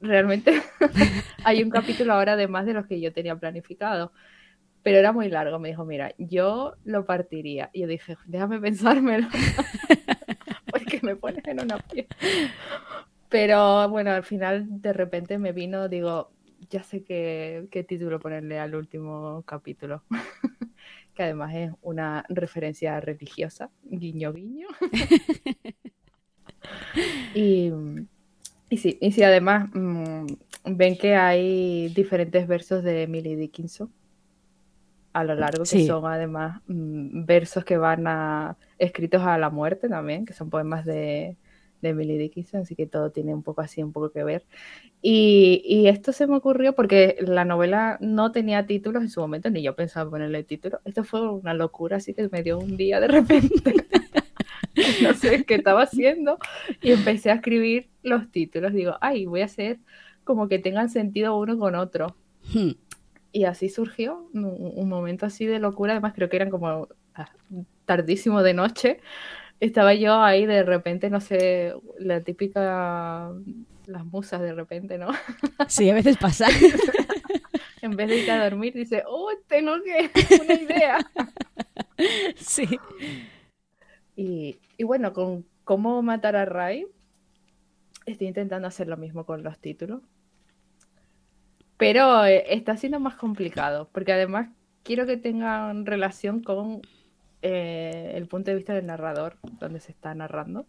realmente 0.00 0.62
hay 1.44 1.62
un 1.62 1.70
capítulo 1.70 2.12
ahora 2.12 2.36
de 2.36 2.48
más 2.48 2.66
de 2.66 2.74
los 2.74 2.86
que 2.86 3.00
yo 3.00 3.12
tenía 3.12 3.36
planificado. 3.36 4.12
Pero 4.82 4.98
era 4.98 5.12
muy 5.12 5.28
largo. 5.28 5.58
Me 5.58 5.70
dijo, 5.70 5.84
mira, 5.84 6.14
yo 6.18 6.74
lo 6.84 7.04
partiría. 7.04 7.70
Y 7.72 7.80
yo 7.80 7.86
dije, 7.86 8.16
déjame 8.26 8.60
pensármelo. 8.60 9.28
porque 10.70 11.00
me 11.02 11.16
pones 11.16 11.44
en 11.46 11.60
un 11.60 11.72
aprieto. 11.72 12.16
Pero 13.28 13.88
bueno, 13.88 14.10
al 14.10 14.24
final 14.24 14.66
de 14.80 14.92
repente 14.92 15.38
me 15.38 15.52
vino, 15.52 15.88
digo, 15.88 16.32
ya 16.70 16.82
sé 16.82 17.02
qué, 17.02 17.66
qué 17.70 17.84
título 17.84 18.20
ponerle 18.20 18.58
al 18.58 18.74
último 18.74 19.42
capítulo 19.44 20.02
que 21.14 21.24
además 21.24 21.54
es 21.54 21.72
una 21.82 22.24
referencia 22.28 23.00
religiosa, 23.00 23.70
guiño 23.82 24.32
guiño. 24.32 24.68
y, 27.34 27.72
y, 28.70 28.76
sí, 28.78 28.96
y 29.00 29.12
sí, 29.12 29.22
además 29.22 29.68
mm, 29.74 30.26
ven 30.64 30.96
que 30.96 31.16
hay 31.16 31.88
diferentes 31.88 32.46
versos 32.46 32.84
de 32.84 33.02
Emily 33.02 33.34
Dickinson 33.34 33.92
a 35.12 35.24
lo 35.24 35.34
largo, 35.34 35.64
que 35.64 35.86
son 35.86 36.06
además 36.06 36.60
mm, 36.68 37.24
versos 37.24 37.64
que 37.64 37.76
van 37.76 38.06
a 38.06 38.56
escritos 38.78 39.22
a 39.22 39.38
la 39.38 39.50
muerte 39.50 39.88
también, 39.88 40.24
que 40.24 40.32
son 40.32 40.50
poemas 40.50 40.84
de, 40.84 41.36
de 41.82 41.90
Emily 41.90 42.18
Dickinson, 42.18 42.62
así 42.62 42.74
que 42.76 42.86
todo 42.86 43.10
tiene 43.10 43.34
un 43.34 43.42
poco 43.42 43.60
así, 43.60 43.82
un 43.82 43.92
poco 43.92 44.10
que 44.10 44.24
ver. 44.24 44.44
Y, 45.02 45.86
esto 45.86 46.12
se 46.12 46.26
me 46.26 46.36
ocurrió 46.36 46.74
porque 46.74 47.16
la 47.20 47.44
novela 47.44 47.96
no 48.00 48.32
tenía 48.32 48.66
títulos 48.66 49.02
en 49.02 49.08
su 49.08 49.20
momento, 49.20 49.50
ni 49.50 49.62
yo 49.62 49.74
pensaba 49.74 50.10
ponerle 50.10 50.44
título. 50.44 50.80
Esto 50.84 51.04
fue 51.04 51.28
una 51.30 51.54
locura, 51.54 51.96
así 51.96 52.12
que 52.14 52.28
me 52.30 52.42
dio 52.42 52.58
un 52.58 52.76
día 52.76 53.00
de 53.00 53.08
repente. 53.08 53.74
no 55.02 55.14
sé 55.14 55.44
qué 55.44 55.54
estaba 55.54 55.82
haciendo 55.82 56.38
y 56.82 56.92
empecé 56.92 57.30
a 57.30 57.34
escribir 57.34 57.88
los 58.02 58.30
títulos. 58.30 58.72
Digo, 58.72 58.96
ay, 59.00 59.26
voy 59.26 59.40
a 59.40 59.46
hacer 59.46 59.78
como 60.24 60.48
que 60.48 60.58
tengan 60.58 60.90
sentido 60.90 61.38
uno 61.38 61.58
con 61.58 61.74
otro. 61.74 62.14
Hmm. 62.52 62.72
Y 63.32 63.44
así 63.44 63.68
surgió 63.68 64.28
un, 64.34 64.88
momento 64.88 65.24
así 65.24 65.46
de 65.46 65.60
locura. 65.60 65.92
Además, 65.92 66.12
creo 66.14 66.28
que 66.28 66.36
eran 66.36 66.50
como 66.50 66.88
ah, 67.14 67.30
tardísimo 67.86 68.42
de 68.42 68.54
noche 68.54 69.00
estaba 69.60 69.94
yo 69.94 70.20
ahí 70.22 70.46
de 70.46 70.62
repente, 70.62 71.10
no 71.10 71.20
sé, 71.20 71.74
la 71.98 72.22
típica, 72.22 73.30
las 73.86 74.04
musas 74.06 74.40
de 74.40 74.54
repente, 74.54 74.98
¿no? 74.98 75.08
Sí, 75.68 75.88
a 75.90 75.94
veces 75.94 76.16
pasa. 76.16 76.48
en 77.82 77.96
vez 77.96 78.08
de 78.08 78.18
ir 78.18 78.30
a 78.30 78.42
dormir, 78.42 78.74
dice, 78.74 79.04
oh, 79.06 79.30
tengo 79.46 79.74
que, 79.82 80.10
una 80.42 80.54
idea. 80.54 80.98
Sí. 82.36 82.66
Y, 84.16 84.58
y 84.78 84.84
bueno, 84.84 85.12
con 85.12 85.44
cómo 85.64 86.00
matar 86.00 86.34
a 86.34 86.46
Ray, 86.46 86.86
estoy 88.06 88.26
intentando 88.26 88.66
hacer 88.66 88.88
lo 88.88 88.96
mismo 88.96 89.26
con 89.26 89.42
los 89.42 89.58
títulos. 89.58 90.00
Pero 91.76 92.24
eh, 92.24 92.54
está 92.54 92.78
siendo 92.78 92.98
más 93.00 93.16
complicado, 93.16 93.90
porque 93.92 94.12
además 94.12 94.48
quiero 94.82 95.04
que 95.04 95.18
tengan 95.18 95.84
relación 95.84 96.42
con 96.42 96.80
eh, 97.42 98.12
el 98.14 98.26
punto 98.28 98.50
de 98.50 98.56
vista 98.56 98.74
del 98.74 98.86
narrador, 98.86 99.38
donde 99.58 99.80
se 99.80 99.92
está 99.92 100.14
narrando. 100.14 100.66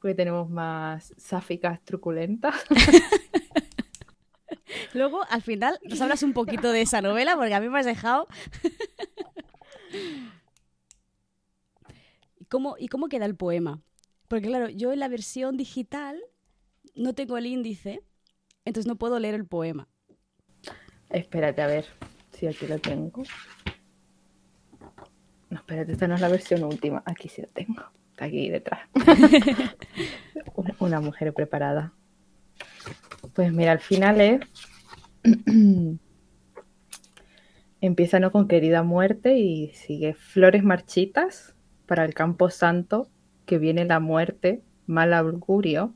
Porque 0.00 0.14
tenemos 0.14 0.50
más 0.50 1.14
sáficas 1.16 1.82
truculentas. 1.84 2.54
Luego, 4.94 5.22
al 5.28 5.42
final, 5.42 5.78
nos 5.82 6.00
hablas 6.00 6.22
un 6.22 6.32
poquito 6.32 6.72
de 6.72 6.82
esa 6.82 7.02
novela, 7.02 7.36
porque 7.36 7.54
a 7.54 7.60
mí 7.60 7.68
me 7.68 7.78
has 7.78 7.86
dejado. 7.86 8.26
¿Y 12.38 12.44
cómo, 12.46 12.76
¿Y 12.78 12.88
cómo 12.88 13.08
queda 13.08 13.26
el 13.26 13.36
poema? 13.36 13.82
Porque 14.28 14.48
claro, 14.48 14.68
yo 14.68 14.92
en 14.92 15.00
la 15.00 15.08
versión 15.08 15.56
digital 15.56 16.20
no 16.94 17.14
tengo 17.14 17.38
el 17.38 17.46
índice, 17.46 18.02
entonces 18.64 18.88
no 18.88 18.96
puedo 18.96 19.18
leer 19.18 19.34
el 19.34 19.46
poema. 19.46 19.88
Espérate, 21.10 21.62
a 21.62 21.66
ver 21.66 21.86
si 22.32 22.46
aquí 22.46 22.66
lo 22.66 22.78
tengo. 22.78 23.22
No, 25.50 25.58
espérate, 25.58 25.92
esta 25.92 26.08
no 26.08 26.14
es 26.14 26.20
la 26.20 26.28
versión 26.28 26.64
última. 26.64 27.02
Aquí 27.06 27.28
sí 27.28 27.42
la 27.42 27.48
tengo. 27.48 27.82
Está 28.10 28.24
aquí 28.24 28.48
detrás. 28.48 28.80
una, 30.78 31.00
mujer 31.00 31.32
preparada. 31.34 31.92
Pues 33.34 33.52
mira, 33.52 33.72
al 33.72 33.80
final 33.80 34.20
es. 34.20 34.40
Empieza 37.80 38.18
¿no? 38.18 38.32
con 38.32 38.48
querida 38.48 38.82
muerte 38.82 39.36
y 39.38 39.68
sigue 39.74 40.14
flores 40.14 40.64
marchitas 40.64 41.54
para 41.86 42.04
el 42.04 42.14
campo 42.14 42.48
santo, 42.50 43.08
que 43.44 43.58
viene 43.58 43.84
la 43.84 44.00
muerte, 44.00 44.62
mal 44.86 45.12
augurio. 45.12 45.94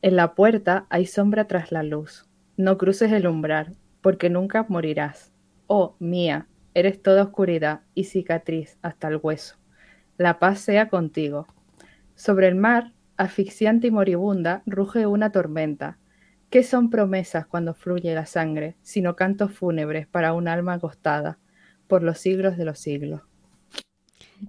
En 0.00 0.16
la 0.16 0.34
puerta 0.34 0.86
hay 0.90 1.06
sombra 1.06 1.46
tras 1.46 1.70
la 1.70 1.82
luz. 1.82 2.26
No 2.56 2.78
cruces 2.78 3.12
el 3.12 3.26
umbral, 3.26 3.76
porque 4.00 4.30
nunca 4.30 4.64
morirás. 4.68 5.32
Oh, 5.66 5.96
mía, 5.98 6.48
Eres 6.78 7.02
toda 7.02 7.24
oscuridad 7.24 7.80
y 7.96 8.04
cicatriz 8.04 8.78
hasta 8.82 9.08
el 9.08 9.18
hueso. 9.20 9.56
La 10.16 10.38
paz 10.38 10.60
sea 10.60 10.88
contigo. 10.88 11.48
Sobre 12.14 12.46
el 12.46 12.54
mar, 12.54 12.92
asfixiante 13.16 13.88
y 13.88 13.90
moribunda, 13.90 14.62
ruge 14.64 15.08
una 15.08 15.32
tormenta. 15.32 15.98
¿Qué 16.50 16.62
son 16.62 16.88
promesas 16.88 17.48
cuando 17.48 17.74
fluye 17.74 18.14
la 18.14 18.26
sangre, 18.26 18.76
sino 18.82 19.16
cantos 19.16 19.52
fúnebres 19.52 20.06
para 20.06 20.32
un 20.34 20.46
alma 20.46 20.74
acostada 20.74 21.40
por 21.88 22.04
los 22.04 22.20
siglos 22.20 22.56
de 22.56 22.66
los 22.66 22.78
siglos? 22.78 23.22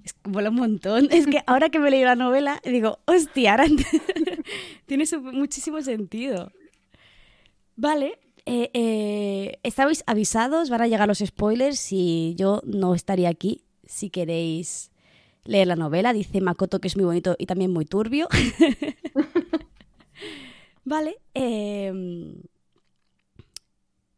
Es 0.05 0.13
que 0.13 0.29
un 0.29 0.53
montón. 0.53 1.07
Es 1.09 1.25
que 1.25 1.41
ahora 1.47 1.69
que 1.69 1.79
me 1.79 1.89
leí 1.89 2.03
la 2.03 2.15
novela, 2.15 2.61
digo, 2.63 2.99
hostia, 3.05 3.53
ahora 3.53 3.65
tiene 4.85 5.05
muchísimo 5.33 5.81
sentido. 5.81 6.51
Vale, 7.75 8.19
eh, 8.51 8.71
eh, 8.73 9.59
estabais 9.61 10.03
avisados, 10.07 10.71
van 10.71 10.81
a 10.81 10.87
llegar 10.87 11.07
los 11.07 11.19
spoilers 11.19 11.91
y 11.91 12.33
yo 12.35 12.63
no 12.65 12.95
estaría 12.95 13.29
aquí 13.29 13.63
si 13.85 14.09
queréis 14.09 14.89
leer 15.43 15.67
la 15.67 15.75
novela. 15.75 16.13
Dice 16.13 16.41
Makoto 16.41 16.81
que 16.81 16.87
es 16.87 16.95
muy 16.95 17.05
bonito 17.05 17.35
y 17.37 17.45
también 17.45 17.71
muy 17.71 17.85
turbio. 17.85 18.27
vale. 20.83 21.19
Em, 21.35 22.41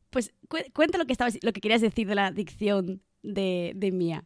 pues 0.10 0.34
cuenta 0.74 0.98
lo 0.98 1.06
que, 1.06 1.12
estabas, 1.12 1.38
lo 1.42 1.52
que 1.52 1.60
querías 1.60 1.82
decir 1.82 2.08
de 2.08 2.16
la 2.16 2.32
dicción 2.32 3.02
de, 3.24 3.74
de 3.76 3.92
Mia. 3.92 4.24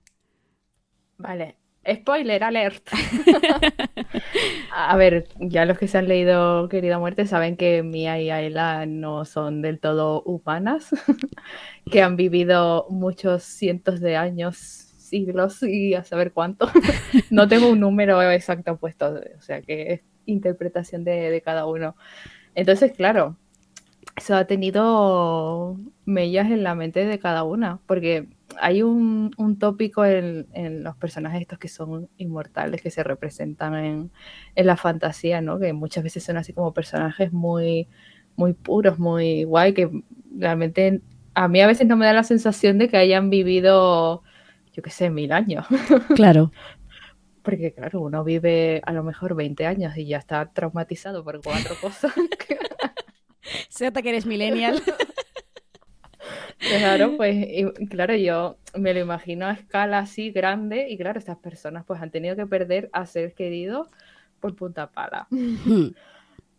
Vale, 1.17 1.57
Spoiler 1.93 2.43
alert. 2.43 2.87
a 4.75 4.97
ver, 4.97 5.27
ya 5.39 5.65
los 5.65 5.77
que 5.77 5.87
se 5.87 5.97
han 5.97 6.07
leído 6.07 6.67
Querida 6.67 6.97
Muerte 6.97 7.27
saben 7.27 7.57
que 7.57 7.83
Mia 7.83 8.19
y 8.19 8.31
Ayla 8.31 8.85
no 8.85 9.25
son 9.25 9.61
del 9.61 9.79
todo 9.79 10.23
humanas, 10.23 10.89
que 11.91 12.01
han 12.01 12.15
vivido 12.15 12.87
muchos 12.89 13.43
cientos 13.43 13.99
de 13.99 14.15
años, 14.15 14.57
siglos 14.57 15.61
y 15.61 15.93
a 15.93 16.03
saber 16.03 16.31
cuánto. 16.33 16.69
no 17.29 17.47
tengo 17.47 17.69
un 17.69 17.79
número 17.79 18.21
exacto 18.31 18.77
puesto, 18.77 19.13
o 19.37 19.41
sea 19.41 19.61
que 19.61 19.93
es 19.93 20.01
interpretación 20.25 21.03
de, 21.03 21.29
de 21.29 21.41
cada 21.41 21.67
uno. 21.67 21.95
Entonces, 22.55 22.93
claro, 22.93 23.37
eso 24.15 24.35
ha 24.35 24.45
tenido 24.45 25.77
mellas 26.05 26.47
en 26.47 26.63
la 26.63 26.73
mente 26.73 27.05
de 27.05 27.19
cada 27.19 27.43
una, 27.43 27.79
porque 27.85 28.27
hay 28.59 28.83
un, 28.83 29.31
tópico 29.59 30.05
en, 30.05 30.83
los 30.83 30.95
personajes 30.97 31.41
estos 31.41 31.59
que 31.59 31.67
son 31.67 32.09
inmortales, 32.17 32.81
que 32.81 32.91
se 32.91 33.03
representan 33.03 33.75
en, 33.75 34.11
la 34.55 34.77
fantasía, 34.77 35.41
¿no? 35.41 35.59
Que 35.59 35.73
muchas 35.73 36.03
veces 36.03 36.23
son 36.23 36.37
así 36.37 36.53
como 36.53 36.73
personajes 36.73 37.31
muy, 37.31 37.87
muy 38.35 38.53
puros, 38.53 38.99
muy 38.99 39.43
guay, 39.43 39.73
que 39.73 39.89
realmente 40.37 41.01
a 41.33 41.47
mí 41.47 41.61
a 41.61 41.67
veces 41.67 41.87
no 41.87 41.97
me 41.97 42.05
da 42.05 42.13
la 42.13 42.23
sensación 42.23 42.77
de 42.77 42.87
que 42.87 42.97
hayan 42.97 43.29
vivido, 43.29 44.23
yo 44.73 44.83
qué 44.83 44.89
sé, 44.89 45.09
mil 45.09 45.31
años. 45.31 45.65
Claro. 46.15 46.51
Porque 47.43 47.73
claro, 47.73 48.01
uno 48.01 48.23
vive 48.23 48.81
a 48.85 48.91
lo 48.91 49.03
mejor 49.03 49.35
20 49.35 49.67
años 49.67 49.95
y 49.97 50.07
ya 50.07 50.17
está 50.17 50.51
traumatizado 50.51 51.23
por 51.23 51.41
cuatro 51.43 51.75
cosas. 51.79 52.11
Se 53.69 53.85
nota 53.85 54.01
que 54.01 54.09
eres 54.09 54.25
millennial. 54.25 54.81
Claro, 56.57 57.17
pues 57.17 57.47
claro, 57.89 58.15
yo 58.15 58.57
me 58.75 58.93
lo 58.93 58.99
imagino 58.99 59.45
a 59.45 59.53
escala 59.53 59.99
así 59.99 60.31
grande 60.31 60.89
y 60.89 60.97
claro, 60.97 61.19
estas 61.19 61.37
personas 61.37 61.83
pues 61.85 62.01
han 62.01 62.11
tenido 62.11 62.35
que 62.35 62.45
perder 62.45 62.89
a 62.93 63.05
seres 63.05 63.33
queridos 63.33 63.89
por 64.39 64.55
punta 64.55 64.91
pala. 64.91 65.27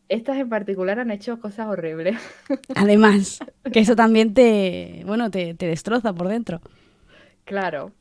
Estas 0.09 0.37
en 0.37 0.49
particular 0.49 1.01
han 1.01 1.11
hecho 1.11 1.41
cosas 1.41 1.67
horribles. 1.67 2.17
Además, 2.77 3.41
que 3.73 3.81
eso 3.81 3.97
también 3.97 4.35
te, 4.35 5.03
bueno, 5.05 5.33
te, 5.33 5.55
te 5.55 5.67
destroza 5.67 6.13
por 6.13 6.29
dentro. 6.29 6.61
Claro. 7.45 7.93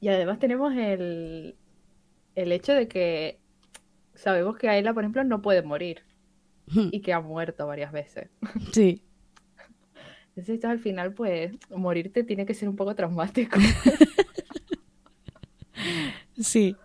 Y 0.00 0.08
además 0.08 0.38
tenemos 0.38 0.74
el, 0.74 1.54
el 2.34 2.52
hecho 2.52 2.72
de 2.72 2.88
que 2.88 3.38
sabemos 4.14 4.56
que 4.56 4.68
Ayla, 4.68 4.94
por 4.94 5.02
ejemplo, 5.02 5.24
no 5.24 5.42
puede 5.42 5.62
morir 5.62 6.02
hmm. 6.68 6.88
y 6.92 7.00
que 7.00 7.12
ha 7.12 7.20
muerto 7.20 7.66
varias 7.66 7.92
veces. 7.92 8.28
Sí. 8.72 9.02
Entonces, 10.36 10.62
al 10.66 10.78
final, 10.78 11.14
pues, 11.14 11.52
morirte 11.70 12.22
tiene 12.22 12.44
que 12.44 12.52
ser 12.52 12.68
un 12.68 12.76
poco 12.76 12.94
traumático. 12.94 13.58
sí. 16.38 16.76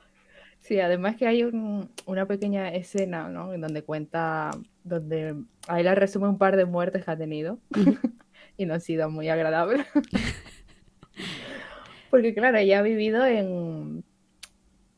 Sí, 0.61 0.79
además 0.79 1.17
que 1.17 1.27
hay 1.27 1.43
una 1.43 2.25
pequeña 2.27 2.69
escena, 2.69 3.27
¿no? 3.27 3.53
En 3.53 3.59
donde 3.59 3.83
cuenta, 3.83 4.51
donde 4.85 5.35
ahí 5.67 5.83
la 5.83 5.95
resume 5.95 6.29
un 6.29 6.37
par 6.37 6.55
de 6.55 6.63
muertes 6.63 7.03
que 7.03 7.11
ha 7.11 7.17
tenido 7.17 7.59
y 8.57 8.65
no 8.65 8.75
ha 8.75 8.79
sido 8.79 9.09
muy 9.09 9.27
agradable. 9.27 9.85
Porque 12.09 12.33
claro, 12.33 12.57
ella 12.57 12.79
ha 12.79 12.83
vivido 12.83 13.25
en, 13.25 14.05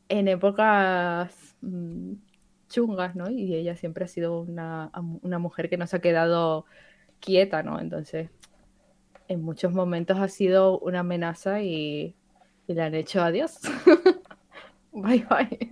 en 0.08 0.28
épocas 0.28 1.56
mm, 1.60 2.12
chungas, 2.68 3.16
¿no? 3.16 3.30
Y 3.30 3.54
ella 3.54 3.74
siempre 3.74 4.04
ha 4.04 4.08
sido 4.08 4.42
una, 4.42 4.92
una 5.22 5.40
mujer 5.40 5.68
que 5.68 5.76
no 5.76 5.88
se 5.88 5.96
ha 5.96 6.00
quedado 6.00 6.66
quieta, 7.18 7.62
¿no? 7.62 7.80
Entonces, 7.80 8.30
en 9.28 9.42
muchos 9.42 9.72
momentos 9.72 10.18
ha 10.18 10.28
sido 10.28 10.78
una 10.78 11.00
amenaza 11.00 11.62
y, 11.62 12.16
le 12.66 12.82
han 12.82 12.94
hecho 12.94 13.22
adiós. 13.22 13.58
bye 14.92 15.26
bye. 15.28 15.70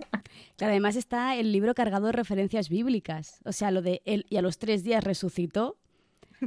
Claro, 0.57 0.71
además 0.71 0.95
está 0.95 1.35
el 1.35 1.51
libro 1.51 1.73
cargado 1.73 2.07
de 2.07 2.11
referencias 2.11 2.69
bíblicas. 2.69 3.41
O 3.45 3.51
sea, 3.51 3.71
lo 3.71 3.81
de 3.81 4.01
él 4.05 4.25
y 4.29 4.37
a 4.37 4.41
los 4.41 4.59
tres 4.59 4.83
días 4.83 5.03
resucitó. 5.03 5.77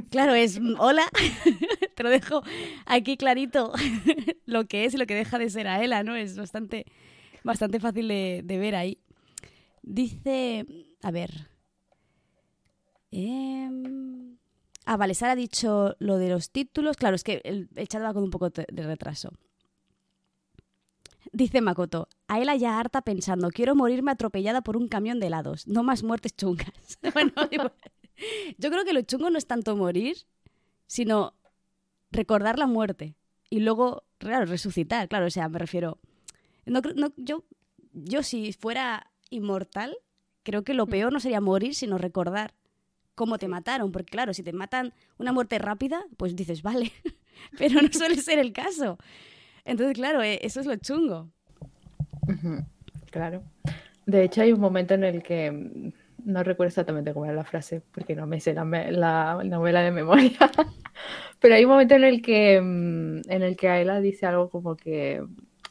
Claro, 0.09 0.35
es 0.35 0.59
hola, 0.77 1.05
te 1.95 2.03
lo 2.03 2.09
dejo 2.09 2.43
aquí 2.85 3.17
clarito 3.17 3.73
lo 4.45 4.65
que 4.67 4.85
es 4.85 4.93
y 4.93 4.97
lo 4.97 5.07
que 5.07 5.15
deja 5.15 5.39
de 5.39 5.49
ser 5.49 5.67
a 5.67 5.83
Ela, 5.83 6.03
¿no? 6.03 6.15
Es 6.15 6.37
bastante, 6.37 6.85
bastante 7.43 7.79
fácil 7.79 8.07
de, 8.07 8.43
ver 8.45 8.75
ahí. 8.75 8.99
Dice, 9.81 10.65
a 11.01 11.11
ver. 11.11 11.49
Eh, 13.11 13.69
Ah, 14.89 14.95
vale, 14.95 15.13
Sara 15.15 15.33
ha 15.33 15.35
dicho 15.35 15.97
lo 15.99 16.17
de 16.17 16.29
los 16.29 16.49
títulos. 16.49 16.95
Claro, 16.95 17.17
es 17.17 17.25
que 17.25 17.41
el, 17.43 17.67
chat 17.89 18.01
va 18.01 18.13
con 18.13 18.23
un 18.23 18.29
poco 18.29 18.49
de 18.49 18.83
retraso. 18.83 19.33
Dice 21.33 21.59
Makoto, 21.59 22.07
a 22.29 22.39
él 22.39 22.47
ya 22.57 22.79
harta 22.79 23.01
pensando, 23.01 23.49
quiero 23.49 23.75
morirme 23.75 24.11
atropellada 24.11 24.61
por 24.61 24.77
un 24.77 24.87
camión 24.87 25.19
de 25.19 25.27
helados, 25.27 25.67
no 25.67 25.83
más 25.83 26.03
muertes 26.03 26.33
chungas. 26.37 26.71
bueno, 27.13 27.33
yo 28.57 28.69
creo 28.69 28.85
que 28.85 28.93
lo 28.93 29.01
chungo 29.01 29.29
no 29.29 29.37
es 29.37 29.45
tanto 29.45 29.75
morir, 29.75 30.15
sino 30.85 31.33
recordar 32.09 32.57
la 32.57 32.65
muerte 32.65 33.17
y 33.49 33.59
luego, 33.59 34.05
claro, 34.19 34.45
resucitar, 34.45 35.09
claro, 35.09 35.25
o 35.25 35.29
sea, 35.29 35.49
me 35.49 35.59
refiero... 35.59 35.99
No, 36.65 36.81
yo, 37.17 37.43
yo 37.91 38.23
si 38.23 38.53
fuera 38.53 39.11
inmortal, 39.29 39.97
creo 40.43 40.63
que 40.63 40.73
lo 40.73 40.85
mm. 40.85 40.89
peor 40.89 41.11
no 41.11 41.19
sería 41.19 41.41
morir, 41.41 41.75
sino 41.75 41.97
recordar 41.97 42.53
cómo 43.17 43.39
te 43.39 43.47
mataron, 43.47 43.91
porque 43.91 44.11
claro, 44.11 44.31
si 44.33 44.43
te 44.43 44.53
matan 44.53 44.93
una 45.17 45.33
muerte 45.33 45.57
rápida, 45.57 46.05
pues 46.17 46.35
dices, 46.35 46.61
vale, 46.61 46.91
pero 47.57 47.81
no 47.81 47.89
suele 47.91 48.15
ser 48.17 48.37
el 48.37 48.53
caso. 48.53 48.99
Entonces, 49.65 49.95
claro, 49.95 50.21
eh, 50.21 50.39
eso 50.43 50.61
es 50.61 50.67
lo 50.67 50.75
chungo. 50.75 51.27
Claro. 53.09 53.41
De 54.05 54.23
hecho, 54.23 54.41
hay 54.41 54.53
un 54.53 54.59
momento 54.59 54.93
en 54.93 55.03
el 55.03 55.23
que 55.23 55.51
mm, 55.51 55.91
no 56.25 56.43
recuerdo 56.43 56.67
exactamente 56.67 57.11
cómo 57.11 57.25
era 57.25 57.33
la 57.33 57.43
frase, 57.43 57.81
porque 57.91 58.15
no 58.15 58.27
me 58.27 58.39
sé 58.39 58.53
la, 58.53 58.63
la, 58.63 59.43
novela 59.43 59.81
de 59.81 59.91
memoria. 59.91 60.37
Pero 61.39 61.55
hay 61.55 61.65
un 61.65 61.71
momento 61.71 61.95
en 61.95 62.03
el 62.03 62.21
que 62.21 62.61
mm, 62.61 63.31
en 63.31 63.41
el 63.41 63.57
que 63.57 63.67
Aela 63.67 63.99
dice 63.99 64.27
algo 64.27 64.51
como 64.51 64.77
que 64.77 65.25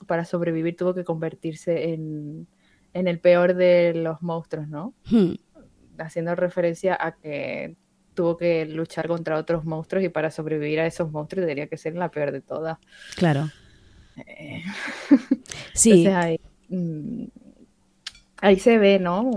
para 0.08 0.24
sobrevivir 0.24 0.76
tuvo 0.76 0.94
que 0.94 1.04
convertirse 1.04 1.92
en, 1.94 2.48
en 2.92 3.06
el 3.06 3.20
peor 3.20 3.54
de 3.54 3.94
los 3.94 4.20
monstruos, 4.20 4.66
¿no? 4.66 4.94
Hmm 5.08 5.34
haciendo 5.98 6.34
referencia 6.34 6.96
a 6.98 7.12
que 7.12 7.76
tuvo 8.14 8.36
que 8.36 8.66
luchar 8.66 9.06
contra 9.06 9.36
otros 9.36 9.64
monstruos 9.64 10.04
y 10.04 10.08
para 10.08 10.30
sobrevivir 10.30 10.80
a 10.80 10.86
esos 10.86 11.10
monstruos 11.12 11.46
tendría 11.46 11.68
que 11.68 11.76
ser 11.76 11.94
la 11.94 12.10
peor 12.10 12.32
de 12.32 12.40
todas. 12.40 12.78
Claro. 13.14 13.50
Eh, 14.26 14.62
sí. 15.74 16.08
Mm, 16.68 17.24
ahí, 18.40 18.58
se 18.58 18.78
ve, 18.78 18.98
¿no? 18.98 19.30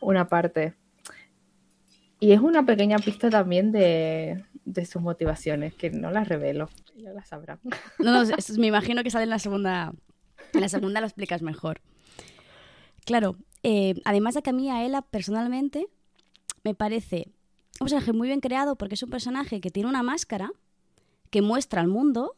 Una 0.00 0.28
parte. 0.28 0.74
Y 2.20 2.32
es 2.32 2.40
una 2.40 2.64
pequeña 2.66 2.98
pista 2.98 3.30
también 3.30 3.72
de, 3.72 4.44
sus 4.86 5.00
motivaciones, 5.00 5.74
que 5.74 5.90
no 5.90 6.10
las 6.10 6.28
revelo, 6.28 6.68
ya 6.96 7.12
las 7.12 7.28
sabrán. 7.28 7.58
No, 7.98 8.24
no, 8.24 8.36
me 8.58 8.66
imagino 8.66 9.02
que 9.02 9.10
sale 9.10 9.24
en 9.24 9.30
la 9.30 9.38
segunda. 9.38 9.92
En 10.52 10.60
la 10.60 10.68
segunda 10.68 11.00
lo 11.00 11.06
explicas 11.06 11.40
mejor. 11.40 11.80
Claro, 13.06 13.36
eh, 13.62 13.94
además 14.04 14.34
de 14.34 14.42
que 14.42 14.50
a 14.50 14.52
mí, 14.52 14.70
a 14.70 14.84
Ella, 14.84 15.02
personalmente, 15.02 15.86
me 16.64 16.74
parece 16.74 17.28
un 17.80 17.86
personaje 17.86 18.12
muy 18.12 18.28
bien 18.28 18.40
creado 18.40 18.76
porque 18.76 18.94
es 18.94 19.02
un 19.02 19.10
personaje 19.10 19.60
que 19.60 19.70
tiene 19.70 19.88
una 19.88 20.02
máscara 20.02 20.50
que 21.30 21.42
muestra 21.42 21.80
al 21.80 21.88
mundo, 21.88 22.36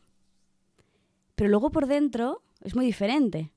pero 1.34 1.50
luego 1.50 1.70
por 1.70 1.86
dentro 1.86 2.42
es 2.60 2.74
muy 2.74 2.84
diferente. 2.84 3.52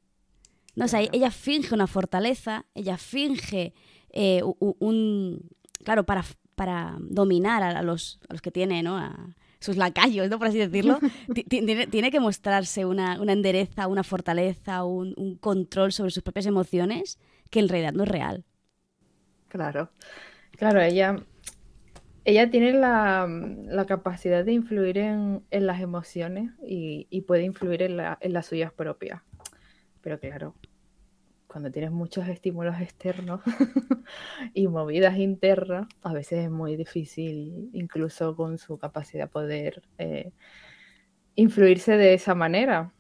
No, 0.76 0.86
ella 0.94 1.32
finge 1.32 1.74
una 1.74 1.88
fortaleza, 1.88 2.66
ella 2.74 2.98
finge 2.98 3.74
eh, 4.10 4.42
un, 4.44 5.50
claro, 5.84 6.06
para, 6.06 6.26
para 6.56 6.98
dominar 7.00 7.64
a, 7.64 7.82
los, 7.82 8.20
a 8.28 8.34
los 8.34 8.42
que 8.42 8.52
tiene, 8.52 8.84
¿no? 8.84 8.98
A, 8.98 9.36
sus 9.66 9.78
lacayos, 9.78 10.30
¿no? 10.30 10.38
por 10.38 10.48
así 10.48 10.60
decirlo, 10.60 11.00
tiene, 11.50 12.12
que 12.12 12.20
mostrarse 12.20 12.86
una, 12.86 13.16
endereza, 13.16 13.88
una 13.88 14.04
fortaleza, 14.04 14.84
un, 14.84 15.38
control 15.42 15.92
sobre 15.92 16.12
sus 16.12 16.24
propias 16.24 16.46
emociones 16.46 17.20
que 17.56 17.62
en 17.62 17.70
realidad 17.70 17.94
no 17.94 18.04
es 18.04 18.10
real. 18.10 18.44
Claro, 19.48 19.90
claro, 20.58 20.82
ella, 20.82 21.16
ella 22.26 22.50
tiene 22.50 22.74
la, 22.74 23.86
capacidad 23.88 24.44
de 24.44 24.52
influir 24.52 24.98
en, 24.98 25.46
las 25.50 25.80
emociones 25.80 26.52
y, 26.68 27.22
puede 27.22 27.44
influir 27.44 27.84
en, 27.84 27.96
las 27.96 28.46
suyas 28.46 28.74
propias. 28.74 29.22
Pero 30.02 30.20
claro, 30.20 30.54
cuando 31.48 31.72
tienes 31.72 31.92
muchos 31.92 32.28
estímulos 32.28 32.76
externos 32.82 33.40
y 34.54 34.68
movidas 34.68 35.18
internas, 35.18 35.88
a 36.02 36.12
veces 36.12 36.44
es 36.44 36.52
muy 36.52 36.76
difícil, 36.76 37.70
incluso 37.72 38.36
con 38.36 38.58
su 38.58 38.78
capacidad 38.78 39.28
de 39.28 39.32
poder 39.32 39.82
eh, 39.98 40.34
influirse 41.36 41.96
de 41.96 42.16
esa 42.16 42.36
manera. 42.36 42.92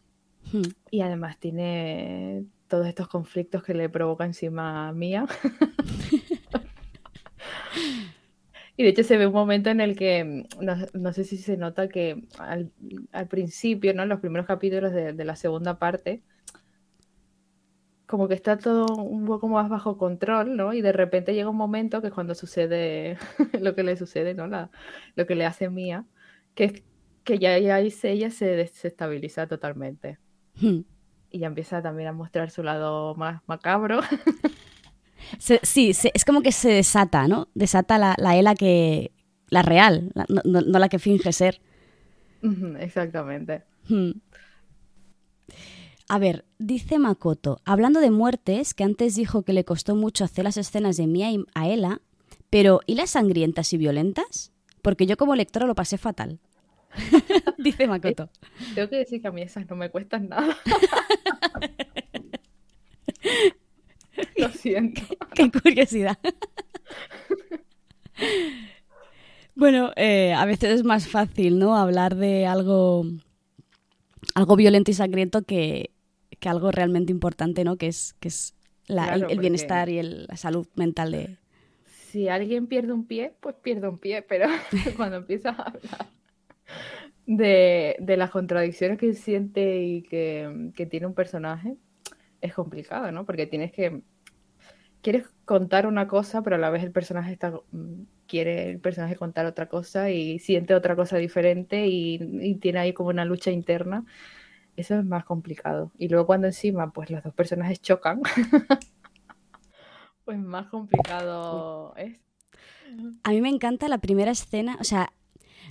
Hmm. 0.53 0.61
Y 0.91 1.01
además 1.01 1.37
tiene 1.39 2.45
todos 2.67 2.87
estos 2.87 3.07
conflictos 3.07 3.63
que 3.63 3.73
le 3.73 3.89
provoca 3.89 4.25
encima 4.25 4.91
mía. 4.93 5.25
y 8.77 8.83
de 8.83 8.89
hecho 8.89 9.03
se 9.03 9.17
ve 9.17 9.27
un 9.27 9.33
momento 9.33 9.69
en 9.69 9.81
el 9.81 9.95
que, 9.95 10.45
no, 10.59 10.75
no 10.93 11.13
sé 11.13 11.23
si 11.23 11.37
se 11.37 11.57
nota 11.57 11.87
que 11.87 12.23
al, 12.39 12.71
al 13.11 13.27
principio, 13.27 13.93
¿no? 13.93 14.03
en 14.03 14.09
los 14.09 14.19
primeros 14.19 14.47
capítulos 14.47 14.93
de, 14.93 15.13
de 15.13 15.25
la 15.25 15.35
segunda 15.35 15.79
parte, 15.79 16.23
como 18.05 18.27
que 18.27 18.35
está 18.35 18.57
todo 18.57 18.85
un 18.95 19.25
poco 19.25 19.47
más 19.47 19.69
bajo 19.69 19.97
control, 19.97 20.55
¿no? 20.55 20.73
Y 20.73 20.81
de 20.81 20.91
repente 20.91 21.33
llega 21.33 21.49
un 21.49 21.57
momento 21.57 22.01
que 22.01 22.07
es 22.07 22.13
cuando 22.13 22.35
sucede 22.35 23.17
lo 23.59 23.75
que 23.75 23.83
le 23.83 23.97
sucede, 23.97 24.33
¿no? 24.33 24.47
La, 24.47 24.69
lo 25.15 25.25
que 25.25 25.35
le 25.35 25.45
hace 25.45 25.69
Mía, 25.69 26.05
que 26.53 26.63
es 26.65 26.83
que 27.23 27.39
ya, 27.39 27.57
ya 27.57 27.79
ella 27.79 28.29
se 28.29 28.45
desestabiliza 28.45 29.47
totalmente. 29.47 30.19
Hmm. 30.55 30.81
Y 31.35 31.39
ya 31.39 31.47
empieza 31.47 31.81
también 31.81 32.07
a 32.07 32.13
mostrar 32.13 32.49
su 32.49 32.63
lado 32.63 33.13
más 33.15 33.41
macabro. 33.45 33.99
Se- 35.37 35.59
sí, 35.63 35.93
se- 35.93 36.11
es 36.13 36.23
como 36.23 36.41
que 36.41 36.53
se 36.53 36.69
desata, 36.69 37.27
¿no? 37.27 37.49
Desata 37.55 37.97
la, 37.97 38.15
la 38.17 38.37
Ela 38.37 38.55
que. 38.55 39.11
la 39.49 39.61
real, 39.63 40.11
la- 40.13 40.25
no, 40.29 40.61
no- 40.61 40.79
la 40.79 40.87
que 40.87 40.97
finge 40.99 41.33
ser. 41.33 41.59
Exactamente. 42.79 43.63
Hmm. 43.89 44.11
A 46.07 46.19
ver, 46.19 46.45
dice 46.57 46.99
Makoto, 46.99 47.59
hablando 47.65 47.99
de 47.99 48.11
muertes, 48.11 48.73
que 48.73 48.85
antes 48.85 49.15
dijo 49.15 49.41
que 49.43 49.51
le 49.53 49.65
costó 49.65 49.93
mucho 49.95 50.23
hacer 50.23 50.45
las 50.45 50.55
escenas 50.55 50.95
de 50.95 51.07
Mia 51.07 51.31
y 51.31 51.43
a 51.53 51.67
Ela, 51.67 52.01
pero 52.49 52.79
¿y 52.85 52.95
las 52.95 53.09
sangrientas 53.09 53.73
y 53.73 53.77
violentas? 53.77 54.53
Porque 54.81 55.05
yo 55.05 55.17
como 55.17 55.35
lectora 55.35 55.65
lo 55.65 55.75
pasé 55.75 55.97
fatal. 55.97 56.39
dice 57.57 57.87
Makoto. 57.87 58.29
Tengo 58.73 58.89
que 58.89 58.97
decir 58.97 59.21
que 59.21 59.27
a 59.27 59.31
mí 59.31 59.41
esas 59.41 59.69
no 59.69 59.75
me 59.75 59.89
cuestan 59.89 60.29
nada. 60.29 60.55
Lo 64.37 64.49
siento. 64.49 65.01
Qué 65.33 65.51
curiosidad. 65.51 66.17
bueno, 69.55 69.91
eh, 69.95 70.33
a 70.33 70.45
veces 70.45 70.71
es 70.71 70.83
más 70.83 71.07
fácil, 71.07 71.59
¿no? 71.59 71.75
Hablar 71.77 72.15
de 72.15 72.45
algo, 72.45 73.05
algo 74.35 74.55
violento 74.55 74.91
y 74.91 74.93
sangriento 74.93 75.43
que, 75.43 75.91
que 76.39 76.49
algo 76.49 76.71
realmente 76.71 77.11
importante, 77.11 77.63
¿no? 77.63 77.77
Que 77.77 77.87
es, 77.87 78.13
que 78.19 78.27
es 78.29 78.53
la- 78.87 79.03
el- 79.03 79.07
Claro, 79.07 79.15
el, 79.15 79.21
porque- 79.27 79.39
bienestar 79.41 79.89
y 79.89 79.97
el- 79.99 80.25
la 80.27 80.37
salud 80.37 80.67
mental 80.75 81.11
de... 81.11 81.37
Si 82.11 82.29
alguien 82.29 82.67
pierde 82.67 82.93
un 82.93 83.05
pie, 83.05 83.33
pues 83.41 83.55
pierde 83.61 83.89
un 83.89 83.97
pie, 83.97 84.21
pero 84.21 84.47
cuando 84.95 85.17
empiezas 85.17 85.57
a 85.59 85.63
hablar 85.63 86.07
de, 87.25 87.95
de 87.99 88.17
las 88.17 88.31
contradicciones 88.31 88.97
que 88.97 89.13
siente 89.13 89.81
y 89.81 90.03
que, 90.03 90.71
que 90.75 90.85
tiene 90.85 91.07
un 91.07 91.13
personaje, 91.13 91.77
es 92.41 92.53
complicado, 92.53 93.11
¿no? 93.11 93.25
Porque 93.25 93.47
tienes 93.47 93.71
que... 93.71 94.01
Quieres 95.01 95.27
contar 95.45 95.85
una 95.85 96.07
cosa, 96.07 96.41
pero 96.41 96.55
a 96.55 96.59
la 96.59 96.71
vez 96.71 96.83
el 96.83 96.91
personaje 96.91 97.31
está, 97.31 97.51
mm, 97.71 98.03
quiere 98.27 98.71
el 98.71 98.79
personaje 98.79 99.15
contar 99.15 99.45
otra 99.45 99.67
cosa 99.67 100.09
y 100.09 100.39
siente 100.39 100.73
otra 100.73 100.95
cosa 100.95 101.17
diferente 101.17 101.85
y, 101.85 102.19
y 102.41 102.55
tiene 102.55 102.79
ahí 102.79 102.93
como 102.93 103.09
una 103.09 103.25
lucha 103.25 103.51
interna. 103.51 104.03
Eso 104.75 104.97
es 104.97 105.05
más 105.05 105.23
complicado. 105.23 105.91
Y 105.97 106.09
luego 106.09 106.25
cuando 106.25 106.47
encima, 106.47 106.91
pues 106.91 107.09
los 107.11 107.23
dos 107.23 107.33
personajes 107.33 107.81
chocan, 107.81 108.21
pues 110.25 110.39
más 110.39 110.67
complicado 110.67 111.95
es. 111.95 112.17
A 113.23 113.29
mí 113.29 113.41
me 113.41 113.49
encanta 113.49 113.87
la 113.87 113.99
primera 113.99 114.31
escena, 114.31 114.77
o 114.79 114.83
sea, 114.83 115.11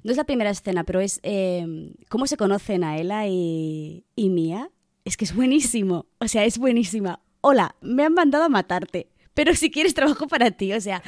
no 0.05 0.11
es 0.11 0.17
la 0.19 0.25
primera 0.25 0.51
escena, 0.51 0.85
pero 0.85 1.01
es 1.01 1.19
eh, 1.23 1.93
cómo 2.09 2.27
se 2.27 2.37
conocen 2.37 2.85
a 2.85 2.99
Ella 2.99 3.27
y, 3.27 4.05
y 4.15 4.29
Mia. 4.29 4.71
Es 5.05 5.17
que 5.17 5.25
es 5.25 5.35
buenísimo, 5.35 6.07
o 6.19 6.29
sea, 6.29 6.45
es 6.45 6.59
buenísima. 6.59 7.21
Hola, 7.41 7.75
me 7.81 8.05
han 8.05 8.15
mandado 8.15 8.45
a 8.45 8.49
matarte, 8.49 9.09
pero 9.35 9.55
si 9.55 9.71
quieres 9.71 9.93
trabajo 9.93 10.27
para 10.29 10.51
ti, 10.51 10.73
o 10.73 10.81
sea, 10.81 11.03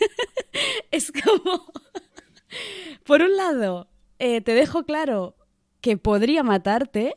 es 0.90 1.12
como, 1.12 1.72
por 3.04 3.20
un 3.22 3.36
lado, 3.36 3.88
eh, 4.18 4.40
te 4.40 4.52
dejo 4.52 4.84
claro 4.84 5.34
que 5.80 5.96
podría 5.96 6.42
matarte, 6.42 7.16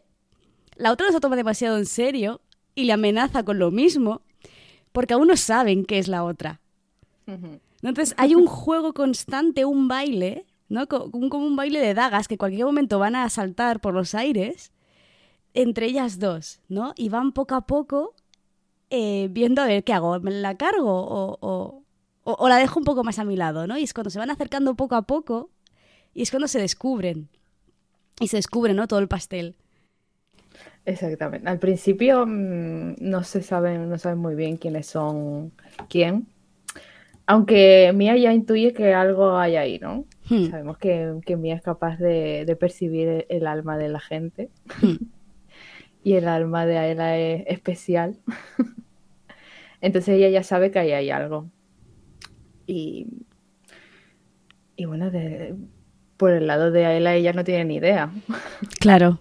la 0.76 0.92
otra 0.92 1.08
no 1.08 1.14
se 1.14 1.20
toma 1.20 1.36
demasiado 1.36 1.78
en 1.78 1.86
serio 1.86 2.42
y 2.76 2.86
le 2.86 2.94
amenaza 2.94 3.44
con 3.44 3.60
lo 3.60 3.72
mismo, 3.72 4.22
porque 4.92 5.14
aún 5.14 5.28
no 5.28 5.38
saben 5.38 5.86
qué 5.86 5.98
es 5.98 6.08
la 6.08 6.24
otra. 6.24 6.62
Entonces 7.82 8.14
hay 8.18 8.36
un 8.36 8.48
juego 8.48 8.94
constante, 8.94 9.64
un 9.64 9.88
baile, 9.88 10.46
¿no? 10.72 10.88
Como 10.88 11.46
un 11.46 11.56
baile 11.58 11.80
de 11.82 11.94
dagas 11.96 12.28
que 12.28 12.36
en 12.36 12.40
cualquier 12.40 12.66
momento 12.66 13.00
van 13.00 13.16
a 13.16 13.30
saltar 13.30 13.82
por 13.82 13.94
los 13.96 14.16
aires 14.16 14.72
entre 15.54 15.88
ellas 15.88 16.20
dos, 16.20 16.62
¿no? 16.70 16.94
Y 16.98 17.10
van 17.10 17.32
poco 17.34 17.56
a 17.56 17.68
poco 17.68 18.16
eh, 18.90 19.30
viendo 19.32 19.62
a 19.62 19.68
ver 19.68 19.84
qué 19.84 19.94
hago, 19.94 20.20
¿me 20.22 20.32
la 20.32 20.58
cargo 20.58 20.92
o, 20.92 21.38
o- 21.42 21.84
o- 22.24 22.34
o 22.40 22.50
la 22.50 22.58
dejo 22.58 22.80
un 22.80 22.86
poco 22.86 23.04
más 23.04 23.20
a 23.20 23.26
mi 23.26 23.36
lado, 23.38 23.68
¿no? 23.68 23.78
Y 23.78 23.84
es 23.84 23.94
cuando 23.94 24.10
se 24.12 24.20
van 24.20 24.30
acercando 24.32 24.76
poco 24.76 24.96
a 24.96 25.04
poco 25.04 25.50
y 26.14 26.24
es 26.24 26.32
cuando 26.32 26.48
se 26.48 26.60
descubren. 26.60 27.30
Y 28.20 28.28
se 28.30 28.38
descubre, 28.38 28.74
¿no? 28.74 28.88
Todo 28.88 29.00
el 29.00 29.08
pastel. 29.10 29.56
Exactamente. 30.86 31.48
Al 31.48 31.60
principio 31.60 32.26
mm, 32.26 32.96
no 33.00 33.24
se 33.24 33.42
saben, 33.44 33.90
no 33.90 33.98
saben 33.98 34.20
muy 34.20 34.36
bien 34.36 34.58
quiénes 34.58 34.88
son 34.88 35.52
quién. 35.90 36.28
Aunque 37.26 37.92
Mia 37.96 38.18
ya 38.18 38.34
intuye 38.34 38.74
que 38.74 38.94
algo 38.94 39.38
hay 39.38 39.56
ahí, 39.56 39.80
¿no? 39.80 40.06
Hmm. 40.32 40.50
Sabemos 40.50 40.78
que, 40.78 41.20
que 41.26 41.36
Mia 41.36 41.56
es 41.56 41.62
capaz 41.62 41.98
de, 41.98 42.46
de 42.46 42.56
percibir 42.56 43.08
el, 43.10 43.26
el 43.28 43.48
alma 43.48 43.78
de 43.78 43.90
la 43.90 44.00
gente. 44.00 44.50
Hmm. 44.82 44.96
y 46.04 46.14
el 46.14 46.28
alma 46.28 46.66
de 46.66 46.78
Aela 46.78 47.18
es 47.18 47.44
especial. 47.48 48.18
Entonces 49.82 50.16
ella 50.16 50.30
ya 50.30 50.44
sabe 50.44 50.72
que 50.72 50.80
ahí 50.80 50.92
hay 50.94 51.10
algo. 51.10 51.50
Y, 52.66 53.08
y 54.78 54.86
bueno, 54.86 55.12
de- 55.12 55.56
por 56.18 56.32
el 56.32 56.48
lado 56.48 56.72
de 56.72 56.86
Aela 56.86 57.16
ella 57.16 57.34
no 57.34 57.44
tiene 57.44 57.66
ni 57.66 57.76
idea. 57.76 58.10
Claro. 58.80 59.20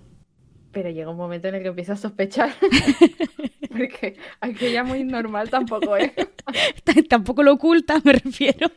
Pero 0.72 0.88
llega 0.90 1.10
un 1.10 1.16
momento 1.16 1.48
en 1.48 1.56
el 1.56 1.62
que 1.62 1.68
empieza 1.68 1.94
a 1.94 1.96
sospechar. 1.96 2.52
Porque 3.68 4.16
aquella 4.40 4.84
muy 4.84 5.02
normal 5.04 5.50
tampoco 5.50 5.96
es. 5.96 6.12
T- 6.84 7.02
Tampoco 7.04 7.42
lo 7.42 7.52
oculta, 7.54 8.00
me 8.04 8.12
refiero. 8.14 8.70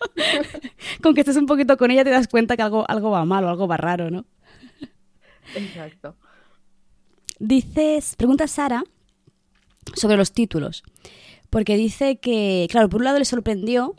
con 1.03 1.13
que 1.13 1.21
estés 1.21 1.37
un 1.37 1.45
poquito 1.45 1.77
con 1.77 1.91
ella 1.91 2.03
te 2.03 2.09
das 2.09 2.27
cuenta 2.27 2.55
que 2.55 2.63
algo, 2.63 2.85
algo 2.89 3.11
va 3.11 3.25
mal 3.25 3.43
o 3.43 3.49
algo 3.49 3.67
va 3.67 3.77
raro, 3.77 4.09
¿no? 4.09 4.25
Exacto. 5.55 6.15
Dices, 7.39 8.15
pregunta 8.15 8.47
Sara 8.47 8.83
sobre 9.95 10.17
los 10.17 10.31
títulos. 10.31 10.83
Porque 11.49 11.75
dice 11.77 12.17
que, 12.17 12.67
claro, 12.71 12.89
por 12.89 13.01
un 13.01 13.05
lado 13.05 13.19
le 13.19 13.25
sorprendió 13.25 13.95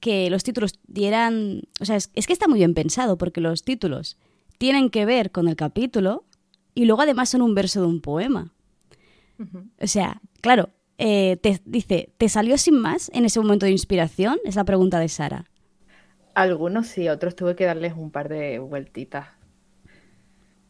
que 0.00 0.30
los 0.30 0.42
títulos 0.44 0.78
dieran. 0.86 1.62
O 1.80 1.84
sea, 1.84 1.96
es, 1.96 2.10
es 2.14 2.26
que 2.26 2.32
está 2.32 2.48
muy 2.48 2.58
bien 2.58 2.72
pensado, 2.74 3.18
porque 3.18 3.40
los 3.40 3.62
títulos 3.62 4.16
tienen 4.58 4.88
que 4.90 5.04
ver 5.04 5.30
con 5.30 5.48
el 5.48 5.56
capítulo 5.56 6.24
y 6.80 6.86
luego 6.86 7.02
además 7.02 7.28
son 7.28 7.42
un 7.42 7.54
verso 7.54 7.80
de 7.80 7.86
un 7.86 8.00
poema. 8.00 8.52
O 9.82 9.86
sea, 9.86 10.20
claro, 10.40 10.70
eh, 10.98 11.36
te 11.42 11.60
dice, 11.64 12.12
¿te 12.18 12.28
salió 12.28 12.58
sin 12.58 12.78
más 12.78 13.10
en 13.14 13.24
ese 13.24 13.40
momento 13.40 13.66
de 13.66 13.72
inspiración? 13.72 14.38
Es 14.44 14.56
la 14.56 14.64
pregunta 14.64 14.98
de 14.98 15.08
Sara. 15.08 15.46
Algunos 16.34 16.88
sí, 16.88 17.08
otros 17.08 17.36
tuve 17.36 17.54
que 17.54 17.66
darles 17.66 17.92
un 17.96 18.10
par 18.10 18.28
de 18.28 18.58
vueltitas. 18.58 19.28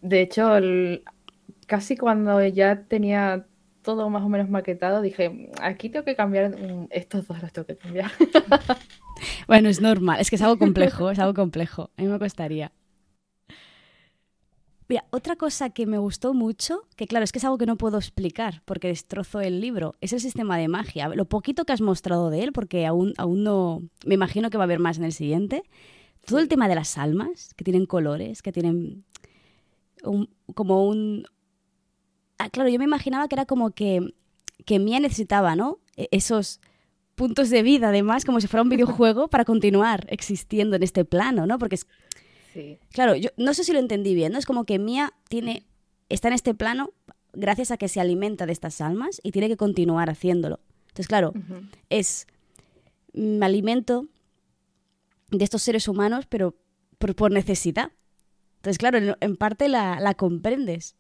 De 0.01 0.21
hecho, 0.23 0.57
el- 0.57 1.05
casi 1.67 1.97
cuando 1.97 2.45
ya 2.47 2.85
tenía 2.89 3.47
todo 3.83 4.11
más 4.11 4.23
o 4.25 4.29
menos 4.29 4.51
maquetado, 4.51 5.03
dije, 5.03 5.51
aquí 5.63 5.91
tengo 5.91 6.05
que 6.05 6.17
cambiar, 6.17 6.55
estos 6.91 7.27
dos 7.29 7.43
los 7.43 7.53
tengo 7.53 7.67
que 7.67 7.77
cambiar. 7.77 8.11
Bueno, 9.47 9.69
es 9.69 9.81
normal, 9.81 10.21
es 10.21 10.31
que 10.31 10.37
es 10.37 10.43
algo 10.43 10.59
complejo, 10.59 11.11
es 11.11 11.19
algo 11.19 11.35
complejo. 11.35 11.91
A 11.97 12.03
mí 12.03 12.09
me 12.09 12.19
costaría. 12.19 12.73
Mira, 14.91 15.05
otra 15.11 15.37
cosa 15.37 15.71
que 15.71 15.87
me 15.87 15.99
gustó 15.99 16.35
mucho, 16.35 16.83
que 16.97 17.07
claro, 17.07 17.23
es 17.23 17.31
que 17.31 17.39
es 17.39 17.45
algo 17.45 17.59
que 17.59 17.65
no 17.65 17.77
puedo 17.77 17.97
explicar 17.97 18.61
porque 18.65 18.89
destrozo 18.89 19.41
el 19.41 19.61
libro, 19.61 19.95
es 20.01 20.13
el 20.13 20.19
sistema 20.19 20.59
de 20.59 20.67
magia. 20.67 21.07
Lo 21.11 21.27
poquito 21.27 21.65
que 21.65 21.73
has 21.73 21.81
mostrado 21.81 22.29
de 22.29 22.43
él, 22.43 22.53
porque 22.53 22.87
aún, 22.87 23.15
aún 23.17 23.45
no. 23.45 23.85
Me 24.05 24.15
imagino 24.15 24.51
que 24.51 24.59
va 24.59 24.65
a 24.65 24.67
haber 24.67 24.81
más 24.81 24.99
en 24.99 25.05
el 25.05 25.13
siguiente. 25.13 25.63
Todo 26.27 26.41
el 26.41 26.49
tema 26.49 26.67
de 26.69 26.75
las 26.75 26.99
almas, 26.99 27.55
que 27.55 27.63
tienen 27.63 27.87
colores, 27.87 28.43
que 28.43 28.51
tienen. 28.51 29.05
un- 30.03 30.29
como 30.57 30.85
un. 30.89 31.25
Ah, 32.39 32.51
claro, 32.51 32.69
yo 32.69 32.79
me 32.81 32.85
imaginaba 32.85 33.29
que 33.29 33.37
era 33.37 33.47
como 33.47 33.71
que, 33.71 34.01
que 34.67 34.81
Mía 34.81 34.99
necesitaba, 34.99 35.55
¿no? 35.55 35.79
E- 35.97 36.09
Esos 36.11 36.61
puntos 37.15 37.49
de 37.51 37.63
vida, 37.63 37.91
además, 37.91 38.25
como 38.25 38.41
si 38.41 38.49
fuera 38.49 38.63
un 38.65 38.69
videojuego 39.05 39.29
para 39.29 39.45
continuar 39.45 40.05
existiendo 40.09 40.75
en 40.75 40.83
este 40.83 41.05
plano, 41.05 41.47
¿no? 41.47 41.59
Porque 41.59 41.77
es, 41.77 41.87
Sí. 42.53 42.79
Claro, 42.93 43.15
yo 43.15 43.31
no 43.37 43.55
sé 43.55 43.65
si 43.65 43.73
lo 43.73 43.79
entendí 43.79 44.15
bien, 44.15 44.33
¿no? 44.33 44.39
Es 44.39 44.47
como 44.47 44.65
que 44.65 44.79
Mia 44.79 45.13
tiene, 45.29 45.65
está 46.09 46.29
en 46.29 46.35
este 46.35 46.55
plano 46.55 46.93
gracias 47.33 47.71
a 47.71 47.77
que 47.77 47.89
se 47.89 48.01
alimenta 48.01 48.47
de 48.47 48.53
estas 48.53 48.81
almas 48.81 49.21
y 49.23 49.31
tiene 49.31 49.49
que 49.49 49.57
continuar 49.57 50.11
haciéndolo. 50.11 50.61
Entonces, 50.89 51.07
claro, 51.07 51.33
es 51.89 52.27
me 53.13 53.47
alimento 53.47 54.07
de 55.31 55.45
estos 55.45 55.63
seres 55.63 55.87
humanos, 55.89 56.27
pero 56.27 56.57
por, 56.99 57.15
por 57.15 57.31
necesidad. 57.31 57.93
Entonces, 58.57 58.79
claro, 58.79 58.99
en, 58.99 59.15
en 59.21 59.37
parte 59.37 59.69
la, 59.69 60.01
la 60.01 60.15
comprendes. 60.15 60.97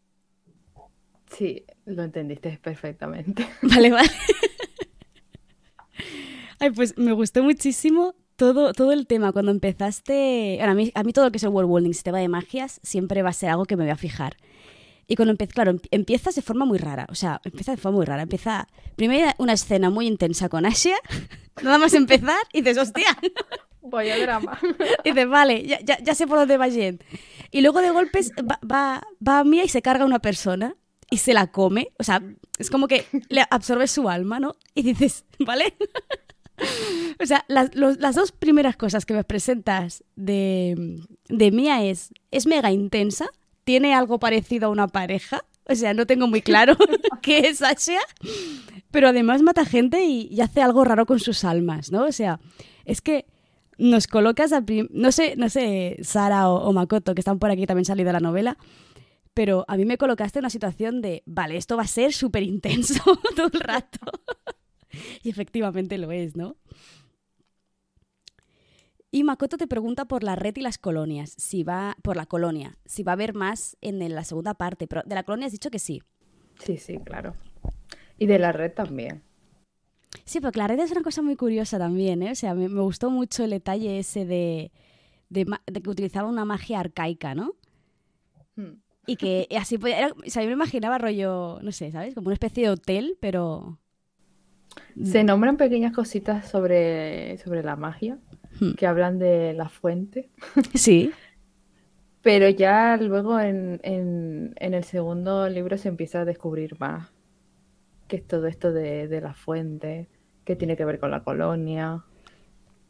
Sí, 1.36 1.64
lo 1.84 2.02
entendiste 2.02 2.58
perfectamente. 2.62 3.46
Vale, 3.62 3.90
vale. 3.90 4.10
Ay, 6.58 6.70
pues 6.70 6.98
me 6.98 7.12
gustó 7.12 7.42
muchísimo 7.42 8.14
todo, 8.40 8.72
todo 8.72 8.92
el 8.92 9.06
tema. 9.06 9.32
Cuando 9.32 9.50
empezaste. 9.50 10.54
Bueno, 10.56 10.72
a, 10.72 10.74
mí, 10.74 10.90
a 10.94 11.02
mí 11.02 11.12
todo 11.12 11.26
lo 11.26 11.30
que 11.30 11.36
es 11.36 11.42
el 11.44 11.50
world 11.50 11.70
building, 11.70 11.92
sistema 11.92 12.18
de 12.18 12.28
magias, 12.28 12.80
siempre 12.82 13.20
va 13.20 13.28
a 13.28 13.34
ser 13.34 13.50
algo 13.50 13.66
que 13.66 13.76
me 13.76 13.84
voy 13.84 13.90
a 13.90 13.96
fijar. 13.96 14.38
Y 15.06 15.14
cuando 15.14 15.32
empieza, 15.32 15.52
claro, 15.52 15.72
em- 15.72 15.80
empiezas 15.90 16.34
de 16.36 16.40
forma 16.40 16.64
muy 16.64 16.78
rara. 16.78 17.06
O 17.10 17.14
sea, 17.14 17.42
empieza 17.44 17.72
de 17.72 17.76
forma 17.76 17.98
muy 17.98 18.06
rara. 18.06 18.22
Empieza. 18.22 18.66
Primero 18.96 19.30
una 19.36 19.52
escena 19.52 19.90
muy 19.90 20.06
intensa 20.06 20.48
con 20.48 20.64
Asia. 20.64 20.96
Nada 21.62 21.76
más 21.76 21.92
empezar, 21.92 22.38
y 22.54 22.62
dices, 22.62 22.78
hostia. 22.78 23.14
Vaya 23.82 24.18
drama. 24.18 24.58
Y 25.04 25.10
dices, 25.10 25.28
vale, 25.28 25.66
ya, 25.66 25.80
ya, 25.80 25.98
ya 26.02 26.14
sé 26.14 26.26
por 26.26 26.38
dónde 26.38 26.56
va 26.56 26.70
Jen. 26.70 26.98
Y 27.50 27.60
luego 27.60 27.82
de 27.82 27.90
golpes 27.90 28.32
va, 28.38 28.58
va, 28.64 29.02
va 29.26 29.40
a 29.40 29.44
Mía 29.44 29.64
y 29.64 29.68
se 29.68 29.82
carga 29.82 30.04
a 30.04 30.06
una 30.06 30.20
persona 30.20 30.76
y 31.10 31.18
se 31.18 31.34
la 31.34 31.48
come. 31.48 31.92
O 31.98 32.04
sea, 32.04 32.22
es 32.58 32.70
como 32.70 32.88
que 32.88 33.04
le 33.28 33.44
absorbe 33.50 33.86
su 33.86 34.08
alma, 34.08 34.40
¿no? 34.40 34.56
Y 34.74 34.82
dices, 34.82 35.26
¿vale? 35.40 35.74
o 37.22 37.26
sea, 37.26 37.44
las, 37.48 37.74
los- 37.74 37.98
las 37.98 38.14
dos 38.14 38.32
primeras 38.32 38.76
cosas 38.76 39.06
que 39.06 39.14
me 39.14 39.24
presentas 39.24 40.04
de, 40.16 41.00
de 41.28 41.50
Mía 41.50 41.84
es, 41.84 42.10
es 42.30 42.46
mega 42.46 42.70
intensa, 42.70 43.26
tiene 43.64 43.94
algo 43.94 44.18
parecido 44.18 44.66
a 44.68 44.70
una 44.70 44.88
pareja. 44.88 45.44
O 45.68 45.74
sea, 45.74 45.94
no 45.94 46.06
tengo 46.06 46.26
muy 46.26 46.42
claro 46.42 46.76
qué 47.22 47.40
es 47.40 47.62
Asia, 47.62 48.00
pero 48.90 49.08
además 49.08 49.42
mata 49.42 49.64
gente 49.64 50.04
y, 50.04 50.28
y 50.30 50.40
hace 50.40 50.62
algo 50.62 50.84
raro 50.84 51.06
con 51.06 51.20
sus 51.20 51.44
almas, 51.44 51.92
¿no? 51.92 52.04
O 52.06 52.12
sea, 52.12 52.40
es 52.84 53.00
que 53.00 53.26
nos 53.78 54.06
colocas 54.06 54.52
a 54.52 54.62
no 54.90 55.12
sé, 55.12 55.36
no 55.36 55.48
sé, 55.48 55.96
Sara 56.02 56.48
o, 56.50 56.68
o 56.68 56.72
Makoto, 56.72 57.14
que 57.14 57.20
están 57.20 57.38
por 57.38 57.50
aquí 57.50 57.66
también 57.66 57.84
salido 57.86 58.08
de 58.08 58.12
la 58.14 58.20
novela, 58.20 58.58
pero 59.32 59.64
a 59.68 59.76
mí 59.76 59.84
me 59.84 59.96
colocaste 59.96 60.38
en 60.38 60.42
una 60.44 60.50
situación 60.50 61.00
de, 61.00 61.22
vale, 61.24 61.56
esto 61.56 61.76
va 61.76 61.84
a 61.84 61.86
ser 61.86 62.12
súper 62.12 62.42
intenso 62.42 63.00
todo 63.36 63.50
el 63.54 63.60
rato. 63.60 63.98
y 65.22 65.30
efectivamente 65.30 65.98
lo 65.98 66.10
es, 66.12 66.36
¿no? 66.36 66.56
Y 69.12 69.24
Makoto 69.24 69.56
te 69.56 69.66
pregunta 69.66 70.04
por 70.04 70.22
la 70.22 70.36
red 70.36 70.56
y 70.56 70.60
las 70.60 70.78
colonias, 70.78 71.34
si 71.36 71.64
va, 71.64 71.96
por 72.02 72.16
la 72.16 72.26
colonia, 72.26 72.78
si 72.86 73.02
va 73.02 73.12
a 73.12 73.14
haber 73.14 73.34
más 73.34 73.76
en 73.80 73.98
la 74.14 74.24
segunda 74.24 74.54
parte, 74.54 74.86
pero 74.86 75.02
de 75.04 75.14
la 75.16 75.24
colonia 75.24 75.46
has 75.46 75.52
dicho 75.52 75.70
que 75.70 75.80
sí. 75.80 76.02
Sí, 76.58 76.76
sí, 76.76 76.98
claro. 76.98 77.34
Y 78.18 78.26
de 78.26 78.38
la 78.38 78.52
red 78.52 78.72
también. 78.72 79.22
Sí, 80.24 80.40
porque 80.40 80.58
la 80.58 80.66
red 80.68 80.78
es 80.80 80.90
una 80.90 81.02
cosa 81.02 81.22
muy 81.22 81.36
curiosa 81.36 81.78
también, 81.78 82.22
¿eh? 82.22 82.32
O 82.32 82.34
sea, 82.34 82.54
me, 82.54 82.68
me 82.68 82.80
gustó 82.82 83.10
mucho 83.10 83.44
el 83.44 83.50
detalle 83.50 83.98
ese 83.98 84.24
de, 84.24 84.72
de, 85.30 85.44
ma- 85.46 85.62
de 85.66 85.82
que 85.82 85.90
utilizaba 85.90 86.28
una 86.28 86.44
magia 86.44 86.80
arcaica, 86.80 87.34
¿no? 87.34 87.54
Hmm. 88.56 88.80
Y 89.06 89.16
que 89.16 89.48
así 89.58 89.78
podía... 89.78 89.98
era- 89.98 90.12
o 90.12 90.30
sea, 90.30 90.42
yo 90.42 90.48
me 90.48 90.54
imaginaba 90.54 90.98
rollo, 90.98 91.58
no 91.62 91.72
sé, 91.72 91.90
¿sabes? 91.90 92.14
Como 92.14 92.26
una 92.28 92.34
especie 92.34 92.64
de 92.64 92.70
hotel, 92.70 93.16
pero... 93.20 93.78
Se 95.04 95.24
nombran 95.24 95.56
pequeñas 95.56 95.92
cositas 95.92 96.48
sobre, 96.48 97.38
sobre 97.38 97.62
la 97.62 97.76
magia, 97.76 98.18
Hmm. 98.60 98.72
que 98.74 98.86
hablan 98.86 99.18
de 99.18 99.52
la 99.54 99.68
fuente, 99.68 100.28
Sí. 100.74 101.12
pero 102.22 102.48
ya 102.48 102.96
luego 102.96 103.40
en, 103.40 103.80
en- 103.84 104.54
en 104.56 104.74
el 104.74 104.84
segundo 104.84 105.48
libro 105.48 105.78
se 105.78 105.88
empieza 105.88 106.20
a 106.22 106.24
descubrir 106.24 106.78
más, 106.80 107.08
que 108.08 108.16
es 108.16 108.26
todo 108.26 108.46
esto 108.48 108.72
de, 108.72 109.08
de 109.08 109.20
la 109.20 109.34
fuente, 109.34 110.08
que 110.44 110.56
tiene 110.56 110.76
que 110.76 110.84
ver 110.84 110.98
con 110.98 111.10
la 111.12 111.22
colonia, 111.22 112.04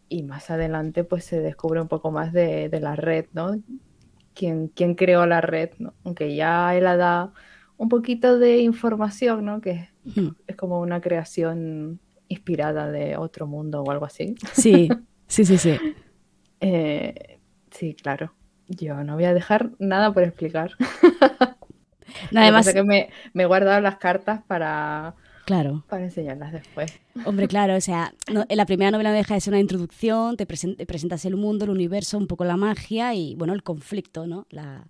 y 0.09 0.23
más 0.25 0.51
adelante 0.51 1.05
pues 1.05 1.25
se 1.25 1.41
descubre 1.41 1.81
un 1.83 1.89
poco 1.89 2.11
más 2.11 2.33
de, 2.33 2.69
de 2.71 2.81
la 2.81 2.97
red, 2.97 3.27
¿no? 3.35 3.61
¿Quién, 4.35 4.69
quién 4.69 4.95
creó 4.95 5.27
la 5.27 5.43
red, 5.43 5.71
¿no? 5.79 5.95
Aunque 6.05 6.35
ya 6.35 6.75
él 6.75 6.87
ha 6.87 6.97
dado 6.97 7.35
un 7.77 7.89
poquito 7.91 8.39
de 8.39 8.59
información, 8.61 9.45
¿no? 9.45 9.61
Que 9.61 9.90
Es 10.47 10.57
como 10.57 10.81
una 10.81 11.01
creación 11.01 12.01
inspirada 12.29 12.91
de 12.91 13.17
otro 13.17 13.47
mundo 13.47 13.83
o 13.83 13.91
algo 13.91 14.05
así. 14.07 14.35
Sí, 14.53 14.89
sí, 15.27 15.45
sí, 15.45 15.59
sí. 15.59 15.77
Eh, 16.63 17.39
sí, 17.71 17.95
claro. 17.95 18.35
Yo 18.69 19.03
no 19.03 19.15
voy 19.15 19.25
a 19.25 19.33
dejar 19.33 19.71
nada 19.79 20.13
por 20.13 20.23
explicar. 20.25 20.73
No, 22.33 22.51
Lo 22.51 22.73
que 22.73 22.83
me, 22.83 23.09
me 23.33 23.45
he 23.45 23.47
guardado 23.47 23.81
las 23.81 23.97
cartas 23.97 24.43
para, 24.47 25.15
claro. 25.47 25.85
para 25.89 26.05
enseñarlas 26.05 26.53
después. 26.53 26.93
Hombre, 27.25 27.49
claro, 27.49 27.77
o 27.77 27.81
sea, 27.81 28.13
no- 28.33 28.45
en 28.49 28.57
la 28.57 28.67
primera 28.67 28.91
novela 28.91 29.11
no 29.11 29.17
deja 29.17 29.35
de 29.35 29.41
ser 29.41 29.53
una 29.55 29.61
introducción, 29.61 30.37
te, 30.37 30.47
presen- 30.47 30.77
te 30.77 30.87
presentas 30.87 31.25
el 31.25 31.37
mundo, 31.37 31.65
el 31.65 31.71
universo, 31.71 32.19
un 32.19 32.27
poco 32.27 32.45
la 32.45 32.57
magia 32.57 33.15
y, 33.15 33.35
bueno, 33.37 33.55
el 33.55 33.63
conflicto, 33.63 34.27
¿no? 34.27 34.47
La, 34.51 34.87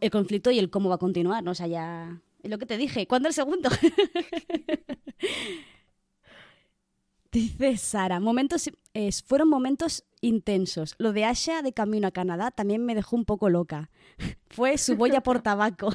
el 0.00 0.10
conflicto 0.10 0.50
y 0.50 0.58
el 0.58 0.70
cómo 0.70 0.88
va 0.88 0.94
a 0.94 0.98
continuar, 0.98 1.42
¿no? 1.44 1.50
O 1.50 1.54
sea, 1.54 1.66
ya... 1.66 2.20
Es 2.42 2.50
lo 2.50 2.58
que 2.58 2.66
te 2.66 2.76
dije. 2.76 3.06
¿Cuándo 3.06 3.28
el 3.28 3.34
segundo? 3.34 3.70
Dice 7.30 7.76
Sara, 7.76 8.20
momentos, 8.20 8.70
eh, 8.94 9.10
fueron 9.26 9.48
momentos 9.48 10.04
intensos. 10.22 10.94
Lo 10.98 11.12
de 11.12 11.26
Asha 11.26 11.60
de 11.60 11.74
camino 11.74 12.08
a 12.08 12.10
Canadá 12.10 12.50
también 12.50 12.86
me 12.86 12.94
dejó 12.94 13.16
un 13.16 13.26
poco 13.26 13.50
loca. 13.50 13.90
Fue 14.48 14.78
su 14.78 14.96
boya 14.96 15.22
por 15.22 15.42
tabaco. 15.42 15.92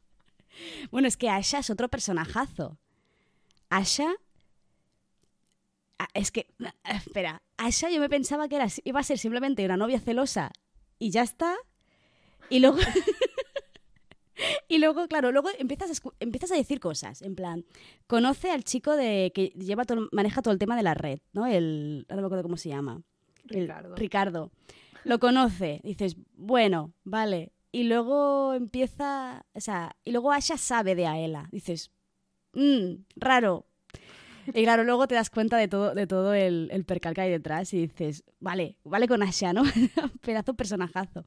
bueno, 0.90 1.06
es 1.06 1.16
que 1.16 1.30
Asha 1.30 1.60
es 1.60 1.70
otro 1.70 1.88
personajazo. 1.88 2.78
Asha. 3.70 4.12
Ah, 6.00 6.08
Es 6.14 6.32
que. 6.32 6.48
ah, 6.64 6.96
Espera. 6.96 7.42
Asha 7.56 7.90
yo 7.90 8.00
me 8.00 8.08
pensaba 8.08 8.48
que 8.48 8.56
era, 8.56 8.66
iba 8.84 9.00
a 9.00 9.04
ser 9.04 9.18
simplemente 9.18 9.64
una 9.64 9.76
novia 9.76 10.00
celosa 10.00 10.50
y 10.98 11.10
ya 11.10 11.22
está. 11.22 11.54
Y 12.50 12.58
luego. 12.58 12.78
y 14.68 14.78
luego, 14.78 15.06
claro, 15.08 15.32
luego 15.32 15.48
empiezas 15.58 15.90
a, 15.90 16.10
empiezas 16.20 16.52
a 16.52 16.56
decir 16.56 16.80
cosas. 16.80 17.22
En 17.22 17.34
plan, 17.34 17.64
conoce 18.06 18.50
al 18.50 18.64
chico 18.64 18.96
de 18.96 19.32
que 19.34 19.48
lleva 19.48 19.84
todo, 19.84 20.08
maneja 20.12 20.42
todo 20.42 20.52
el 20.52 20.58
tema 20.58 20.76
de 20.76 20.82
la 20.82 20.94
red, 20.94 21.20
¿no? 21.32 21.46
El. 21.46 22.06
No 22.08 22.16
me 22.16 22.22
acuerdo 22.24 22.42
cómo 22.42 22.56
se 22.56 22.68
llama. 22.68 23.02
El- 23.48 23.62
Ricardo. 23.62 23.96
Ricardo. 23.96 24.50
Lo 25.04 25.18
conoce. 25.18 25.80
Dices, 25.84 26.16
bueno, 26.36 26.92
vale. 27.04 27.52
Y 27.72 27.84
luego 27.84 28.54
empieza. 28.54 29.44
O 29.54 29.60
sea, 29.60 29.96
y 30.04 30.12
luego 30.12 30.32
Asha 30.32 30.56
sabe 30.56 30.94
de 30.94 31.06
Aela. 31.06 31.48
Dices, 31.52 31.90
mmm, 32.54 33.02
raro. 33.16 33.64
Y 34.54 34.62
claro, 34.64 34.82
luego 34.84 35.06
te 35.06 35.14
das 35.14 35.28
cuenta 35.28 35.58
de 35.58 35.68
todo, 35.68 35.94
de 35.94 36.06
todo 36.06 36.32
el, 36.32 36.70
el 36.72 36.84
percal 36.86 37.12
que 37.12 37.20
hay 37.20 37.30
detrás 37.30 37.74
y 37.74 37.86
dices, 37.86 38.24
vale, 38.40 38.78
vale 38.82 39.06
con 39.06 39.22
Asha, 39.22 39.52
¿no? 39.52 39.62
Pedazo 40.22 40.54
personajazo. 40.54 41.26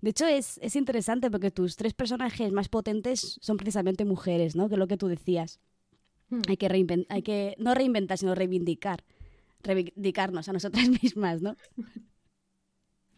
De 0.00 0.10
hecho, 0.10 0.26
es, 0.26 0.58
es 0.62 0.76
interesante 0.76 1.30
porque 1.30 1.50
tus 1.50 1.76
tres 1.76 1.92
personajes 1.94 2.52
más 2.52 2.68
potentes 2.68 3.38
son 3.40 3.56
precisamente 3.56 4.04
mujeres, 4.04 4.54
¿no? 4.54 4.68
Que 4.68 4.74
es 4.74 4.78
lo 4.78 4.86
que 4.86 4.96
tú 4.96 5.08
decías. 5.08 5.58
Hmm. 6.30 6.42
Hay 6.48 6.56
que, 6.56 6.68
reinven- 6.68 7.06
hay 7.08 7.22
que 7.22 7.54
no 7.58 7.74
reinventar, 7.74 8.16
sino 8.18 8.34
reivindicar. 8.34 9.02
Reivindicarnos 9.62 10.48
a 10.48 10.52
nosotras 10.52 10.88
mismas, 11.02 11.42
¿no? 11.42 11.56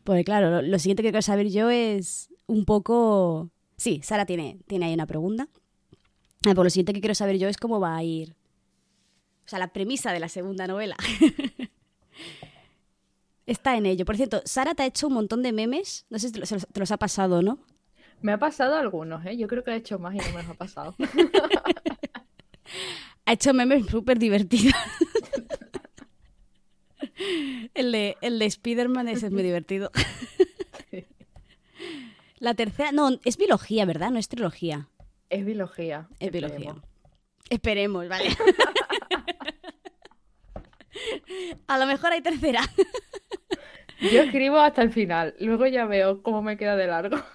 Pues 0.05 0.25
claro, 0.25 0.51
lo, 0.51 0.63
lo 0.63 0.79
siguiente 0.79 1.03
que 1.03 1.11
quiero 1.11 1.23
saber 1.23 1.51
yo 1.51 1.69
es 1.71 2.31
un 2.47 2.65
poco... 2.65 3.51
Sí, 3.77 4.01
Sara 4.03 4.25
tiene, 4.27 4.59
tiene 4.67 4.87
ahí 4.87 4.95
una 4.95 5.07
pregunta. 5.07 5.49
Ah, 6.47 6.55
pues 6.55 6.65
lo 6.65 6.71
siguiente 6.71 6.95
que 6.95 7.01
quiero 7.01 7.15
saber 7.15 7.39
yo 7.39 7.49
es 7.49 7.59
cómo 7.59 7.81
va 7.81 7.97
a 7.97 8.03
ir... 8.03 8.35
O 9.45 9.49
sea, 9.51 9.59
la 9.59 9.73
premisa 9.73 10.13
de 10.13 10.21
la 10.21 10.29
segunda 10.29 10.67
novela. 10.67 10.97
Está 13.51 13.77
en 13.77 13.85
ello. 13.85 14.05
Por 14.05 14.17
cierto, 14.17 14.43
Sara 14.45 14.77
te 14.77 14.85
ha 14.85 14.87
hecho 14.87 15.09
un 15.09 15.15
montón 15.15 15.43
de 15.43 15.53
memes. 15.53 16.07
No 16.09 16.21
sé 16.21 16.29
si 16.29 16.35
te 16.35 16.39
los, 16.39 16.51
te 16.51 16.79
los 16.79 16.93
ha 16.93 16.99
pasado, 16.99 17.43
¿no? 17.43 17.59
Me 18.23 18.31
ha 18.31 18.39
pasado 18.39 18.77
algunos, 18.77 19.27
¿eh? 19.27 19.37
Yo 19.37 19.49
creo 19.49 19.65
que 19.65 19.73
he 19.73 19.77
hecho 19.77 19.99
más 19.99 20.15
y 20.15 20.19
no 20.19 20.27
me 20.27 20.43
los 20.43 20.51
ha 20.51 20.55
pasado. 20.55 20.95
Ha 23.27 23.33
hecho 23.33 23.53
memes 23.53 23.87
súper 23.87 24.19
divertidos. 24.19 24.75
el 27.75 27.93
de, 27.93 28.17
el 28.21 28.39
de 28.39 28.47
Spider-Man 28.47 29.09
ese 29.09 29.27
es 29.27 29.33
muy 29.33 29.43
divertido. 29.43 29.91
La 32.39 32.55
tercera, 32.55 32.93
no, 32.93 33.11
es 33.25 33.37
biología, 33.37 33.85
¿verdad? 33.85 34.11
No 34.11 34.19
es 34.19 34.29
trilogía. 34.29 34.89
Es 35.29 35.45
biología. 35.45 36.09
Es 36.19 36.31
biología. 36.33 36.75
esperemos. 37.51 38.09
Esperemos, 38.09 38.09
vale. 38.09 38.37
A 41.67 41.79
lo 41.79 41.87
mejor 41.87 42.13
hay 42.13 42.21
tercera. 42.21 42.63
Yo 44.01 44.23
escribo 44.23 44.59
hasta 44.59 44.83
el 44.83 44.91
final, 44.93 45.35
luego 45.41 45.67
ya 45.67 45.85
veo 45.87 46.23
cómo 46.23 46.43
me 46.43 46.57
queda 46.57 46.77
de 46.77 46.87
largo. 46.87 47.17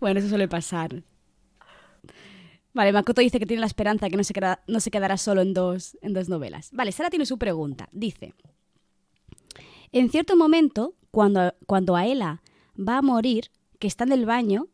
Bueno, 0.00 0.20
eso 0.20 0.28
suele 0.28 0.48
pasar. 0.48 1.02
Vale, 2.74 2.92
Makoto 2.92 3.20
dice 3.20 3.38
que 3.38 3.46
tiene 3.46 3.60
la 3.60 3.66
esperanza 3.66 4.08
que 4.10 4.16
no 4.16 4.24
se, 4.24 4.34
queda- 4.34 4.62
no 4.66 4.80
se 4.80 4.90
quedará 4.90 5.16
solo 5.16 5.40
en 5.40 5.54
dos, 5.54 5.96
en 6.02 6.12
dos 6.12 6.28
novelas. 6.28 6.70
Vale, 6.72 6.92
Sara 6.92 7.10
tiene 7.10 7.24
su 7.26 7.38
pregunta. 7.38 7.88
Dice, 7.92 8.34
en 9.92 10.10
cierto 10.10 10.36
momento, 10.36 10.94
cuando, 11.10 11.54
cuando 11.66 11.96
Aela 11.96 12.42
va 12.78 12.98
a 12.98 13.02
morir, 13.02 13.50
que 13.78 13.86
está 13.86 14.04
en 14.04 14.12
el 14.12 14.26
baño, 14.26 14.68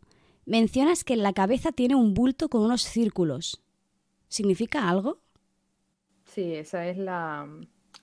mencionas 0.46 1.04
que 1.04 1.14
en 1.14 1.22
la 1.22 1.32
cabeza 1.32 1.70
tiene 1.72 1.94
un 1.94 2.14
bulto 2.14 2.48
con 2.48 2.62
unos 2.62 2.82
círculos. 2.82 3.62
¿Significa 4.28 4.88
algo? 4.88 5.20
Sí, 6.24 6.54
esa 6.54 6.86
es 6.88 6.98
la, 6.98 7.48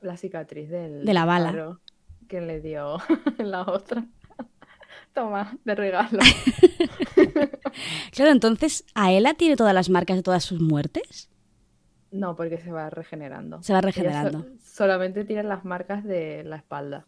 la 0.01 0.17
cicatriz 0.17 0.69
del 0.69 1.05
De 1.05 1.13
la 1.13 1.25
bala. 1.25 1.79
Que 2.27 2.41
le 2.41 2.61
dio 2.61 2.97
la 3.37 3.61
otra. 3.63 4.05
Toma, 5.13 5.57
de 5.63 5.75
regalo. 5.75 6.19
Claro, 8.11 8.31
entonces, 8.31 8.85
¿Aela 8.93 9.33
tiene 9.33 9.57
todas 9.57 9.73
las 9.73 9.89
marcas 9.89 10.15
de 10.15 10.23
todas 10.23 10.43
sus 10.43 10.61
muertes? 10.61 11.29
No, 12.11 12.35
porque 12.37 12.57
se 12.57 12.71
va 12.71 12.89
regenerando. 12.89 13.61
Se 13.61 13.73
va 13.73 13.79
so- 13.81 13.85
regenerando. 13.87 14.45
solamente 14.63 15.25
tiene 15.25 15.43
las 15.43 15.65
marcas 15.65 16.03
de 16.05 16.43
la 16.45 16.55
espalda. 16.55 17.05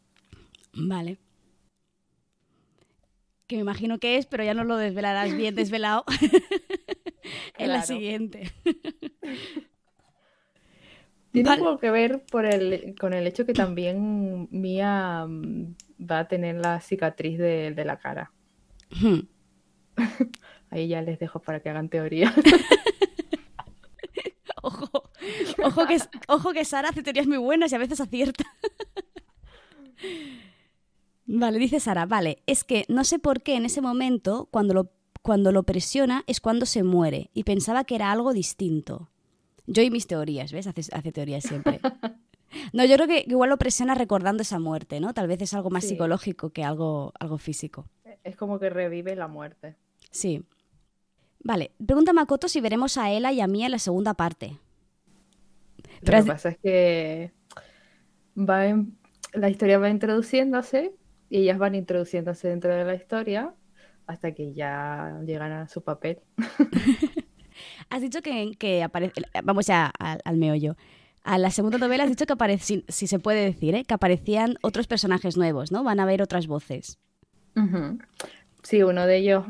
Vale. 0.74 1.18
Que 3.48 3.56
me 3.56 3.62
imagino 3.62 4.00
que 4.00 4.18
es, 4.18 4.26
pero 4.26 4.44
ya 4.44 4.54
no 4.54 4.66
lo 4.66 4.76
desvelarás 4.76 5.34
bien 5.34 5.56
desvelado 5.56 6.04
en 7.58 7.70
la 7.72 7.84
siguiente. 7.84 8.52
Tiene 11.32 11.50
Vale. 11.50 11.62
poco 11.62 11.80
que 11.80 11.92
ver 11.92 12.24
por 12.32 12.46
el, 12.46 12.96
con 13.00 13.14
el 13.14 13.28
hecho 13.28 13.46
que 13.46 13.54
también 13.54 14.48
Mia 14.52 15.26
mm, 15.28 15.76
va 16.10 16.20
a 16.20 16.28
tener 16.28 16.56
la 16.56 16.80
cicatriz 16.80 17.38
de, 17.38 17.72
de 17.72 17.86
la 17.86 17.98
cara. 17.98 18.32
Hmm. 19.00 19.20
Ahí 20.70 20.88
ya 20.88 21.02
les 21.02 21.20
dejo 21.20 21.40
para 21.40 21.60
que 21.60 21.70
hagan 21.70 21.90
teoría. 21.90 22.34
Ojo, 24.64 24.90
ojo 25.64 25.88
que, 25.88 25.98
ojo 26.28 26.52
que 26.52 26.66
Sara 26.66 26.90
hace 26.90 27.02
teorías 27.02 27.28
muy 27.28 27.38
buenas 27.38 27.72
y 27.72 27.76
a 27.76 27.78
veces 27.78 28.02
acierta. 28.02 28.44
Vale, 31.30 31.60
dice 31.60 31.82
Sara, 31.82 32.06
vale, 32.06 32.42
es 32.48 32.64
que 32.64 32.86
no 32.88 33.04
sé 33.04 33.20
por 33.20 33.44
qué 33.44 33.56
en 33.56 33.66
ese 33.66 33.82
momento, 33.82 34.48
cuando 34.50 34.74
lo, 34.74 34.92
cuando 35.22 35.52
lo 35.52 35.64
presiona, 35.64 36.24
es 36.26 36.40
cuando 36.40 36.66
se 36.66 36.84
muere 36.84 37.30
y 37.34 37.44
pensaba 37.44 37.84
que 37.84 37.96
era 37.96 38.12
algo 38.12 38.32
distinto. 38.32 39.10
Yo 39.68 39.82
y 39.84 39.92
mis 39.92 40.08
teorías, 40.08 40.52
¿ves? 40.52 40.66
Hace, 40.68 40.82
hace 40.94 41.12
teorías 41.12 41.44
siempre. 41.44 41.80
No, 42.72 42.86
yo 42.86 42.96
creo 42.96 43.08
que 43.08 43.26
igual 43.28 43.50
lo 43.50 43.58
presiona 43.58 43.94
recordando 43.94 44.42
esa 44.42 44.58
muerte, 44.58 45.02
¿no? 45.02 45.14
Tal 45.14 45.28
vez 45.28 45.42
es 45.42 45.54
algo 45.54 45.70
más 45.70 45.84
Sí. 45.84 45.90
psicológico 45.90 46.50
que 46.52 46.64
algo, 46.64 47.12
algo 47.20 47.38
físico. 47.38 47.90
Es 48.24 48.38
como 48.38 48.58
que 48.58 48.70
revive 48.70 49.18
la 49.18 49.28
muerte. 49.28 49.76
Sí. 50.12 50.44
Vale, 51.44 51.72
pregunta 51.86 52.14
Makoto 52.14 52.48
si 52.48 52.62
veremos 52.62 52.98
a 52.98 53.12
Ella 53.12 53.34
y 53.34 53.42
a 53.42 53.48
Mia 53.48 53.66
en 53.66 53.74
la 53.74 53.80
segunda 53.80 54.14
parte. 54.14 54.58
Pero 56.04 56.20
Lo 56.20 56.24
que 56.24 56.32
pasa 56.32 56.50
es 56.50 56.58
que 56.58 57.32
va 58.38 58.66
en- 58.68 58.98
la 59.34 59.50
historia 59.50 59.78
va 59.78 59.90
introduciéndose 59.90 60.96
y 61.30 61.40
ellas 61.40 61.58
van 61.58 61.76
introduciéndose 61.76 62.48
dentro 62.48 62.74
de 62.74 62.86
la 62.86 62.96
historia 62.96 63.54
hasta 64.08 64.32
que 64.34 64.54
ya 64.54 65.20
llegan 65.26 65.52
a 65.52 65.68
su 65.68 65.84
papel. 65.84 66.22
Has 67.90 68.02
dicho 68.02 68.22
que, 68.22 68.52
que 68.58 68.84
aparece. 68.84 69.22
Vamos 69.44 69.68
ya 69.68 69.92
al, 70.00 70.20
al 70.24 70.38
meollo. 70.38 70.76
A 71.24 71.38
la 71.38 71.52
segunda 71.52 71.78
novela 71.78 72.04
has 72.04 72.10
dicho 72.10 72.26
que 72.26 72.34
aparecían, 72.34 72.84
si 72.88 73.06
se 73.06 73.20
puede 73.20 73.44
decir, 73.44 73.76
¿eh? 73.76 73.84
que 73.84 73.94
aparecían 73.94 74.56
otros 74.62 74.88
personajes 74.88 75.36
nuevos, 75.36 75.74
¿no? 75.74 75.84
Van 75.84 76.00
a 76.00 76.04
haber 76.04 76.22
otras 76.22 76.48
voces. 76.48 77.00
Sí, 78.64 78.84
uno 78.84 79.06
de 79.06 79.18
ellos 79.18 79.46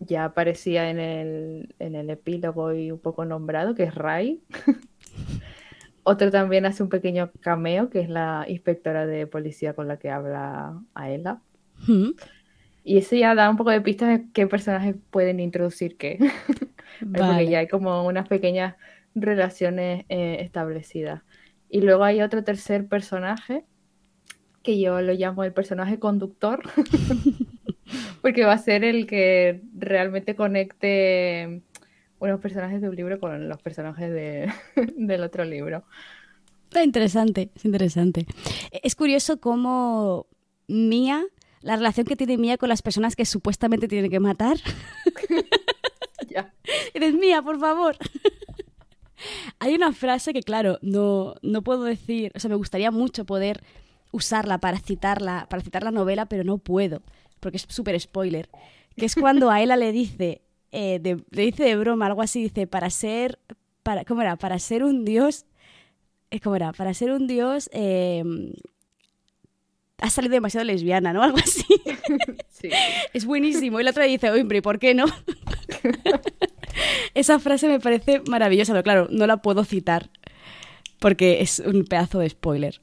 ya 0.00 0.24
aparecía 0.24 0.90
en 0.90 0.98
el, 0.98 1.74
en 1.78 1.94
el 1.94 2.10
epílogo 2.10 2.72
y 2.72 2.90
un 2.90 2.98
poco 2.98 3.24
nombrado, 3.24 3.74
que 3.74 3.84
es 3.84 3.94
Rai. 3.94 4.42
Otro 6.02 6.32
también 6.32 6.66
hace 6.66 6.82
un 6.82 6.88
pequeño 6.88 7.30
cameo, 7.40 7.88
que 7.88 8.00
es 8.00 8.08
la 8.08 8.44
inspectora 8.48 9.06
de 9.06 9.28
policía 9.28 9.74
con 9.74 9.86
la 9.86 9.98
que 9.98 10.10
habla 10.10 10.82
a 10.94 11.10
ella. 11.10 11.40
Hmm. 11.86 12.10
Y 12.82 12.98
eso 12.98 13.14
ya 13.14 13.36
da 13.36 13.48
un 13.48 13.56
poco 13.56 13.70
de 13.70 13.80
pistas 13.80 14.08
de 14.08 14.26
qué 14.32 14.48
personajes 14.48 14.96
pueden 15.10 15.38
introducir 15.38 15.96
qué. 15.96 16.18
Porque 17.00 17.20
Vale. 17.20 17.50
ya 17.50 17.58
hay 17.60 17.68
como 17.68 18.04
unas 18.06 18.28
pequeñas 18.28 18.76
relaciones 19.14 20.04
eh, 20.08 20.38
establecidas. 20.40 21.22
Y 21.68 21.80
luego 21.80 22.04
hay 22.04 22.20
otro 22.22 22.44
tercer 22.44 22.86
personaje 22.86 23.64
que 24.62 24.78
yo 24.78 25.00
lo 25.00 25.12
llamo 25.14 25.42
el 25.44 25.52
personaje 25.52 25.98
conductor, 25.98 26.62
porque 28.22 28.44
va 28.44 28.52
a 28.52 28.58
ser 28.58 28.84
el 28.84 29.06
que 29.06 29.62
realmente 29.76 30.34
conecte 30.36 31.62
unos 32.20 32.40
personajes 32.40 32.80
de 32.80 32.88
un 32.88 32.94
libro 32.94 33.18
con 33.18 33.48
los 33.48 33.60
personajes 33.60 34.10
de- 34.10 34.52
del 34.96 35.22
otro 35.24 35.44
libro. 35.44 35.84
Está 36.64 36.84
interesante, 36.84 37.50
es 37.54 37.64
interesante. 37.64 38.26
Es 38.82 38.94
curioso 38.94 39.40
cómo 39.40 40.26
Mía, 40.68 41.22
la 41.60 41.76
relación 41.76 42.06
que 42.06 42.16
tiene 42.16 42.38
Mía 42.38 42.56
con 42.56 42.68
las 42.68 42.80
personas 42.82 43.16
que 43.16 43.26
supuestamente 43.26 43.88
tiene 43.88 44.08
que 44.08 44.20
matar. 44.20 44.56
Ya. 46.32 46.52
Eres 46.94 47.14
mía, 47.14 47.42
por 47.42 47.58
favor. 47.60 47.96
Hay 49.60 49.74
una 49.74 49.92
frase 49.92 50.32
que, 50.32 50.42
claro, 50.42 50.78
no, 50.82 51.34
no 51.42 51.62
puedo 51.62 51.84
decir, 51.84 52.32
o 52.34 52.40
sea, 52.40 52.48
me 52.50 52.56
gustaría 52.56 52.90
mucho 52.90 53.24
poder 53.24 53.62
usarla 54.10 54.58
para 54.58 54.78
citarla, 54.80 55.46
para 55.48 55.62
citar 55.62 55.84
la 55.84 55.90
novela, 55.92 56.26
pero 56.26 56.42
no 56.44 56.58
puedo, 56.58 57.02
porque 57.40 57.56
es 57.58 57.66
súper 57.68 57.98
spoiler. 58.00 58.48
Que 58.96 59.06
es 59.06 59.14
cuando 59.14 59.50
a 59.50 59.62
Ella 59.62 59.76
le 59.76 59.92
dice, 59.92 60.42
eh, 60.72 60.98
de- 61.00 61.22
le 61.30 61.42
dice 61.42 61.64
de 61.64 61.76
broma, 61.76 62.06
algo 62.06 62.20
así, 62.22 62.42
dice, 62.42 62.66
para 62.66 62.90
ser, 62.90 63.38
para, 63.82 64.04
¿cómo 64.04 64.22
era? 64.22 64.36
Para 64.36 64.58
ser 64.58 64.82
un 64.82 65.04
dios, 65.04 65.46
eh, 66.30 66.40
¿cómo 66.40 66.56
era? 66.56 66.72
Para 66.72 66.92
ser 66.92 67.12
un 67.12 67.26
dios, 67.26 67.70
eh, 67.72 68.24
has 69.98 70.12
salido 70.14 70.32
demasiado 70.34 70.64
lesbiana, 70.64 71.12
¿no? 71.12 71.22
Algo 71.22 71.38
así. 71.38 71.64
Sí. 72.48 72.70
Es 73.12 73.24
buenísimo. 73.24 73.78
Y 73.80 73.84
la 73.84 73.90
otra 73.90 74.04
dice, 74.04 74.30
hombre, 74.30 74.58
¿y 74.58 74.60
por 74.60 74.78
qué 74.80 74.94
no? 74.94 75.04
Esa 77.14 77.38
frase 77.38 77.68
me 77.68 77.80
parece 77.80 78.22
maravillosa, 78.28 78.72
pero 78.72 78.82
claro, 78.82 79.08
no 79.10 79.26
la 79.26 79.38
puedo 79.38 79.64
citar 79.64 80.10
porque 80.98 81.40
es 81.40 81.58
un 81.58 81.84
pedazo 81.84 82.20
de 82.20 82.30
spoiler. 82.30 82.80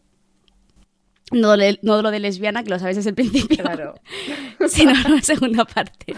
No, 1.31 1.55
lo 1.55 2.11
de 2.11 2.19
lesbiana, 2.19 2.63
que 2.63 2.69
lo 2.69 2.79
sabes 2.79 2.97
desde 2.97 3.11
el 3.11 3.15
principio, 3.15 3.57
Claro. 3.63 3.95
sino 4.67 4.91
la 4.91 5.21
segunda 5.21 5.63
parte. 5.63 6.15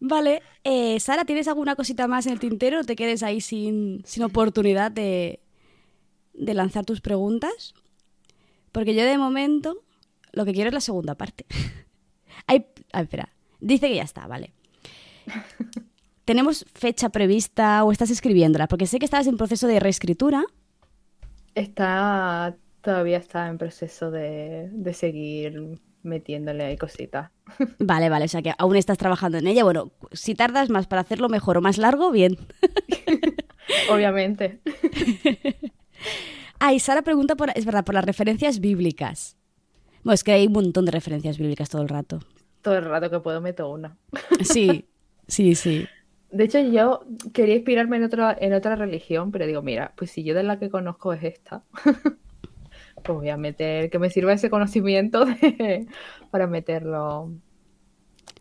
Vale, 0.00 0.42
eh, 0.64 1.00
Sara, 1.00 1.24
¿tienes 1.24 1.48
alguna 1.48 1.76
cosita 1.76 2.06
más 2.08 2.26
en 2.26 2.34
el 2.34 2.40
tintero? 2.40 2.78
No 2.78 2.84
te 2.84 2.94
quedes 2.94 3.22
ahí 3.22 3.40
sin, 3.40 4.02
sin 4.04 4.22
oportunidad 4.22 4.90
de, 4.90 5.40
de 6.34 6.54
lanzar 6.54 6.84
tus 6.84 7.00
preguntas. 7.00 7.74
Porque 8.70 8.94
yo 8.94 9.04
de 9.04 9.18
momento 9.18 9.82
lo 10.32 10.44
que 10.44 10.52
quiero 10.52 10.68
es 10.68 10.74
la 10.74 10.80
segunda 10.80 11.14
parte. 11.14 11.46
Hay, 12.46 12.66
ah, 12.92 13.02
espera, 13.02 13.30
dice 13.60 13.88
que 13.88 13.96
ya 13.96 14.02
está, 14.02 14.26
vale. 14.26 14.52
¿Tenemos 16.24 16.64
fecha 16.74 17.08
prevista 17.08 17.84
o 17.84 17.92
estás 17.92 18.10
escribiéndola? 18.10 18.68
Porque 18.68 18.86
sé 18.86 18.98
que 18.98 19.04
estabas 19.04 19.26
en 19.26 19.36
proceso 19.36 19.66
de 19.66 19.80
reescritura. 19.80 20.44
Está, 21.54 22.56
todavía 22.80 23.18
está 23.18 23.48
en 23.48 23.58
proceso 23.58 24.10
de, 24.10 24.68
de 24.72 24.94
seguir 24.94 25.80
metiéndole 26.02 26.64
ahí 26.64 26.76
cositas. 26.76 27.30
Vale, 27.78 28.08
vale, 28.08 28.24
o 28.24 28.28
sea 28.28 28.42
que 28.42 28.52
aún 28.58 28.76
estás 28.76 28.98
trabajando 28.98 29.38
en 29.38 29.46
ella. 29.46 29.64
Bueno, 29.64 29.92
si 30.12 30.34
tardas 30.34 30.70
más 30.70 30.86
para 30.86 31.02
hacerlo 31.02 31.28
mejor 31.28 31.58
o 31.58 31.60
más 31.60 31.78
largo, 31.78 32.10
bien. 32.10 32.38
Obviamente. 33.90 34.60
Ah, 36.58 36.72
y 36.72 36.78
Sara 36.78 37.02
pregunta 37.02 37.36
por, 37.36 37.50
es 37.54 37.64
verdad, 37.64 37.84
por 37.84 37.94
las 37.94 38.04
referencias 38.04 38.60
bíblicas. 38.60 39.36
Bueno, 40.02 40.14
es 40.14 40.24
que 40.24 40.32
hay 40.32 40.46
un 40.46 40.52
montón 40.52 40.84
de 40.84 40.92
referencias 40.92 41.38
bíblicas 41.38 41.68
todo 41.68 41.82
el 41.82 41.88
rato. 41.88 42.20
Todo 42.62 42.78
el 42.78 42.84
rato 42.84 43.10
que 43.10 43.20
puedo 43.20 43.40
meto 43.40 43.68
una. 43.68 43.96
Sí, 44.42 44.86
sí, 45.28 45.54
sí. 45.54 45.88
De 46.30 46.44
hecho, 46.44 46.58
yo 46.60 47.04
quería 47.34 47.56
inspirarme 47.56 47.98
en 47.98 48.04
otra, 48.04 48.36
en 48.40 48.54
otra 48.54 48.74
religión, 48.74 49.30
pero 49.30 49.46
digo, 49.46 49.60
mira, 49.62 49.92
pues 49.96 50.10
si 50.10 50.24
yo 50.24 50.34
de 50.34 50.42
la 50.42 50.58
que 50.58 50.70
conozco 50.70 51.12
es 51.12 51.22
esta, 51.24 51.64
pues 53.04 53.18
voy 53.18 53.28
a 53.30 53.36
meter, 53.36 53.90
que 53.90 53.98
me 53.98 54.10
sirva 54.10 54.32
ese 54.32 54.50
conocimiento 54.50 55.24
de- 55.26 55.86
para 56.30 56.46
meterlo 56.46 57.32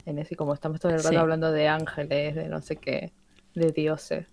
en 0.05 0.19
eso. 0.19 0.33
Y 0.33 0.37
como 0.37 0.53
estamos 0.53 0.79
todo 0.79 0.91
el 0.93 1.03
rato 1.03 1.09
Sí. 1.09 1.15
hablando 1.19 1.51
de 1.51 1.67
ángeles, 1.67 2.35
de 2.35 2.47
no 2.49 2.61
sé 2.61 2.77
qué, 2.77 3.13
de 3.55 3.71
dioses. 3.71 4.27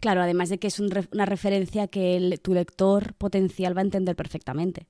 Claro, 0.00 0.22
además 0.22 0.48
de 0.50 0.58
que 0.58 0.68
es 0.68 0.78
un 0.80 0.90
una 1.12 1.26
referencia 1.26 1.88
que 1.88 2.16
el- 2.16 2.40
tu 2.40 2.54
lector 2.54 3.14
potencial 3.14 3.76
va 3.76 3.80
a 3.80 3.84
entender 3.84 4.16
perfectamente. 4.16 4.86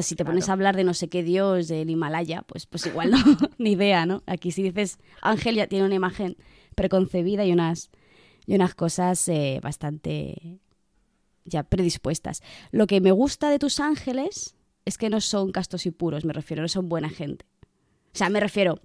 Si 0.00 0.14
te 0.14 0.22
claro. 0.24 0.30
pones 0.34 0.48
a 0.48 0.52
hablar 0.52 0.76
de 0.76 0.84
no 0.84 0.94
sé 0.94 1.08
qué 1.08 1.22
dios 1.22 1.66
del 1.68 1.90
Himalaya, 1.90 2.42
pues, 2.42 2.66
pues 2.66 2.86
igual 2.86 3.10
no, 3.10 3.18
ni 3.58 3.72
idea, 3.72 4.06
¿no? 4.06 4.22
Aquí 4.26 4.52
si 4.52 4.62
dices 4.62 4.98
ángel 5.20 5.56
ya 5.56 5.66
tiene 5.66 5.84
una 5.86 5.94
imagen 5.96 6.36
preconcebida 6.76 7.44
y 7.44 7.52
unas, 7.52 7.90
y 8.46 8.54
unas 8.54 8.74
cosas 8.74 9.28
eh, 9.28 9.58
bastante 9.62 10.60
ya 11.44 11.62
predispuestas. 11.64 12.42
Lo 12.70 12.86
que 12.86 13.00
me 13.00 13.10
gusta 13.10 13.50
de 13.50 13.58
tus 13.58 13.80
ángeles 13.80 14.54
es 14.84 14.96
que 14.98 15.10
no 15.10 15.20
son 15.20 15.50
castos 15.50 15.86
y 15.86 15.90
puros, 15.90 16.24
me 16.24 16.32
refiero, 16.32 16.62
no 16.62 16.68
son 16.68 16.88
buena 16.88 17.08
gente. 17.10 17.44
O 18.14 18.16
sea, 18.18 18.28
me 18.30 18.40
refiero, 18.40 18.80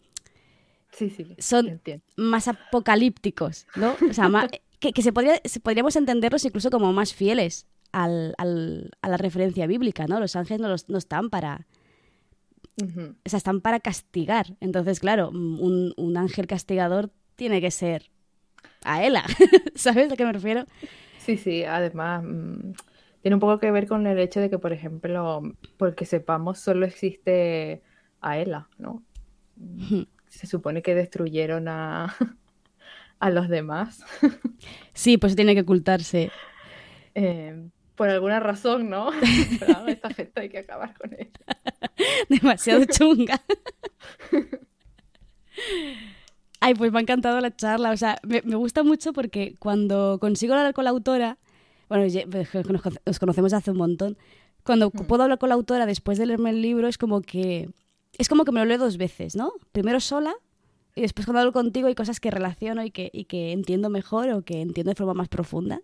Sí, 0.92 1.10
sí, 1.10 1.26
son- 1.40 1.68
entiendo. 1.70 2.04
más 2.18 2.48
apocalípticos, 2.48 3.68
¿no? 3.76 3.96
O 4.10 4.14
sea, 4.14 4.30
más- 4.30 4.48
que, 4.80 4.92
que 4.94 5.02
se 5.02 5.12
podría, 5.14 5.40
podríamos 5.62 5.96
entenderlos 5.96 6.46
incluso 6.46 6.70
como 6.70 6.92
más 6.94 7.14
fieles 7.14 7.68
al, 7.94 8.34
al- 8.38 8.92
a 9.02 9.08
la 9.08 9.18
referencia 9.18 9.66
bíblica, 9.68 10.06
¿no? 10.08 10.20
Los 10.20 10.36
ángeles 10.36 10.60
no, 10.62 10.68
los- 10.68 10.90
no 10.90 10.98
están 10.98 11.30
para. 11.30 11.66
O 12.82 13.30
sea, 13.30 13.38
están 13.38 13.62
para 13.62 13.80
castigar. 13.80 14.58
Entonces, 14.60 15.00
claro, 15.00 15.30
un, 15.30 15.94
un 15.96 16.18
ángel 16.18 16.48
castigador 16.48 17.12
tiene 17.36 17.62
que 17.62 17.70
ser 17.72 18.10
a 18.84 19.04
Ela. 19.04 19.24
¿Sabes 19.76 20.12
a 20.12 20.16
qué 20.18 20.26
me 20.26 20.34
refiero? 20.34 20.66
Sí, 21.20 21.38
sí, 21.38 21.64
además 21.64 22.24
mm, 22.24 22.72
tiene 23.22 23.36
un 23.36 23.40
poco 23.40 23.60
que 23.60 23.72
ver 23.72 23.88
con 23.88 24.08
el 24.08 24.18
hecho 24.20 24.40
de 24.42 24.50
que, 24.50 24.58
por 24.60 24.74
ejemplo, 24.74 25.44
porque 25.78 26.06
sepamos, 26.06 26.60
solo 26.60 26.86
existe 26.86 27.84
Aela, 28.22 28.68
¿no? 28.80 29.04
Se 30.28 30.48
supone 30.48 30.82
que 30.82 30.96
destruyeron 30.96 31.68
a, 31.68 32.16
a 33.20 33.30
los 33.30 33.50
demás. 33.50 34.04
Sí, 34.94 35.18
pues 35.18 35.36
tiene 35.36 35.54
que 35.54 35.62
ocultarse. 35.62 36.32
Eh, 37.16 37.70
por 37.96 38.10
alguna 38.10 38.40
razón, 38.40 38.90
¿no? 38.90 39.12
Pero, 39.60 39.88
esta 39.88 40.14
gente 40.14 40.42
hay 40.42 40.50
que 40.50 40.60
acabar 40.60 40.98
con 40.98 41.14
ella. 41.14 41.32
Demasiado 42.30 42.86
chunga. 42.86 43.42
Ay, 46.60 46.76
pues 46.76 46.92
me 46.92 47.00
ha 47.00 47.02
encantado 47.02 47.40
la 47.42 47.56
charla. 47.56 47.92
O 47.92 47.98
sea, 47.98 48.18
me, 48.24 48.42
me 48.44 48.56
gusta 48.56 48.84
mucho 48.84 49.14
porque 49.14 49.56
cuando 49.60 50.18
consigo 50.20 50.54
hablar 50.54 50.74
con 50.74 50.86
la 50.86 50.92
autora, 50.92 51.38
bueno, 51.90 52.08
pues, 52.32 52.50
nos 53.06 53.20
conocemos 53.20 53.54
hace 53.54 53.72
un 53.72 53.78
montón, 53.78 54.18
cuando 54.64 54.90
Mm. 54.90 55.06
puedo 55.06 55.24
hablar 55.24 55.40
con 55.40 55.50
la 55.50 55.56
autora 55.56 55.86
después 55.86 56.18
de 56.18 56.26
leerme 56.26 56.52
el 56.52 56.62
libro 56.62 56.88
es 56.88 56.98
como 56.98 57.22
que 57.22 57.70
es 58.18 58.30
como 58.30 58.46
que 58.46 58.52
me 58.52 58.60
lo 58.62 58.66
leo 58.66 58.78
dos 58.78 58.98
veces, 58.98 59.36
¿no? 59.36 59.52
Primero 59.72 60.00
sola 60.00 60.34
y 60.96 61.02
después 61.02 61.26
cuando 61.26 61.42
hablo 61.42 61.52
contigo 61.52 61.88
hay 61.88 61.96
cosas 61.96 62.20
que 62.20 62.32
relaciono 62.32 62.84
y 62.84 62.92
que, 62.92 63.10
y 63.12 63.26
que 63.26 63.52
entiendo 63.52 63.90
mejor 63.90 64.30
o 64.30 64.44
que 64.44 64.62
entiendo 64.62 64.92
de 64.92 64.96
forma 64.96 65.14
más 65.14 65.28
profunda. 65.28 65.82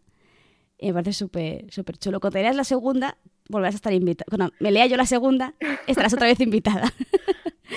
Y 0.80 0.88
me 0.88 0.94
parece 0.94 1.14
súper 1.14 1.66
súper 1.72 1.98
chulo. 1.98 2.20
Cuando 2.20 2.34
te 2.38 2.42
leas 2.42 2.56
la 2.56 2.64
segunda, 2.64 3.18
volverás 3.50 3.76
a 3.76 3.78
estar 3.78 3.94
invitada. 3.94 4.26
Cuando 4.30 4.54
me 4.60 4.72
lea 4.72 4.86
yo 4.88 4.96
la 4.98 5.06
segunda, 5.06 5.54
estarás 5.88 6.14
otra 6.14 6.28
vez 6.28 6.40
invitada. 6.40 6.92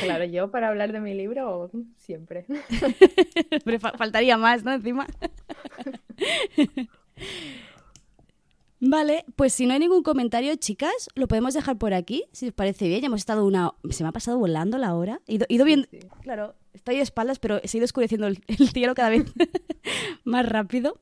Claro, 0.01 0.25
yo 0.25 0.51
para 0.51 0.69
hablar 0.69 0.91
de 0.91 1.01
mi 1.01 1.13
libro, 1.15 1.71
siempre. 1.99 2.47
Pero 3.65 3.79
fa- 3.79 3.93
faltaría 3.93 4.39
más, 4.39 4.65
¿no? 4.65 4.73
Encima. 4.73 5.07
Vale, 8.81 9.25
pues 9.37 9.53
si 9.53 9.67
no 9.67 9.75
hay 9.75 9.79
ningún 9.79 10.03
comentario, 10.03 10.57
chicas, 10.57 11.09
lo 11.15 11.29
podemos 11.29 11.55
dejar 11.55 11.79
por 11.79 11.95
aquí, 11.95 12.25
si 12.33 12.49
os 12.49 12.53
parece 12.55 12.89
bien. 12.89 13.01
Ya 13.03 13.07
hemos 13.07 13.21
estado 13.21 13.47
una... 13.47 13.73
Se 13.91 14.03
me 14.03 14.09
ha 14.09 14.13
pasado 14.13 14.39
volando 14.39 14.77
la 14.79 14.95
hora. 14.95 15.21
He 15.29 15.35
ido, 15.35 15.47
he 15.49 15.55
ido. 15.55 15.65
Sí, 15.67 15.77
sí. 15.91 15.99
Claro, 16.23 16.57
estoy 16.73 16.97
de 16.97 17.03
espaldas, 17.03 17.39
pero 17.39 17.61
se 17.63 17.77
ha 17.77 17.79
ido 17.79 17.85
oscureciendo 17.85 18.27
el, 18.27 18.43
el 18.49 18.69
cielo 18.71 18.95
cada 18.95 19.11
vez 19.11 19.25
más 20.25 20.49
rápido. 20.49 20.99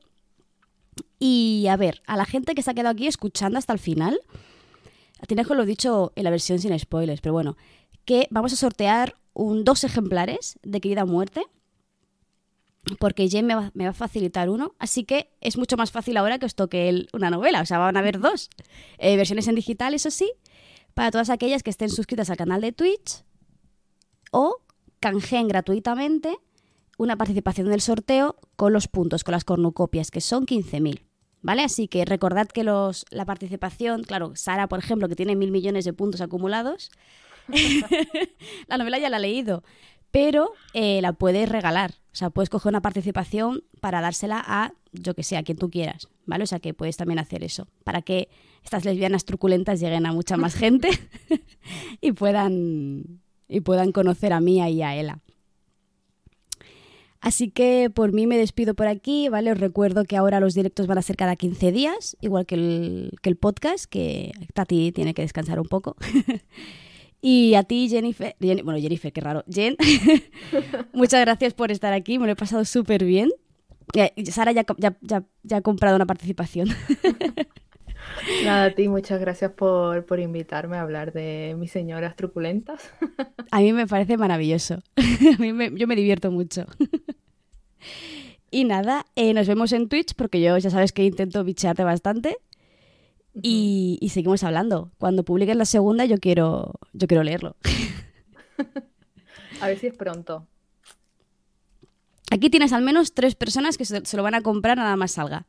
Y 1.23 1.67
a 1.67 1.77
ver, 1.77 2.01
a 2.07 2.17
la 2.17 2.25
gente 2.25 2.55
que 2.55 2.63
se 2.63 2.71
ha 2.71 2.73
quedado 2.73 2.93
aquí 2.93 3.05
escuchando 3.05 3.59
hasta 3.59 3.73
el 3.73 3.77
final, 3.79 4.19
tenéis 5.27 5.47
que 5.47 5.53
lo 5.53 5.65
dicho 5.65 6.13
en 6.15 6.23
la 6.23 6.31
versión 6.31 6.57
sin 6.57 6.77
spoilers, 6.79 7.21
pero 7.21 7.33
bueno, 7.33 7.57
que 8.05 8.27
vamos 8.31 8.53
a 8.53 8.55
sortear 8.55 9.15
un, 9.33 9.63
dos 9.63 9.83
ejemplares 9.83 10.57
de 10.63 10.81
Querida 10.81 11.05
Muerte, 11.05 11.43
porque 12.97 13.29
Jen 13.29 13.45
me 13.45 13.53
va, 13.53 13.69
me 13.75 13.83
va 13.83 13.91
a 13.91 13.93
facilitar 13.93 14.49
uno, 14.49 14.73
así 14.79 15.03
que 15.03 15.29
es 15.41 15.57
mucho 15.59 15.77
más 15.77 15.91
fácil 15.91 16.17
ahora 16.17 16.39
que 16.39 16.47
os 16.47 16.55
toque 16.55 16.89
el- 16.89 17.07
una 17.13 17.29
novela, 17.29 17.61
o 17.61 17.65
sea, 17.67 17.77
van 17.77 17.97
a 17.97 17.99
haber 17.99 18.19
dos 18.19 18.49
Eh, 18.97 19.15
versiones 19.15 19.47
en 19.47 19.53
digital, 19.53 19.93
eso 19.93 20.09
sí, 20.09 20.31
para 20.95 21.11
todas 21.11 21.29
aquellas 21.29 21.61
que 21.61 21.69
estén 21.69 21.89
suscritas 21.91 22.31
al 22.31 22.37
canal 22.37 22.61
de 22.61 22.71
Twitch 22.71 23.23
o 24.31 24.57
canjeen 24.99 25.47
gratuitamente 25.47 26.39
una 26.97 27.15
participación 27.15 27.67
en 27.67 27.73
el 27.73 27.81
sorteo 27.81 28.37
con 28.55 28.73
los 28.73 28.87
puntos, 28.87 29.23
con 29.23 29.33
las 29.33 29.43
cornucopias, 29.43 30.09
que 30.09 30.21
son 30.21 30.45
15.000. 30.47 31.05
¿Vale? 31.41 31.63
Así 31.63 31.87
que 31.87 32.05
recordad 32.05 32.47
que 32.47 32.63
los, 32.63 33.05
la 33.09 33.25
participación, 33.25 34.03
claro, 34.03 34.35
Sara, 34.35 34.67
por 34.67 34.79
ejemplo, 34.79 35.09
que 35.09 35.15
tiene 35.15 35.35
mil 35.35 35.51
millones 35.51 35.85
de 35.85 35.93
puntos 35.93 36.21
acumulados, 36.21 36.91
la 38.67 38.77
novela 38.77 38.99
ya 38.99 39.09
la 39.09 39.17
ha 39.17 39.19
leído, 39.19 39.63
pero 40.11 40.51
eh, 40.73 41.01
la 41.01 41.13
puedes 41.13 41.49
regalar. 41.49 41.95
O 42.13 42.15
sea, 42.15 42.29
puedes 42.29 42.49
coger 42.49 42.69
una 42.71 42.81
participación 42.81 43.63
para 43.79 44.01
dársela 44.01 44.43
a, 44.45 44.73
yo 44.91 45.15
que 45.15 45.23
sé, 45.23 45.37
a 45.37 45.43
quien 45.43 45.57
tú 45.57 45.69
quieras, 45.69 46.09
¿vale? 46.25 46.43
O 46.43 46.47
sea, 46.47 46.59
que 46.59 46.73
puedes 46.73 46.97
también 46.97 47.19
hacer 47.19 47.43
eso, 47.43 47.67
para 47.83 48.01
que 48.01 48.27
estas 48.63 48.83
lesbianas 48.83 49.25
truculentas 49.25 49.79
lleguen 49.79 50.05
a 50.05 50.11
mucha 50.11 50.35
más 50.37 50.53
gente 50.53 50.89
y 52.01 52.11
puedan, 52.11 53.21
y 53.47 53.61
puedan 53.61 53.93
conocer 53.93 54.33
a 54.33 54.41
Mía 54.41 54.69
y 54.69 54.81
a 54.81 54.95
Ela. 54.95 55.19
Así 57.21 57.51
que 57.51 57.91
por 57.93 58.13
mí 58.13 58.25
me 58.25 58.35
despido 58.37 58.73
por 58.73 58.87
aquí, 58.87 59.29
¿vale? 59.29 59.51
Os 59.51 59.59
recuerdo 59.59 60.05
que 60.05 60.17
ahora 60.17 60.39
los 60.39 60.55
directos 60.55 60.87
van 60.87 60.97
a 60.97 61.01
ser 61.03 61.15
cada 61.15 61.35
15 61.35 61.71
días, 61.71 62.17
igual 62.19 62.45
que 62.47 62.55
el, 62.55 63.11
que 63.21 63.29
el 63.29 63.35
podcast, 63.35 63.85
que 63.85 64.31
Tati 64.55 64.91
tiene 64.91 65.13
que 65.13 65.21
descansar 65.21 65.59
un 65.59 65.67
poco. 65.67 65.95
y 67.21 67.53
a 67.53 67.63
ti, 67.63 67.87
Jennifer, 67.89 68.35
Jen- 68.39 68.63
bueno, 68.63 68.79
Jennifer, 68.79 69.13
qué 69.13 69.21
raro, 69.21 69.43
Jen, 69.47 69.77
muchas 70.93 71.21
gracias 71.21 71.53
por 71.53 71.71
estar 71.71 71.93
aquí, 71.93 72.17
me 72.17 72.25
lo 72.25 72.31
he 72.31 72.35
pasado 72.35 72.65
súper 72.65 73.05
bien. 73.05 73.29
Eh, 73.93 74.11
Sara 74.31 74.51
ya, 74.51 74.65
ya, 74.77 74.97
ya 75.43 75.57
ha 75.57 75.61
comprado 75.61 75.95
una 75.97 76.05
participación. 76.07 76.69
Nada, 78.43 78.65
a 78.65 78.71
ti, 78.71 78.87
muchas 78.87 79.19
gracias 79.19 79.51
por, 79.51 80.05
por 80.05 80.19
invitarme 80.19 80.77
a 80.77 80.81
hablar 80.81 81.13
de 81.13 81.55
mis 81.57 81.71
señoras 81.71 82.15
truculentas. 82.15 82.91
A 83.51 83.59
mí 83.59 83.73
me 83.73 83.87
parece 83.87 84.17
maravilloso. 84.17 84.81
A 84.97 85.37
mí 85.41 85.53
me- 85.53 85.71
yo 85.75 85.87
me 85.87 85.95
divierto 85.95 86.31
mucho. 86.31 86.65
Y 88.49 88.65
nada, 88.65 89.05
eh, 89.15 89.33
nos 89.33 89.47
vemos 89.47 89.71
en 89.71 89.87
Twitch 89.87 90.13
porque 90.15 90.41
yo 90.41 90.57
ya 90.57 90.69
sabes 90.69 90.91
que 90.91 91.05
intento 91.05 91.43
bichearte 91.43 91.83
bastante. 91.83 92.37
Y, 93.41 93.97
y 94.01 94.09
seguimos 94.09 94.43
hablando. 94.43 94.91
Cuando 94.97 95.23
publiques 95.23 95.55
la 95.55 95.63
segunda 95.65 96.03
yo 96.05 96.17
quiero, 96.17 96.73
yo 96.91 97.07
quiero 97.07 97.23
leerlo. 97.23 97.55
A 99.61 99.67
ver 99.67 99.77
si 99.79 99.87
es 99.87 99.95
pronto. 99.95 100.47
Aquí 102.29 102.49
tienes 102.49 102.73
al 102.73 102.81
menos 102.81 103.13
tres 103.13 103.35
personas 103.35 103.77
que 103.77 103.85
se, 103.85 104.05
se 104.05 104.17
lo 104.17 104.23
van 104.23 104.35
a 104.35 104.41
comprar 104.41 104.77
nada 104.77 104.95
más 104.97 105.11
salga. 105.11 105.45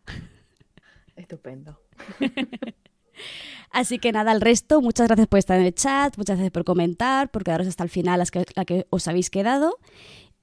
Estupendo. 1.17 1.81
Así 3.71 3.99
que 3.99 4.13
nada, 4.13 4.33
al 4.33 4.41
resto, 4.41 4.83
muchas 4.83 5.07
gracias 5.07 5.29
por 5.29 5.39
estar 5.39 5.59
en 5.59 5.67
el 5.67 5.75
chat, 5.75 6.17
muchas 6.19 6.37
gracias 6.37 6.53
por 6.53 6.65
comentar, 6.65 7.31
por 7.31 7.43
quedaros 7.43 7.67
hasta 7.67 7.83
el 7.85 7.91
final 7.91 8.19
las 8.19 8.31
que, 8.31 8.45
la 8.55 8.65
que 8.65 8.87
os 8.91 9.09
habéis 9.09 9.31
quedado. 9.31 9.79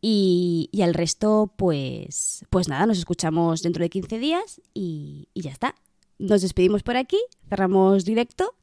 Y, 0.02 0.70
y 0.72 0.82
al 0.82 0.94
resto, 0.94 1.54
pues, 1.58 2.46
pues 2.50 2.70
nada, 2.70 2.86
nos 2.86 2.98
escuchamos 2.98 3.62
dentro 3.62 3.84
de 3.84 3.90
15 3.90 4.18
días 4.18 4.62
y, 4.74 5.28
y 5.34 5.42
ya 5.42 5.52
está. 5.52 5.76
Nos 6.18 6.42
despedimos 6.42 6.84
por 6.84 6.98
aquí, 6.98 7.20
cerramos 7.50 8.06
directo 8.06 8.56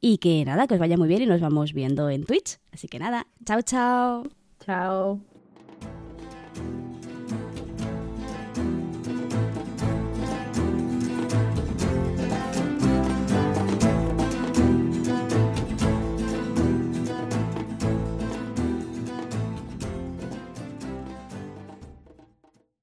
y 0.00 0.18
que 0.18 0.44
nada, 0.44 0.66
que 0.66 0.74
os 0.74 0.80
vaya 0.80 0.96
muy 0.96 1.08
bien 1.08 1.22
y 1.22 1.26
nos 1.26 1.40
vamos 1.40 1.72
viendo 1.72 2.08
en 2.10 2.24
Twitch. 2.24 2.58
Así 2.72 2.86
que 2.86 2.98
nada, 2.98 3.26
chao, 3.44 3.62
chao. 3.62 4.24
Chao. 4.64 5.20